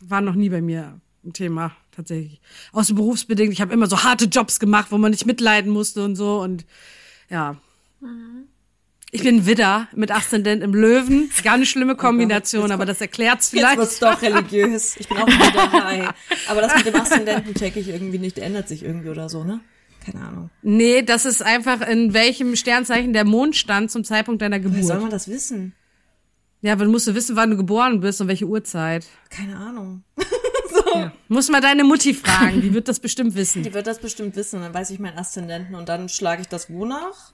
war 0.00 0.20
noch 0.20 0.34
nie 0.34 0.48
bei 0.48 0.60
mir 0.60 1.00
ein 1.24 1.32
Thema 1.32 1.76
tatsächlich. 1.98 2.40
Außer 2.72 2.94
berufsbedingt. 2.94 3.52
Ich 3.52 3.60
habe 3.60 3.74
immer 3.74 3.86
so 3.88 4.02
harte 4.02 4.24
Jobs 4.26 4.58
gemacht, 4.60 4.86
wo 4.90 4.98
man 4.98 5.10
nicht 5.10 5.26
mitleiden 5.26 5.70
musste 5.72 6.02
und 6.04 6.16
so. 6.16 6.40
Und 6.40 6.64
ja. 7.28 7.56
Mhm. 8.00 8.44
Ich 9.10 9.22
bin 9.22 9.46
Widder 9.46 9.88
mit 9.94 10.10
Aszendent 10.10 10.62
im 10.62 10.74
Löwen. 10.74 11.30
Ganz 11.42 11.68
schlimme 11.68 11.96
Kombination, 11.96 12.64
Jetzt 12.64 12.72
aber 12.72 12.84
das 12.84 13.00
erklärt's 13.00 13.50
Jetzt 13.50 13.58
vielleicht. 13.58 13.78
wird's 13.78 13.98
doch 13.98 14.20
religiös. 14.20 14.96
Ich 14.98 15.08
bin 15.08 15.16
auch 15.16 15.26
wieder 15.26 15.72
hi. 15.72 16.08
Aber 16.48 16.60
das 16.60 16.76
mit 16.76 16.86
dem 16.86 16.94
Aszendenten 16.94 17.54
check 17.54 17.76
ich 17.76 17.88
irgendwie 17.88 18.18
nicht. 18.18 18.36
Der 18.36 18.44
ändert 18.44 18.68
sich 18.68 18.82
irgendwie 18.82 19.08
oder 19.08 19.28
so, 19.28 19.44
ne? 19.44 19.60
Keine 20.04 20.24
Ahnung. 20.24 20.50
Nee, 20.62 21.02
das 21.02 21.24
ist 21.24 21.42
einfach, 21.42 21.80
in 21.80 22.12
welchem 22.12 22.54
Sternzeichen 22.54 23.12
der 23.14 23.24
Mond 23.24 23.56
stand 23.56 23.90
zum 23.90 24.04
Zeitpunkt 24.04 24.42
deiner 24.42 24.58
Wie 24.58 24.68
soll 24.82 24.96
Geburt. 24.96 25.00
man 25.00 25.10
das 25.10 25.26
wissen? 25.28 25.74
Ja, 26.60 26.72
aber 26.72 26.84
du 26.84 26.90
musst 26.90 27.06
du 27.06 27.14
wissen, 27.14 27.34
wann 27.36 27.50
du 27.50 27.56
geboren 27.56 28.00
bist 28.00 28.20
und 28.20 28.28
welche 28.28 28.46
Uhrzeit. 28.46 29.06
Keine 29.30 29.56
Ahnung. 29.56 30.02
Muss 31.28 31.48
mal 31.48 31.60
deine 31.60 31.84
Mutti 31.84 32.14
fragen, 32.14 32.60
die 32.60 32.72
wird 32.72 32.88
das 32.88 33.00
bestimmt 33.00 33.34
wissen. 33.34 33.62
Die 33.62 33.74
wird 33.74 33.86
das 33.86 33.98
bestimmt 33.98 34.36
wissen. 34.36 34.60
Dann 34.60 34.74
weiß 34.74 34.90
ich 34.90 34.98
meinen 34.98 35.18
Aszendenten 35.18 35.74
und 35.74 35.88
dann 35.88 36.08
schlage 36.08 36.42
ich 36.42 36.48
das 36.48 36.70
wo 36.70 36.84
nach? 36.84 37.32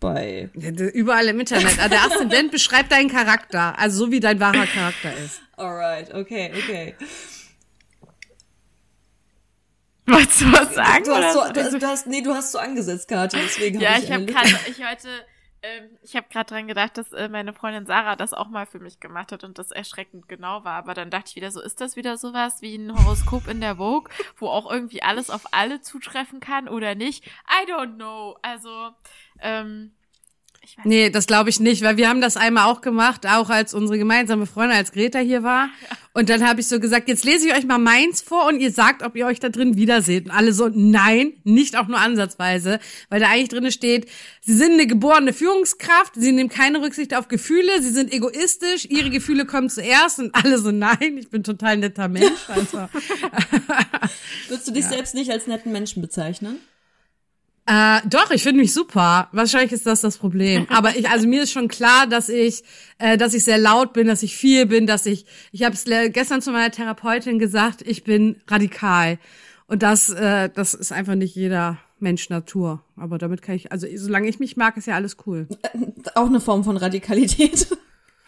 Bei. 0.00 0.50
Ja, 0.54 0.70
Überall 0.70 1.26
im 1.28 1.40
Internet. 1.40 1.78
Also 1.78 1.88
Der 1.88 2.04
Aszendent 2.04 2.50
beschreibt 2.52 2.92
deinen 2.92 3.10
Charakter, 3.10 3.78
also 3.78 4.06
so 4.06 4.12
wie 4.12 4.20
dein 4.20 4.38
wahrer 4.40 4.66
Charakter 4.66 5.12
ist. 5.16 5.40
Alright, 5.56 6.12
okay, 6.12 6.52
okay. 6.54 6.94
Wolltest 10.06 10.40
du 10.40 10.52
was 10.52 10.74
sagen? 10.74 11.04
Du 11.04 11.14
hast 11.14 11.32
so, 11.32 11.52
du, 11.52 11.78
du 11.78 11.86
hast, 11.86 12.06
nee, 12.06 12.20
du 12.20 12.32
hast 12.32 12.52
so 12.52 12.58
angesetzt, 12.58 13.08
Kathi, 13.08 13.38
deswegen 13.42 13.80
ja, 13.80 13.94
habe 13.94 14.00
ich 14.00 14.08
ich 14.08 14.14
habe 14.14 14.48
ich 14.68 14.86
heute, 14.86 15.08
ähm, 15.66 15.98
ich 16.02 16.16
habe 16.16 16.26
gerade 16.30 16.48
dran 16.48 16.68
gedacht, 16.68 16.96
dass 16.96 17.12
äh, 17.12 17.28
meine 17.28 17.52
Freundin 17.52 17.86
Sarah 17.86 18.16
das 18.16 18.32
auch 18.32 18.48
mal 18.48 18.66
für 18.66 18.78
mich 18.78 19.00
gemacht 19.00 19.32
hat 19.32 19.44
und 19.44 19.58
das 19.58 19.70
erschreckend 19.70 20.28
genau 20.28 20.64
war. 20.64 20.74
Aber 20.74 20.94
dann 20.94 21.10
dachte 21.10 21.30
ich 21.30 21.36
wieder 21.36 21.50
so, 21.50 21.60
ist 21.60 21.80
das 21.80 21.96
wieder 21.96 22.16
sowas 22.16 22.62
wie 22.62 22.76
ein 22.76 22.96
Horoskop 22.96 23.48
in 23.48 23.60
der 23.60 23.76
Vogue, 23.76 24.10
wo 24.36 24.48
auch 24.48 24.70
irgendwie 24.70 25.02
alles 25.02 25.30
auf 25.30 25.52
alle 25.52 25.80
zutreffen 25.80 26.40
kann 26.40 26.68
oder 26.68 26.94
nicht? 26.94 27.26
I 27.26 27.70
don't 27.70 27.96
know. 27.96 28.36
Also, 28.42 28.90
ähm, 29.40 29.92
ich 30.66 30.76
weiß 30.78 30.84
Nee, 30.84 31.10
das 31.10 31.28
glaube 31.28 31.48
ich 31.48 31.60
nicht, 31.60 31.82
weil 31.82 31.96
wir 31.96 32.08
haben 32.08 32.20
das 32.20 32.36
einmal 32.36 32.64
auch 32.64 32.80
gemacht, 32.80 33.24
auch 33.26 33.50
als 33.50 33.72
unsere 33.72 33.98
gemeinsame 33.98 34.46
Freundin, 34.46 34.76
als 34.76 34.90
Greta 34.90 35.20
hier 35.20 35.44
war. 35.44 35.68
Und 36.12 36.28
dann 36.28 36.44
habe 36.46 36.60
ich 36.60 36.66
so 36.66 36.80
gesagt, 36.80 37.08
jetzt 37.08 37.24
lese 37.24 37.46
ich 37.46 37.54
euch 37.54 37.64
mal 37.66 37.78
meins 37.78 38.20
vor 38.20 38.46
und 38.46 38.58
ihr 38.58 38.72
sagt, 38.72 39.04
ob 39.04 39.14
ihr 39.14 39.26
euch 39.26 39.38
da 39.38 39.48
drin 39.48 39.76
wiederseht. 39.76 40.24
Und 40.24 40.30
alle 40.32 40.52
so, 40.52 40.68
nein, 40.72 41.34
nicht 41.44 41.76
auch 41.76 41.86
nur 41.86 41.98
ansatzweise, 41.98 42.80
weil 43.10 43.20
da 43.20 43.28
eigentlich 43.28 43.48
drin 43.48 43.70
steht, 43.70 44.08
sie 44.40 44.54
sind 44.54 44.72
eine 44.72 44.88
geborene 44.88 45.32
Führungskraft, 45.32 46.14
sie 46.16 46.32
nehmen 46.32 46.48
keine 46.48 46.82
Rücksicht 46.82 47.14
auf 47.14 47.28
Gefühle, 47.28 47.80
sie 47.80 47.90
sind 47.90 48.12
egoistisch, 48.12 48.86
ihre 48.86 49.10
Gefühle 49.10 49.46
kommen 49.46 49.70
zuerst 49.70 50.18
und 50.18 50.34
alle 50.34 50.58
so, 50.58 50.72
nein, 50.72 51.16
ich 51.16 51.28
bin 51.28 51.44
total 51.44 51.76
netter 51.76 52.08
Mensch. 52.08 52.48
Also, 52.48 52.78
Würdest 54.48 54.66
du 54.66 54.72
dich 54.72 54.86
selbst 54.86 55.14
nicht 55.14 55.30
als 55.30 55.46
netten 55.46 55.70
Menschen 55.70 56.02
bezeichnen? 56.02 56.58
Äh, 57.66 58.00
doch, 58.08 58.30
ich 58.30 58.42
finde 58.42 58.60
mich 58.60 58.72
super. 58.72 59.28
Wahrscheinlich 59.32 59.72
ist 59.72 59.86
das 59.86 60.00
das 60.00 60.18
Problem. 60.18 60.66
Aber 60.70 60.96
ich, 60.96 61.08
also 61.08 61.26
mir 61.26 61.42
ist 61.42 61.52
schon 61.52 61.68
klar, 61.68 62.06
dass 62.06 62.28
ich, 62.28 62.62
äh, 62.98 63.16
dass 63.16 63.34
ich 63.34 63.44
sehr 63.44 63.58
laut 63.58 63.92
bin, 63.92 64.06
dass 64.06 64.22
ich 64.22 64.36
viel 64.36 64.66
bin, 64.66 64.86
dass 64.86 65.04
ich, 65.06 65.26
ich 65.52 65.64
habe 65.64 65.74
es 65.74 65.84
gestern 66.12 66.40
zu 66.42 66.52
meiner 66.52 66.70
Therapeutin 66.70 67.38
gesagt, 67.38 67.82
ich 67.82 68.04
bin 68.04 68.36
radikal. 68.46 69.18
Und 69.66 69.82
das, 69.82 70.10
äh, 70.10 70.48
das 70.48 70.74
ist 70.74 70.92
einfach 70.92 71.16
nicht 71.16 71.34
jeder 71.34 71.78
Mensch 71.98 72.30
Natur. 72.30 72.84
Aber 72.96 73.18
damit 73.18 73.42
kann 73.42 73.56
ich, 73.56 73.72
also 73.72 73.86
solange 73.96 74.28
ich 74.28 74.38
mich 74.38 74.56
mag, 74.56 74.76
ist 74.76 74.86
ja 74.86 74.94
alles 74.94 75.16
cool. 75.26 75.48
Auch 76.14 76.26
eine 76.26 76.40
Form 76.40 76.64
von 76.64 76.76
Radikalität. 76.76 77.66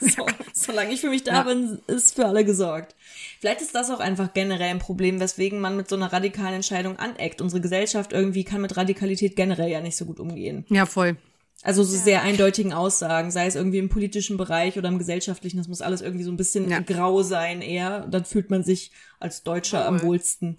So, 0.01 0.25
solange 0.69 0.93
ich 0.93 1.01
für 1.01 1.09
mich 1.11 1.25
da 1.25 1.33
Ja. 1.33 1.43
bin, 1.43 1.81
ist 1.89 2.15
für 2.15 2.27
alle 2.27 2.45
gesorgt. 2.45 2.95
Vielleicht 3.41 3.61
ist 3.61 3.75
das 3.75 3.91
auch 3.91 3.99
einfach 4.01 4.33
generell 4.35 4.71
ein 4.71 4.79
Problem, 4.79 5.19
weswegen 5.19 5.61
man 5.61 5.77
mit 5.77 5.89
so 5.89 5.97
einer 5.97 6.13
radikalen 6.13 6.55
Entscheidung 6.55 6.97
aneckt. 6.99 7.41
Unsere 7.41 7.61
Gesellschaft 7.61 8.13
irgendwie 8.13 8.45
kann 8.45 8.61
mit 8.61 8.77
Radikalität 8.77 9.35
generell 9.35 9.71
ja 9.71 9.81
nicht 9.81 9.97
so 9.97 10.05
gut 10.05 10.21
umgehen. 10.21 10.65
Ja, 10.69 10.87
voll. 10.87 11.17
Also 11.63 11.83
so 11.83 11.97
sehr 11.97 12.23
eindeutigen 12.23 12.73
Aussagen, 12.73 13.33
sei 13.33 13.47
es 13.47 13.57
irgendwie 13.57 13.79
im 13.79 13.89
politischen 13.89 14.37
Bereich 14.37 14.79
oder 14.79 14.89
im 14.89 14.99
gesellschaftlichen, 14.99 15.57
das 15.59 15.67
muss 15.67 15.81
alles 15.83 16.03
irgendwie 16.03 16.23
so 16.25 16.31
ein 16.31 16.37
bisschen 16.37 16.71
Ja. 16.71 16.79
grau 16.79 17.23
sein 17.25 17.63
eher. 17.63 18.07
Dann 18.09 18.25
fühlt 18.25 18.49
man 18.51 18.63
sich 18.63 18.93
als 19.19 19.43
Deutscher 19.43 19.85
am 19.85 20.01
wohlsten. 20.03 20.59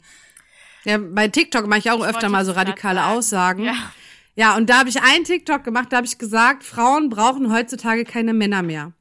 Ja, 0.83 0.97
bei 0.97 1.27
TikTok 1.29 1.67
mache 1.67 1.79
ich 1.79 1.91
auch 1.91 2.01
öfter 2.01 2.13
wollte 2.13 2.29
mal 2.29 2.45
so 2.45 2.51
radikale 2.51 2.99
sagen. 2.99 3.17
Aussagen. 3.17 3.63
Ja. 3.65 3.73
Ja, 4.35 4.55
und 4.55 4.69
da 4.69 4.79
habe 4.79 4.89
ich 4.89 5.01
einen 5.01 5.25
TikTok 5.25 5.65
gemacht, 5.65 5.87
da 5.91 5.97
habe 5.97 6.07
ich 6.07 6.17
gesagt, 6.17 6.63
Frauen 6.63 7.09
brauchen 7.09 7.51
heutzutage 7.53 8.05
keine 8.05 8.33
Männer 8.33 8.61
mehr. 8.63 8.93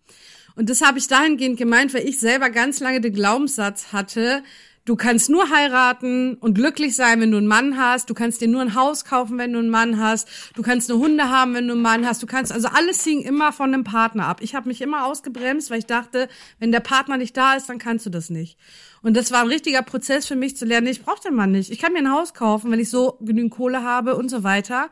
Und 0.58 0.68
das 0.68 0.82
habe 0.82 0.98
ich 0.98 1.06
dahingehend 1.06 1.56
gemeint, 1.56 1.94
weil 1.94 2.08
ich 2.08 2.18
selber 2.18 2.50
ganz 2.50 2.80
lange 2.80 3.00
den 3.00 3.12
Glaubenssatz 3.12 3.92
hatte, 3.92 4.42
du 4.86 4.96
kannst 4.96 5.30
nur 5.30 5.50
heiraten 5.50 6.34
und 6.34 6.54
glücklich 6.54 6.96
sein, 6.96 7.20
wenn 7.20 7.30
du 7.30 7.36
einen 7.36 7.46
Mann 7.46 7.78
hast, 7.78 8.10
du 8.10 8.14
kannst 8.14 8.40
dir 8.40 8.48
nur 8.48 8.62
ein 8.62 8.74
Haus 8.74 9.04
kaufen, 9.04 9.38
wenn 9.38 9.52
du 9.52 9.60
einen 9.60 9.70
Mann 9.70 10.00
hast, 10.00 10.28
du 10.56 10.62
kannst 10.62 10.90
eine 10.90 10.98
Hunde 10.98 11.28
haben, 11.28 11.54
wenn 11.54 11.68
du 11.68 11.74
einen 11.74 11.82
Mann 11.82 12.04
hast, 12.04 12.24
du 12.24 12.26
kannst, 12.26 12.50
also 12.50 12.66
alles 12.66 13.04
hing 13.04 13.22
immer 13.22 13.52
von 13.52 13.72
einem 13.72 13.84
Partner 13.84 14.26
ab. 14.26 14.38
Ich 14.40 14.56
habe 14.56 14.66
mich 14.66 14.80
immer 14.80 15.06
ausgebremst, 15.06 15.70
weil 15.70 15.78
ich 15.78 15.86
dachte, 15.86 16.26
wenn 16.58 16.72
der 16.72 16.80
Partner 16.80 17.18
nicht 17.18 17.36
da 17.36 17.54
ist, 17.54 17.68
dann 17.68 17.78
kannst 17.78 18.06
du 18.06 18.10
das 18.10 18.28
nicht. 18.28 18.58
Und 19.02 19.16
das 19.16 19.30
war 19.30 19.42
ein 19.42 19.48
richtiger 19.48 19.82
Prozess 19.82 20.26
für 20.26 20.36
mich 20.36 20.56
zu 20.56 20.64
lernen, 20.64 20.86
ich 20.88 21.02
brauche 21.02 21.22
den 21.22 21.34
Mann 21.34 21.52
nicht. 21.52 21.70
Ich 21.70 21.78
kann 21.78 21.92
mir 21.92 22.00
ein 22.00 22.10
Haus 22.10 22.34
kaufen, 22.34 22.70
wenn 22.70 22.80
ich 22.80 22.90
so 22.90 23.16
genügend 23.20 23.52
Kohle 23.52 23.82
habe 23.82 24.16
und 24.16 24.28
so 24.28 24.42
weiter. 24.42 24.90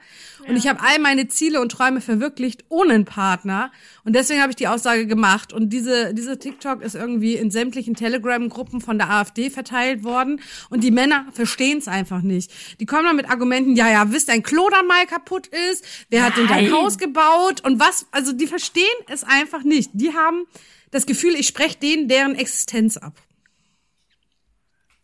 Und 0.49 0.57
ich 0.57 0.69
habe 0.69 0.81
all 0.81 0.99
meine 1.01 1.29
Ziele 1.29 1.61
und 1.61 1.71
Träume 1.71 2.01
verwirklicht 2.01 2.65
ohne 2.69 2.95
einen 2.95 3.05
Partner. 3.05 3.73
Und 4.05 4.15
deswegen 4.15 4.41
habe 4.41 4.51
ich 4.51 4.57
die 4.57 4.69
Aussage 4.69 5.07
gemacht. 5.07 5.53
Und 5.53 5.71
diese, 5.71 6.15
diese 6.15 6.39
TikTok 6.39 6.83
ist 6.83 6.95
irgendwie 6.95 7.35
in 7.35 7.51
sämtlichen 7.51 7.95
Telegram-Gruppen 7.95 8.81
von 8.81 8.99
der 8.99 9.11
AfD 9.11 9.51
verteilt 9.51 10.05
worden. 10.05 10.41
Und 10.71 10.85
die 10.85 10.91
Männer 10.91 11.27
verstehen 11.33 11.79
es 11.79 11.89
einfach 11.89 12.23
nicht. 12.23 12.53
Die 12.81 12.87
kommen 12.87 13.05
dann 13.05 13.17
mit 13.17 13.29
Argumenten, 13.29 13.75
ja, 13.75 13.91
ja, 13.91 14.13
wisst 14.13 14.31
ein 14.31 14.43
Klo 14.43 14.69
dann 14.71 14.87
mal 14.87 15.07
kaputt 15.07 15.49
ist? 15.71 15.85
Wer 16.11 16.25
hat 16.25 16.37
denn 16.37 16.47
dein 16.47 16.67
Nein. 16.67 16.73
Haus 16.73 16.99
gebaut? 16.99 17.65
Und 17.65 17.81
was, 17.81 18.07
also 18.13 18.33
die 18.33 18.47
verstehen 18.47 18.85
es 19.09 19.25
einfach 19.25 19.65
nicht. 19.65 19.91
Die 19.95 20.15
haben 20.15 20.47
das 20.91 21.07
Gefühl, 21.07 21.35
ich 21.35 21.47
spreche 21.47 21.79
denen 21.79 22.09
deren 22.09 22.37
Existenz 22.37 22.97
ab. 22.97 23.15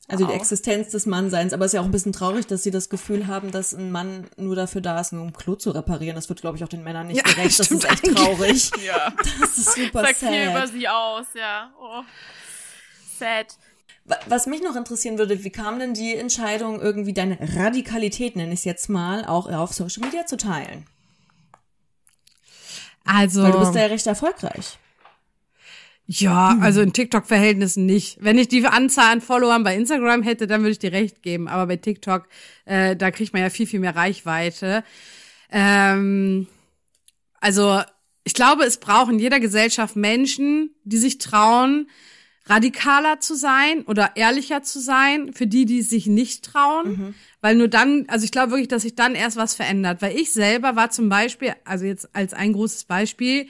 Also 0.09 0.26
die. 0.26 0.32
Existenz 0.32 0.90
des 0.90 1.07
Mannseins. 1.07 1.53
Aber 1.53 1.64
es 1.64 1.70
ist 1.70 1.74
ja 1.74 1.80
auch 1.80 1.84
ein 1.86 1.90
bisschen 1.90 2.12
traurig, 2.12 2.46
dass 2.46 2.62
sie 2.62 2.70
das 2.70 2.90
Gefühl 2.90 3.28
haben, 3.28 3.50
dass 3.50 3.72
ein 3.72 3.90
Mann 3.92 4.26
nur 4.36 4.57
dafür 4.57 4.80
da 4.80 5.00
ist, 5.00 5.12
nur 5.12 5.22
um 5.22 5.32
Klo 5.32 5.55
zu 5.55 5.70
reparieren. 5.70 6.16
Das 6.16 6.28
wird, 6.28 6.40
glaube 6.40 6.57
ich, 6.59 6.64
auch 6.64 6.68
den 6.68 6.82
Männern 6.82 7.07
nicht 7.07 7.16
Ja, 7.16 7.22
gerecht. 7.34 7.59
Das 7.59 7.70
ist 7.70 7.84
echt 7.84 8.05
traurig. 8.05 8.70
Ja. 8.84 9.12
Das 9.40 9.57
ist 9.59 9.74
super 9.74 10.03
Sagt 10.03 10.16
viel 10.18 10.42
über 10.50 10.66
sad. 10.66 10.72
sie 10.72 10.88
aus, 10.88 11.26
ja. 11.34 11.72
Oh. 11.80 12.03
Sad. 13.18 13.46
Wa- 14.05 14.18
Was 14.26 14.46
mich 14.46 14.61
noch 14.62 14.74
interessieren 14.76 15.16
würde, 15.18 15.44
wie 15.44 15.50
kam 15.50 15.78
denn 15.78 15.94
die 15.94 16.16
Entscheidung, 16.16 16.80
irgendwie 16.80 17.12
deine 17.14 17.38
Radikalität, 17.57 18.34
nenne 18.36 18.53
ich 18.53 18.61
es 18.61 18.64
jetzt 18.64 18.88
mal, 18.88 19.24
auch 19.24 19.48
auf 19.50 19.72
Social 19.72 20.05
Media 20.05 20.26
zu 20.26 20.36
teilen? 20.36 20.84
Also. 23.05 23.42
Weil 23.42 23.53
du 23.53 23.61
bist 23.61 23.74
ja 23.74 23.86
recht 23.86 24.07
erfolgreich. 24.07 24.78
Ja, 26.20 26.58
also 26.60 26.82
in 26.82 26.92
TikTok-Verhältnissen 26.92 27.86
nicht. 27.86 28.18
Wenn 28.20 28.36
ich 28.36 28.48
die 28.48 28.66
Anzahl 28.66 29.12
an 29.12 29.20
Followern 29.22 29.64
bei 29.64 29.74
Instagram 29.74 30.22
hätte, 30.22 30.46
dann 30.46 30.60
würde 30.60 30.72
ich 30.72 30.78
dir 30.78 30.92
recht 30.92 31.22
geben. 31.22 31.48
Aber 31.48 31.66
bei 31.66 31.76
TikTok, 31.76 32.28
äh, 32.66 32.96
da 32.96 33.10
kriegt 33.10 33.32
man 33.32 33.40
ja 33.40 33.48
viel, 33.48 33.66
viel 33.66 33.80
mehr 33.80 33.96
Reichweite. 33.96 34.84
Ähm, 35.50 36.48
also 37.40 37.80
ich 38.24 38.34
glaube, 38.34 38.64
es 38.64 38.76
braucht 38.76 39.10
in 39.10 39.18
jeder 39.18 39.40
Gesellschaft 39.40 39.96
Menschen, 39.96 40.74
die 40.84 40.98
sich 40.98 41.16
trauen, 41.16 41.88
radikaler 42.44 43.20
zu 43.20 43.34
sein 43.34 43.82
oder 43.86 44.12
ehrlicher 44.16 44.62
zu 44.62 44.80
sein, 44.80 45.32
für 45.32 45.46
die, 45.46 45.64
die 45.64 45.78
es 45.78 45.88
sich 45.88 46.06
nicht 46.08 46.44
trauen. 46.44 47.14
Weil 47.40 47.54
nur 47.54 47.68
dann, 47.68 48.04
also 48.08 48.24
ich 48.24 48.32
glaube 48.32 48.50
wirklich, 48.50 48.68
dass 48.68 48.82
sich 48.82 48.96
dann 48.96 49.14
erst 49.14 49.38
was 49.38 49.54
verändert. 49.54 50.02
Weil 50.02 50.16
ich 50.16 50.32
selber 50.32 50.76
war 50.76 50.90
zum 50.90 51.08
Beispiel, 51.08 51.54
also 51.64 51.86
jetzt 51.86 52.14
als 52.14 52.34
ein 52.34 52.52
großes 52.52 52.84
Beispiel, 52.84 53.46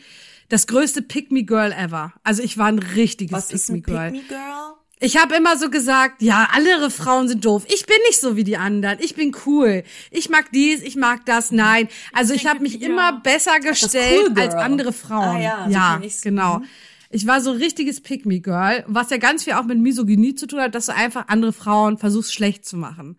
das 0.52 0.66
größte 0.66 1.00
Pick-Me-Girl 1.00 1.72
ever. 1.72 2.12
Also 2.24 2.42
ich 2.42 2.58
war 2.58 2.66
ein 2.66 2.78
richtiges 2.78 3.32
Was 3.32 3.52
ist 3.52 3.70
ein 3.70 3.82
Pick-Me-Girl. 3.82 4.12
Pick-Me-Girl? 4.12 4.74
Ich 5.00 5.16
habe 5.16 5.34
immer 5.34 5.56
so 5.56 5.70
gesagt, 5.70 6.20
ja, 6.20 6.50
andere 6.52 6.90
Frauen 6.90 7.26
sind 7.26 7.44
doof. 7.44 7.64
Ich 7.68 7.86
bin 7.86 7.96
nicht 8.06 8.20
so 8.20 8.36
wie 8.36 8.44
die 8.44 8.58
anderen. 8.58 8.98
Ich 9.00 9.14
bin 9.14 9.34
cool. 9.46 9.82
Ich 10.10 10.28
mag 10.28 10.52
dies, 10.52 10.82
ich 10.82 10.94
mag 10.94 11.24
das. 11.24 11.52
Nein. 11.52 11.88
Also 12.12 12.34
ich 12.34 12.46
habe 12.46 12.60
mich 12.60 12.82
immer 12.82 13.20
besser 13.20 13.60
gestellt 13.60 14.32
Cool 14.36 14.40
als 14.40 14.54
andere 14.54 14.92
Frauen. 14.92 15.36
Ah 15.36 15.40
ja, 15.40 15.64
so 15.64 15.72
ja 15.72 16.00
ich's. 16.04 16.20
genau. 16.20 16.58
Mhm. 16.58 16.66
Ich 17.08 17.26
war 17.26 17.40
so 17.40 17.52
ein 17.52 17.56
richtiges 17.56 18.02
Pick-Me-Girl, 18.02 18.84
was 18.86 19.08
ja 19.08 19.16
ganz 19.16 19.44
viel 19.44 19.54
auch 19.54 19.64
mit 19.64 19.78
Misogynie 19.78 20.34
zu 20.34 20.46
tun 20.46 20.60
hat, 20.60 20.74
dass 20.74 20.86
du 20.86 20.94
einfach 20.94 21.28
andere 21.28 21.54
Frauen 21.54 21.96
versuchst 21.96 22.34
schlecht 22.34 22.66
zu 22.66 22.76
machen. 22.76 23.16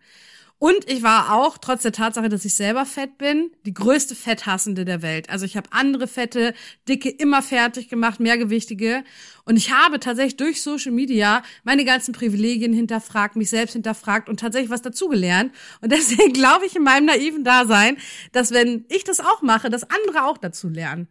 Und 0.64 0.90
ich 0.90 1.02
war 1.02 1.34
auch, 1.34 1.58
trotz 1.58 1.82
der 1.82 1.92
Tatsache, 1.92 2.30
dass 2.30 2.46
ich 2.46 2.54
selber 2.54 2.86
fett 2.86 3.18
bin, 3.18 3.50
die 3.66 3.74
größte 3.74 4.14
Fetthassende 4.14 4.86
der 4.86 5.02
Welt. 5.02 5.28
Also 5.28 5.44
ich 5.44 5.58
habe 5.58 5.68
andere 5.72 6.06
Fette, 6.08 6.54
dicke 6.88 7.10
immer 7.10 7.42
fertig 7.42 7.90
gemacht, 7.90 8.18
mehrgewichtige. 8.18 9.04
Und 9.44 9.58
ich 9.58 9.72
habe 9.72 10.00
tatsächlich 10.00 10.38
durch 10.38 10.62
Social 10.62 10.92
Media 10.92 11.42
meine 11.64 11.84
ganzen 11.84 12.14
Privilegien 12.14 12.72
hinterfragt, 12.72 13.36
mich 13.36 13.50
selbst 13.50 13.74
hinterfragt 13.74 14.30
und 14.30 14.40
tatsächlich 14.40 14.70
was 14.70 14.80
dazugelernt. 14.80 15.52
Und 15.82 15.92
deswegen 15.92 16.32
glaube 16.32 16.64
ich 16.64 16.74
in 16.74 16.82
meinem 16.82 17.04
naiven 17.04 17.44
Dasein, 17.44 17.98
dass 18.32 18.50
wenn 18.50 18.86
ich 18.88 19.04
das 19.04 19.20
auch 19.20 19.42
mache, 19.42 19.68
dass 19.68 19.82
andere 19.90 20.24
auch 20.24 20.38
dazu 20.38 20.70
lernen. 20.70 21.08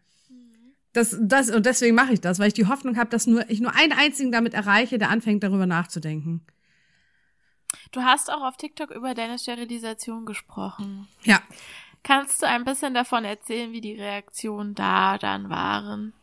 Das, 0.94 1.16
das, 1.22 1.52
und 1.52 1.68
deswegen 1.68 1.94
mache 1.94 2.14
ich 2.14 2.22
das, 2.22 2.40
weil 2.40 2.48
ich 2.48 2.56
die 2.56 2.66
Hoffnung 2.66 2.98
habe, 2.98 3.12
dass 3.12 3.28
nur 3.28 3.48
ich 3.52 3.60
nur 3.60 3.76
einen 3.76 3.94
einzigen 3.94 4.32
damit 4.32 4.56
erreiche, 4.56 4.98
der 4.98 5.12
anfängt, 5.12 5.44
darüber 5.44 5.68
nachzudenken. 5.68 6.44
Du 7.92 8.02
hast 8.02 8.32
auch 8.32 8.42
auf 8.42 8.58
TikTok 8.58 8.92
über 8.92 9.14
deine 9.14 9.40
Sterilisation 9.40 10.26
gesprochen. 10.26 11.08
Ja. 11.24 11.42
Kannst 12.04 12.42
du 12.42 12.48
ein 12.48 12.66
bisschen 12.66 12.94
davon 12.94 13.24
erzählen, 13.24 13.72
wie 13.72 13.82
die 13.82 13.94
Reaktionen 13.94 14.76
da 14.76 15.18
dann 15.18 15.50
waren? 15.50 16.14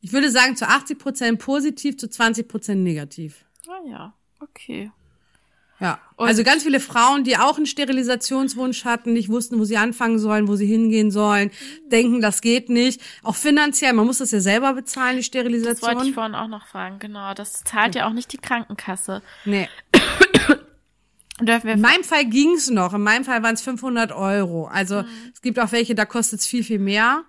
Ich 0.00 0.12
würde 0.12 0.30
sagen, 0.30 0.56
zu 0.56 0.68
80 0.68 0.98
Prozent 0.98 1.38
positiv, 1.40 1.98
zu 1.98 2.08
20 2.08 2.46
Prozent 2.46 2.82
negativ. 2.82 3.44
Ah 3.66 3.80
ja, 3.88 4.14
okay. 4.40 4.92
Ja. 5.80 6.00
Und- 6.16 6.26
also 6.26 6.42
ganz 6.42 6.64
viele 6.64 6.80
Frauen, 6.80 7.22
die 7.22 7.36
auch 7.36 7.56
einen 7.56 7.66
Sterilisationswunsch 7.66 8.84
hatten, 8.84 9.12
nicht 9.12 9.28
wussten, 9.28 9.58
wo 9.60 9.64
sie 9.64 9.76
anfangen 9.76 10.18
sollen, 10.18 10.48
wo 10.48 10.56
sie 10.56 10.66
hingehen 10.66 11.10
sollen, 11.12 11.50
denken, 11.92 12.20
das 12.20 12.40
geht 12.40 12.68
nicht. 12.68 13.00
Auch 13.22 13.36
finanziell, 13.36 13.92
man 13.92 14.04
muss 14.06 14.18
das 14.18 14.32
ja 14.32 14.40
selber 14.40 14.72
bezahlen, 14.74 15.16
die 15.18 15.22
Das 15.22 15.32
wollte 15.32 15.48
ich 15.50 15.56
Sterilisation. 15.66 16.14
vorhin 16.14 16.34
auch 16.34 16.48
noch 16.48 16.66
fragen, 16.66 16.98
genau. 16.98 17.32
Das 17.34 17.62
zahlt 17.64 17.94
ja 17.94 18.08
auch 18.08 18.12
nicht 18.12 18.32
die 18.32 18.38
Krankenkasse. 18.38 19.22
Nee. 19.44 19.68
Dürfen 21.40 21.68
wir 21.68 21.74
In 21.74 21.80
meinem 21.80 22.02
Fall 22.02 22.24
ging's 22.24 22.68
noch. 22.68 22.94
In 22.94 23.02
meinem 23.02 23.24
Fall 23.24 23.42
waren 23.44 23.54
es 23.54 23.60
500 23.62 24.10
Euro. 24.10 24.66
Also 24.66 25.04
es 25.32 25.40
gibt 25.40 25.60
auch 25.60 25.70
welche, 25.70 25.94
da 25.94 26.04
kostet 26.04 26.40
es 26.40 26.46
viel, 26.46 26.64
viel 26.64 26.80
mehr. 26.80 27.22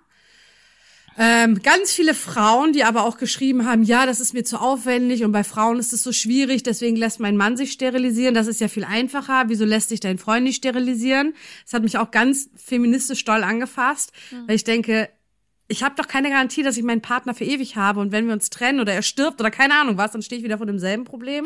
Ähm, 1.22 1.60
ganz 1.62 1.92
viele 1.92 2.14
Frauen, 2.14 2.72
die 2.72 2.82
aber 2.82 3.04
auch 3.04 3.18
geschrieben 3.18 3.66
haben, 3.66 3.82
ja, 3.82 4.06
das 4.06 4.20
ist 4.20 4.32
mir 4.32 4.42
zu 4.42 4.58
aufwendig 4.58 5.22
und 5.22 5.32
bei 5.32 5.44
Frauen 5.44 5.78
ist 5.78 5.92
es 5.92 6.02
so 6.02 6.12
schwierig, 6.12 6.62
deswegen 6.62 6.96
lässt 6.96 7.20
mein 7.20 7.36
Mann 7.36 7.58
sich 7.58 7.72
sterilisieren. 7.72 8.32
Das 8.32 8.46
ist 8.46 8.58
ja 8.58 8.68
viel 8.68 8.84
einfacher. 8.84 9.44
Wieso 9.48 9.66
lässt 9.66 9.90
sich 9.90 10.00
dein 10.00 10.16
Freund 10.16 10.44
nicht 10.44 10.56
sterilisieren? 10.56 11.34
Das 11.64 11.74
hat 11.74 11.82
mich 11.82 11.98
auch 11.98 12.10
ganz 12.10 12.48
feministisch 12.56 13.22
doll 13.26 13.44
angefasst, 13.44 14.12
weil 14.46 14.56
ich 14.56 14.64
denke, 14.64 15.10
ich 15.68 15.82
habe 15.82 15.94
doch 15.94 16.08
keine 16.08 16.30
Garantie, 16.30 16.62
dass 16.62 16.78
ich 16.78 16.84
meinen 16.84 17.02
Partner 17.02 17.34
für 17.34 17.44
ewig 17.44 17.76
habe 17.76 18.00
und 18.00 18.12
wenn 18.12 18.26
wir 18.26 18.32
uns 18.32 18.48
trennen 18.48 18.80
oder 18.80 18.94
er 18.94 19.02
stirbt 19.02 19.40
oder 19.40 19.50
keine 19.50 19.74
Ahnung 19.74 19.98
was, 19.98 20.12
dann 20.12 20.22
stehe 20.22 20.38
ich 20.38 20.44
wieder 20.44 20.56
vor 20.56 20.66
demselben 20.66 21.04
Problem. 21.04 21.44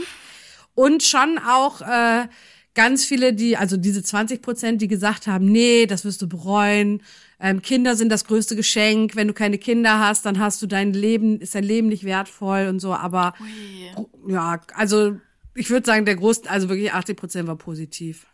Und 0.77 1.03
schon 1.03 1.39
auch 1.39 1.81
äh, 1.81 2.29
ganz 2.75 3.05
viele, 3.05 3.33
die, 3.33 3.57
also 3.57 3.77
diese 3.77 4.05
20 4.05 4.41
Prozent, 4.41 4.83
die 4.83 4.89
gesagt 4.89 5.27
haben, 5.27 5.47
nee, 5.47 5.87
das 5.87 6.05
wirst 6.05 6.23
du 6.23 6.29
bereuen. 6.29 7.03
Ähm, 7.41 7.63
Kinder 7.63 7.97
sind 7.97 8.11
das 8.11 8.25
größte 8.25 8.57
Geschenk. 8.57 9.17
Wenn 9.17 9.29
du 9.29 9.35
keine 9.35 9.59
Kinder 9.59 9.99
hast, 9.99 10.27
dann 10.27 10.39
hast 10.39 10.63
du 10.63 10.67
dein 10.67 10.93
Leben, 10.93 11.41
ist 11.41 11.55
dein 11.55 11.65
Leben 11.65 11.89
nicht 11.89 12.05
wertvoll 12.05 12.67
und 12.69 12.81
so. 12.81 12.95
Aber 12.95 13.35
Ui. 13.41 14.33
ja, 14.33 14.61
also 14.75 15.17
ich 15.55 15.71
würde 15.71 15.87
sagen, 15.87 16.05
der 16.05 16.17
Groß, 16.17 16.47
also 16.47 16.69
wirklich 16.69 16.93
80 16.93 17.17
Prozent 17.17 17.49
war 17.49 17.57
positiv. 17.57 18.27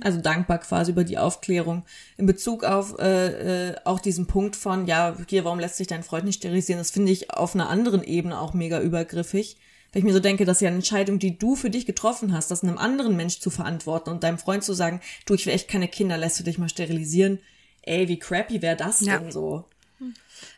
Also 0.00 0.20
dankbar 0.20 0.58
quasi 0.58 0.90
über 0.90 1.04
die 1.04 1.18
Aufklärung. 1.18 1.84
In 2.16 2.26
Bezug 2.26 2.64
auf 2.64 2.98
äh, 2.98 3.68
äh, 3.70 3.76
auch 3.84 4.00
diesen 4.00 4.26
Punkt 4.26 4.56
von, 4.56 4.86
ja, 4.86 5.16
hier, 5.28 5.44
warum 5.44 5.60
lässt 5.60 5.76
sich 5.76 5.86
dein 5.86 6.02
Freund 6.02 6.24
nicht 6.24 6.38
sterilisieren? 6.38 6.78
Das 6.78 6.90
finde 6.90 7.12
ich 7.12 7.30
auf 7.30 7.54
einer 7.54 7.68
anderen 7.68 8.02
Ebene 8.02 8.40
auch 8.40 8.54
mega 8.54 8.80
übergriffig. 8.80 9.56
Weil 9.92 10.00
ich 10.00 10.04
mir 10.04 10.12
so 10.12 10.20
denke, 10.20 10.44
dass 10.44 10.60
ja 10.60 10.68
eine 10.68 10.76
Entscheidung, 10.76 11.18
die 11.18 11.38
du 11.38 11.54
für 11.54 11.70
dich 11.70 11.86
getroffen 11.86 12.32
hast, 12.32 12.50
das 12.50 12.64
einem 12.64 12.78
anderen 12.78 13.14
Mensch 13.14 13.40
zu 13.40 13.50
verantworten 13.50 14.10
und 14.10 14.24
deinem 14.24 14.38
Freund 14.38 14.64
zu 14.64 14.72
sagen, 14.72 15.00
du, 15.26 15.34
ich 15.34 15.46
will 15.46 15.52
echt 15.52 15.68
keine 15.68 15.86
Kinder, 15.86 16.16
lässt 16.16 16.40
du 16.40 16.44
dich 16.44 16.58
mal 16.58 16.70
sterilisieren. 16.70 17.38
Ey, 17.82 18.08
wie 18.08 18.18
crappy 18.18 18.62
wäre 18.62 18.76
das 18.76 19.00
Ja. 19.00 19.18
denn 19.18 19.30
so? 19.32 19.64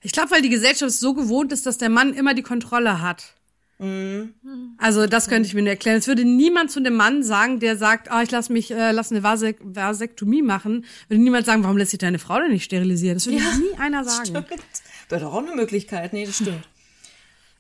Ich 0.02 0.12
glaube, 0.12 0.30
weil 0.30 0.42
die 0.42 0.48
Gesellschaft 0.50 0.92
so 0.92 1.14
gewohnt 1.14 1.52
ist, 1.52 1.66
dass 1.66 1.78
der 1.78 1.88
Mann 1.90 2.12
immer 2.14 2.34
die 2.34 2.42
Kontrolle 2.42 3.00
hat. 3.02 3.34
Also 4.78 5.06
das 5.06 5.28
könnte 5.28 5.46
ich 5.48 5.54
mir 5.54 5.60
nicht 5.62 5.70
erklären. 5.72 5.98
Es 5.98 6.06
würde 6.06 6.24
niemand 6.24 6.70
zu 6.70 6.80
dem 6.80 6.94
Mann 6.94 7.22
sagen, 7.22 7.58
der 7.60 7.76
sagt, 7.76 8.10
ah, 8.10 8.22
ich 8.22 8.30
lass 8.30 8.48
mich, 8.48 8.70
äh, 8.70 8.92
lass 8.92 9.10
eine 9.10 9.22
Vasek 9.22 9.58
Vasektomie 9.60 10.42
machen. 10.42 10.86
Würde 11.08 11.22
niemand 11.22 11.44
sagen, 11.44 11.62
warum 11.64 11.76
lässt 11.76 11.90
sich 11.90 11.98
deine 11.98 12.18
Frau 12.18 12.38
denn 12.38 12.50
nicht 12.52 12.64
sterilisieren? 12.64 13.16
Das 13.16 13.26
würde 13.26 13.38
Ja, 13.38 13.56
nie 13.56 13.78
einer 13.78 14.04
sagen. 14.04 14.26
Stimmt. 14.26 14.48
Wäre 15.08 15.20
doch 15.22 15.34
auch 15.34 15.42
eine 15.44 15.54
Möglichkeit. 15.54 16.12
Nee, 16.12 16.24
das 16.24 16.36
stimmt. 16.36 16.66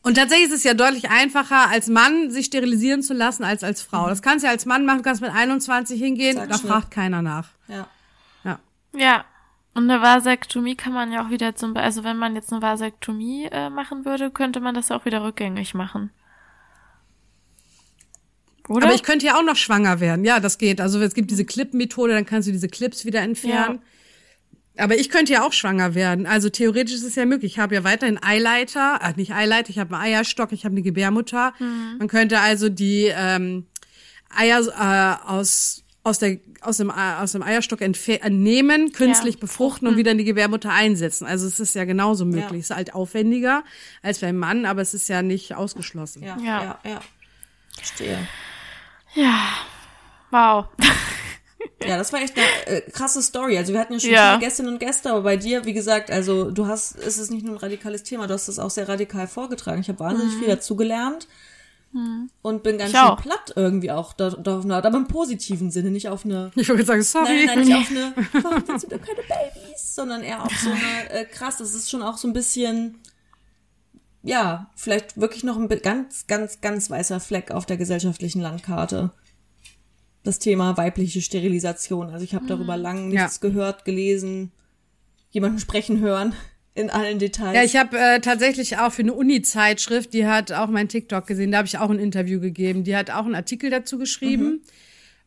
Und 0.02 0.14
tatsächlich 0.16 0.48
ist 0.48 0.54
es 0.54 0.64
ja 0.64 0.74
deutlich 0.74 1.10
einfacher, 1.10 1.68
als 1.68 1.88
Mann 1.88 2.30
sich 2.30 2.46
sterilisieren 2.46 3.02
zu 3.02 3.12
lassen, 3.12 3.42
als 3.42 3.64
als 3.64 3.82
Frau. 3.82 4.08
Das 4.08 4.22
kannst 4.22 4.44
du 4.44 4.46
ja 4.46 4.52
als 4.52 4.66
Mann 4.66 4.86
machen, 4.86 4.98
du 4.98 5.02
kannst 5.04 5.20
mit 5.20 5.30
21 5.32 5.98
hingehen, 6.00 6.36
da 6.48 6.58
fragt 6.58 6.90
keiner 6.90 7.22
nach. 7.22 7.48
Ja. 7.68 7.88
Ja. 8.44 8.60
Ja. 8.96 9.24
Und 9.74 9.90
eine 9.90 10.00
Vasektomie 10.00 10.76
kann 10.76 10.92
man 10.92 11.10
ja 11.10 11.24
auch 11.24 11.30
wieder 11.30 11.56
zum, 11.56 11.76
also 11.76 12.04
wenn 12.04 12.16
man 12.16 12.36
jetzt 12.36 12.52
eine 12.52 12.62
Vasektomie 12.62 13.48
äh, 13.50 13.70
machen 13.70 14.04
würde, 14.04 14.30
könnte 14.30 14.60
man 14.60 14.74
das 14.74 14.92
auch 14.92 15.04
wieder 15.04 15.24
rückgängig 15.24 15.74
machen. 15.74 16.10
Oder? 18.68 18.86
Aber 18.86 18.94
ich 18.94 19.02
könnte 19.02 19.26
ja 19.26 19.36
auch 19.36 19.42
noch 19.42 19.56
schwanger 19.56 20.00
werden. 20.00 20.24
Ja, 20.24 20.40
das 20.40 20.58
geht. 20.58 20.80
Also 20.80 21.00
es 21.00 21.14
gibt 21.14 21.30
diese 21.30 21.44
Clip-Methode, 21.44 22.12
dann 22.14 22.24
kannst 22.24 22.48
du 22.48 22.52
diese 22.52 22.68
Clips 22.68 23.04
wieder 23.04 23.20
entfernen. 23.20 23.80
Aber 24.76 24.96
ich 24.96 25.10
könnte 25.10 25.32
ja 25.32 25.46
auch 25.46 25.52
schwanger 25.52 25.94
werden. 25.94 26.26
Also 26.26 26.48
theoretisch 26.48 26.94
ist 26.94 27.04
es 27.04 27.14
ja 27.14 27.26
möglich. 27.26 27.52
Ich 27.52 27.58
habe 27.58 27.74
ja 27.74 27.84
weiterhin 27.84 28.20
Eileiter, 28.22 29.00
äh, 29.02 29.12
nicht 29.16 29.32
Eileiter, 29.32 29.70
ich 29.70 29.78
habe 29.78 29.94
einen 29.94 30.04
Eierstock, 30.04 30.52
ich 30.52 30.64
habe 30.64 30.72
eine 30.72 30.82
Gebärmutter. 30.82 31.52
Man 31.98 32.08
könnte 32.08 32.40
also 32.40 32.68
die 32.68 33.12
ähm, 33.14 33.66
Eier 34.30 34.60
äh, 34.60 35.28
aus 35.28 35.83
aus 36.04 36.18
der 36.20 36.38
aus 36.60 36.76
dem 36.76 36.90
aus 36.90 37.32
dem 37.32 37.42
Eierstock 37.42 37.80
entnehmen, 37.80 38.92
künstlich 38.92 39.34
Ja. 39.34 39.40
befruchten 39.40 39.88
und 39.88 39.96
wieder 39.96 40.12
in 40.12 40.18
die 40.18 40.24
Gebärmutter 40.24 40.70
einsetzen. 40.70 41.26
Also 41.26 41.46
es 41.48 41.58
ist 41.58 41.74
ja 41.74 41.84
genauso 41.84 42.24
möglich. 42.24 42.50
Ja. 42.50 42.58
Es 42.58 42.70
ist 42.70 42.76
halt 42.76 42.94
aufwendiger 42.94 43.64
als 44.02 44.20
beim 44.20 44.36
Mann, 44.36 44.66
aber 44.66 44.82
es 44.82 44.94
ist 44.94 45.08
ja 45.08 45.22
nicht 45.22 45.54
ausgeschlossen. 45.54 46.22
Ja, 46.22 46.36
Ja. 46.38 46.62
ja, 46.62 46.78
ja. 46.90 47.00
Verstehe. 47.76 48.28
ja. 49.14 49.40
Wow. 50.30 50.66
Ja, 51.86 51.98
das 51.98 52.12
war 52.14 52.20
echt 52.22 52.34
eine 52.36 52.76
äh, 52.78 52.90
krasse 52.90 53.22
Story. 53.22 53.58
Also 53.58 53.72
wir 53.74 53.80
hatten 53.80 53.94
ja 53.94 54.00
schon 54.00 54.10
Ja. 54.10 54.32
viele 54.34 54.46
Gästinnen 54.46 54.72
und 54.72 54.78
Gäste, 54.78 55.10
aber 55.10 55.22
bei 55.22 55.36
dir, 55.36 55.64
wie 55.66 55.72
gesagt, 55.74 56.10
also 56.10 56.50
du 56.50 56.66
hast, 56.66 56.96
es 56.96 57.18
ist 57.18 57.30
nicht 57.30 57.44
nur 57.44 57.56
ein 57.56 57.58
radikales 57.58 58.02
Thema, 58.04 58.26
du 58.26 58.32
hast 58.34 58.48
es 58.48 58.58
auch 58.58 58.70
sehr 58.70 58.88
radikal 58.88 59.26
vorgetragen. 59.26 59.80
Ich 59.82 59.88
habe 59.88 59.98
wahnsinnig 59.98 60.34
viel 60.36 60.48
dazu 60.48 60.76
gelernt 60.76 61.26
und 62.42 62.62
bin 62.62 62.78
ganz 62.78 62.90
Ich 62.92 62.98
schön 62.98 63.06
auch. 63.08 63.20
platt 63.20 63.52
irgendwie 63.56 63.90
auch 63.90 64.12
da, 64.12 64.30
da 64.30 64.58
auf 64.58 64.64
eine 64.64 64.74
Art, 64.76 64.86
aber 64.86 64.96
im 64.98 65.06
positiven 65.08 65.70
Sinne, 65.70 65.90
nicht 65.90 66.08
auf 66.08 66.24
eine 66.24 66.50
Ich 66.56 66.68
wollte 66.68 66.84
sagen, 66.84 67.02
sorry. 67.02 67.46
Nein, 67.46 67.58
nein, 67.58 67.66
nicht 67.68 67.74
auf 67.76 67.90
eine, 67.90 68.14
warum 68.44 68.62
willst 68.68 68.84
du 68.84 68.98
keine 68.98 69.22
Babys, 69.28 69.94
sondern 69.94 70.22
eher 70.22 70.42
auf 70.42 70.52
so 70.56 70.70
eine, 70.70 71.10
äh, 71.10 71.24
krass, 71.24 71.58
das 71.58 71.74
ist 71.74 71.90
schon 71.90 72.02
auch 72.02 72.16
so 72.16 72.26
ein 72.28 72.32
bisschen, 72.32 72.98
ja, 74.22 74.70
vielleicht 74.74 75.20
wirklich 75.20 75.44
noch 75.44 75.56
ein 75.56 75.68
ganz, 75.68 76.26
ganz, 76.26 76.60
ganz 76.60 76.90
weißer 76.90 77.20
Fleck 77.20 77.50
auf 77.50 77.66
der 77.66 77.76
gesellschaftlichen 77.76 78.40
Landkarte. 78.40 79.12
Das 80.22 80.38
Thema 80.38 80.76
weibliche 80.78 81.20
Sterilisation. 81.20 82.08
Also 82.10 82.24
ich 82.24 82.34
habe 82.34 82.46
darüber 82.46 82.76
lang 82.78 83.10
Ja. 83.12 83.22
nichts 83.24 83.40
gehört, 83.40 83.84
gelesen, 83.84 84.52
jemanden 85.30 85.58
sprechen 85.58 86.00
hören 86.00 86.34
in 86.74 86.90
allen 86.90 87.18
Details. 87.18 87.54
Ja, 87.54 87.62
ich 87.62 87.76
habe 87.76 87.98
äh, 87.98 88.20
tatsächlich 88.20 88.78
auch 88.78 88.92
für 88.92 89.02
eine 89.02 89.14
Uni-Zeitschrift, 89.14 90.12
die 90.12 90.26
hat 90.26 90.52
auch 90.52 90.66
mein 90.68 90.88
TikTok 90.88 91.26
gesehen, 91.26 91.52
da 91.52 91.58
habe 91.58 91.68
ich 91.68 91.78
auch 91.78 91.90
ein 91.90 91.98
Interview 91.98 92.40
gegeben. 92.40 92.82
Die 92.84 92.96
hat 92.96 93.10
auch 93.10 93.24
einen 93.24 93.34
Artikel 93.36 93.70
dazu 93.70 93.98
geschrieben. 93.98 94.62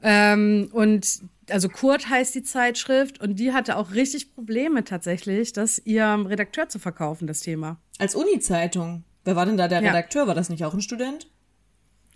Ähm, 0.04 0.70
und 0.74 1.22
also 1.50 1.70
Kurt 1.70 2.10
heißt 2.10 2.36
die 2.36 2.44
Zeitschrift 2.44 3.22
und 3.22 3.40
die 3.40 3.54
hatte 3.54 3.78
auch 3.78 3.94
richtig 3.94 4.36
Probleme 4.36 4.84
tatsächlich, 4.84 5.54
das 5.54 5.80
ihrem 5.86 6.26
Redakteur 6.26 6.68
zu 6.70 6.80
verkaufen, 6.80 7.26
das 7.28 7.40
Thema. 7.40 7.78
Als 7.98 8.14
Uni-Zeitung. 8.14 9.04
Wer 9.24 9.36
war 9.36 9.46
denn 9.46 9.58
da 9.58 9.68
der 9.68 9.82
Ja. 9.82 9.90
Redakteur? 9.90 10.28
War 10.28 10.36
das 10.36 10.50
nicht 10.50 10.64
auch 10.66 10.74
ein 10.74 10.82
Student? 10.82 11.30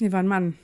Nee, 0.02 0.12
war 0.12 0.20
ein 0.20 0.28
Mann. 0.28 0.58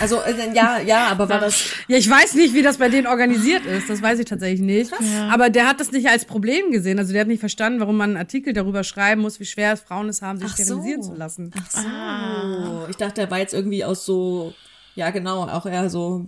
Also, 0.00 0.20
äh, 0.20 0.54
ja, 0.54 0.78
ja, 0.80 1.08
aber 1.08 1.28
war 1.28 1.40
das, 1.40 1.64
Ja, 1.88 1.96
ich 1.96 2.08
weiß 2.08 2.34
nicht, 2.34 2.54
wie 2.54 2.62
das 2.62 2.78
bei 2.78 2.88
denen 2.88 3.06
organisiert 3.06 3.66
ist. 3.66 3.90
Das 3.90 4.00
weiß 4.00 4.18
ich 4.18 4.26
tatsächlich 4.26 4.60
nicht. 4.60 4.92
Aber 5.30 5.50
der 5.50 5.66
hat 5.68 5.80
das 5.80 5.92
nicht 5.92 6.08
als 6.08 6.24
Problem 6.24 6.70
gesehen. 6.70 6.98
Also 6.98 7.12
der 7.12 7.22
hat 7.22 7.28
nicht 7.28 7.40
verstanden, 7.40 7.80
warum 7.80 7.96
man 7.96 8.10
einen 8.10 8.16
Artikel 8.16 8.52
darüber 8.52 8.84
schreiben 8.84 9.20
muss, 9.22 9.40
wie 9.40 9.44
schwer 9.44 9.72
es 9.72 9.80
Frauen 9.80 10.08
es 10.08 10.22
haben, 10.22 10.38
sich 10.38 10.48
Ach 10.50 10.56
so. 10.56 10.62
sterilisieren 10.62 11.02
zu 11.02 11.14
lassen. 11.14 11.50
Ach 11.58 11.70
so. 11.70 12.86
Ich 12.88 12.96
dachte, 12.96 13.22
der 13.22 13.30
war 13.30 13.38
jetzt 13.38 13.52
irgendwie 13.54 13.84
aus 13.84 14.04
so, 14.06 14.54
ja 14.94 15.10
genau, 15.10 15.42
auch 15.48 15.66
eher 15.66 15.90
so 15.90 16.26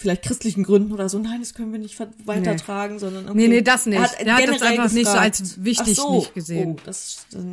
vielleicht 0.00 0.22
christlichen 0.22 0.62
Gründen 0.62 0.92
oder 0.92 1.08
so. 1.08 1.18
Nein, 1.18 1.40
das 1.40 1.54
können 1.54 1.72
wir 1.72 1.80
nicht 1.80 1.98
weitertragen, 2.24 3.00
sondern 3.00 3.24
okay. 3.28 3.36
Nee, 3.36 3.48
nee, 3.48 3.62
das 3.62 3.84
nicht. 3.86 3.98
Er 3.98 4.04
hat 4.04 4.20
Der 4.20 4.34
hat 4.34 4.40
das 4.42 4.50
generell 4.60 4.78
einfach 4.78 4.92
nicht 4.94 5.06
so 5.06 5.12
gefragt. 5.12 5.40
als 5.40 5.64
wichtig 5.64 5.98
Ach 5.98 6.04
so. 6.04 6.14
nicht 6.14 6.34
gesehen. 6.34 6.76
Oh, 6.78 6.80
das, 6.84 7.26
das, 7.32 7.44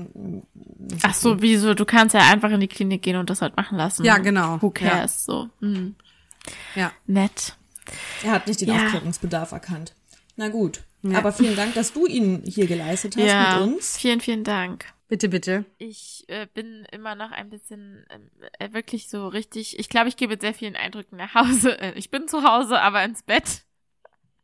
Ach 1.01 1.13
so, 1.15 1.41
wieso? 1.41 1.73
Du 1.73 1.85
kannst 1.85 2.13
ja 2.13 2.21
einfach 2.21 2.51
in 2.51 2.59
die 2.59 2.67
Klinik 2.67 3.01
gehen 3.01 3.15
und 3.15 3.31
das 3.31 3.41
halt 3.41 3.57
machen 3.57 3.77
lassen. 3.79 4.05
Ja, 4.05 4.19
genau. 4.19 4.61
Who 4.61 4.69
cares? 4.69 5.25
So. 5.25 5.49
Hm. 5.59 5.95
Ja. 6.75 6.91
Nett. 7.07 7.55
er 8.23 8.31
hat 8.33 8.45
nicht 8.47 8.61
den 8.61 8.69
Ja. 8.69 8.75
Aufklärungsbedarf 8.85 9.51
erkannt. 9.51 9.93
Na 10.35 10.49
gut. 10.49 10.83
Aber 11.13 11.31
vielen 11.31 11.55
Dank, 11.55 11.73
dass 11.75 11.93
du 11.93 12.05
ihn 12.05 12.43
hier 12.45 12.67
geleistet 12.67 13.15
hast 13.15 13.23
Ja. 13.25 13.59
mit 13.65 13.75
uns. 13.75 13.97
Vielen, 13.97 14.21
vielen 14.21 14.43
Dank. 14.43 14.85
Bitte, 15.07 15.29
bitte. 15.29 15.65
Ich 15.77 16.25
äh, 16.27 16.47
bin 16.51 16.85
immer 16.91 17.13
noch 17.13 17.31
ein 17.31 17.49
bisschen 17.49 18.05
ähm, 18.09 18.31
äh, 18.57 18.73
wirklich 18.73 19.07
so 19.07 19.27
richtig. 19.27 19.77
Ich 19.77 19.87
glaube, 19.87 20.07
ich 20.07 20.17
gehe 20.17 20.27
mit 20.27 20.41
sehr 20.41 20.53
vielen 20.53 20.75
Eindrücken 20.75 21.17
nach 21.17 21.35
Hause. 21.35 21.79
Äh, 21.79 21.93
ich 21.93 22.09
bin 22.09 22.27
zu 22.27 22.43
Hause, 22.43 22.81
aber 22.81 23.03
ins 23.03 23.21
Bett. 23.21 23.63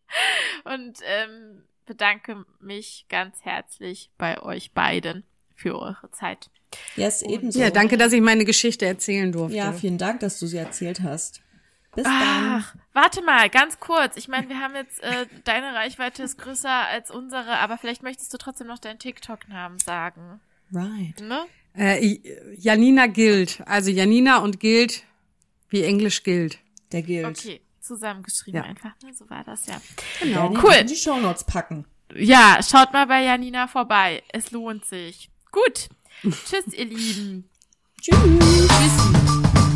Und 0.66 1.00
ähm, 1.04 1.64
bedanke 1.86 2.46
mich 2.60 3.06
ganz 3.10 3.44
herzlich 3.44 4.12
bei 4.18 4.42
euch 4.42 4.72
beiden 4.72 5.24
für 5.56 5.80
eure 5.80 6.12
Zeit. 6.12 6.50
Yes, 6.96 7.22
ebenso. 7.24 7.60
Ja, 7.60 7.70
danke, 7.70 7.98
dass 7.98 8.14
ich 8.14 8.22
meine 8.22 8.46
Geschichte 8.46 8.86
erzählen 8.86 9.32
durfte. 9.32 9.58
Ja, 9.58 9.74
vielen 9.74 9.98
Dank, 9.98 10.20
dass 10.20 10.40
du 10.40 10.46
sie 10.46 10.58
erzählt 10.58 11.02
hast. 11.02 11.42
Bis 11.96 12.06
dann. 12.06 12.14
Ach, 12.14 12.76
warte 12.94 13.22
mal, 13.22 13.50
ganz 13.50 13.80
kurz. 13.80 14.16
Ich 14.16 14.28
meine, 14.28 14.48
wir 14.48 14.60
haben 14.60 14.76
jetzt, 14.76 15.02
äh, 15.04 15.26
deine 15.44 15.74
Reichweite 15.74 16.24
ist 16.24 16.38
größer 16.38 16.70
als 16.70 17.12
unsere, 17.12 17.58
aber 17.58 17.78
vielleicht 17.78 18.04
möchtest 18.04 18.34
du 18.34 18.38
trotzdem 18.38 18.68
noch 18.68 18.80
deinen 18.80 19.00
TikTok-Namen 19.00 19.80
sagen. 19.80 20.40
Right. 20.74 21.20
Ne? 21.22 21.46
Äh, 21.78 22.06
I- 22.06 22.22
Janina 22.58 23.08
gilt. 23.08 23.62
Also 23.66 23.90
Janina 23.92 24.40
und 24.40 24.60
gilt, 24.60 25.04
wie 25.70 25.84
Englisch 25.84 26.24
gilt. 26.24 26.60
Der 26.92 27.02
gilt. 27.02 27.26
Okay. 27.26 27.62
zusammengeschrieben 27.80 28.62
ja. 28.62 28.68
einfach. 28.68 28.92
Ne? 29.04 29.14
So 29.14 29.30
war 29.30 29.44
das 29.44 29.68
ja. 29.68 29.82
Genau. 30.22 30.54
Cool. 30.62 30.74
In 30.74 30.88
die 30.88 30.96
Shownotes 30.96 31.44
packen. 31.46 31.86
Ja, 32.16 32.60
schaut 32.62 32.92
mal 32.94 33.08
bei 33.08 33.24
Janina 33.24 33.68
vorbei. 33.68 34.24
Es 34.34 34.52
lohnt 34.52 34.86
sich. 34.86 35.30
Gut. 35.52 35.90
Tschüss, 36.24 36.74
ihr 36.74 36.86
Lieben. 36.86 37.50
Tschüss. 38.02 38.18
Tschüss. 38.18 39.71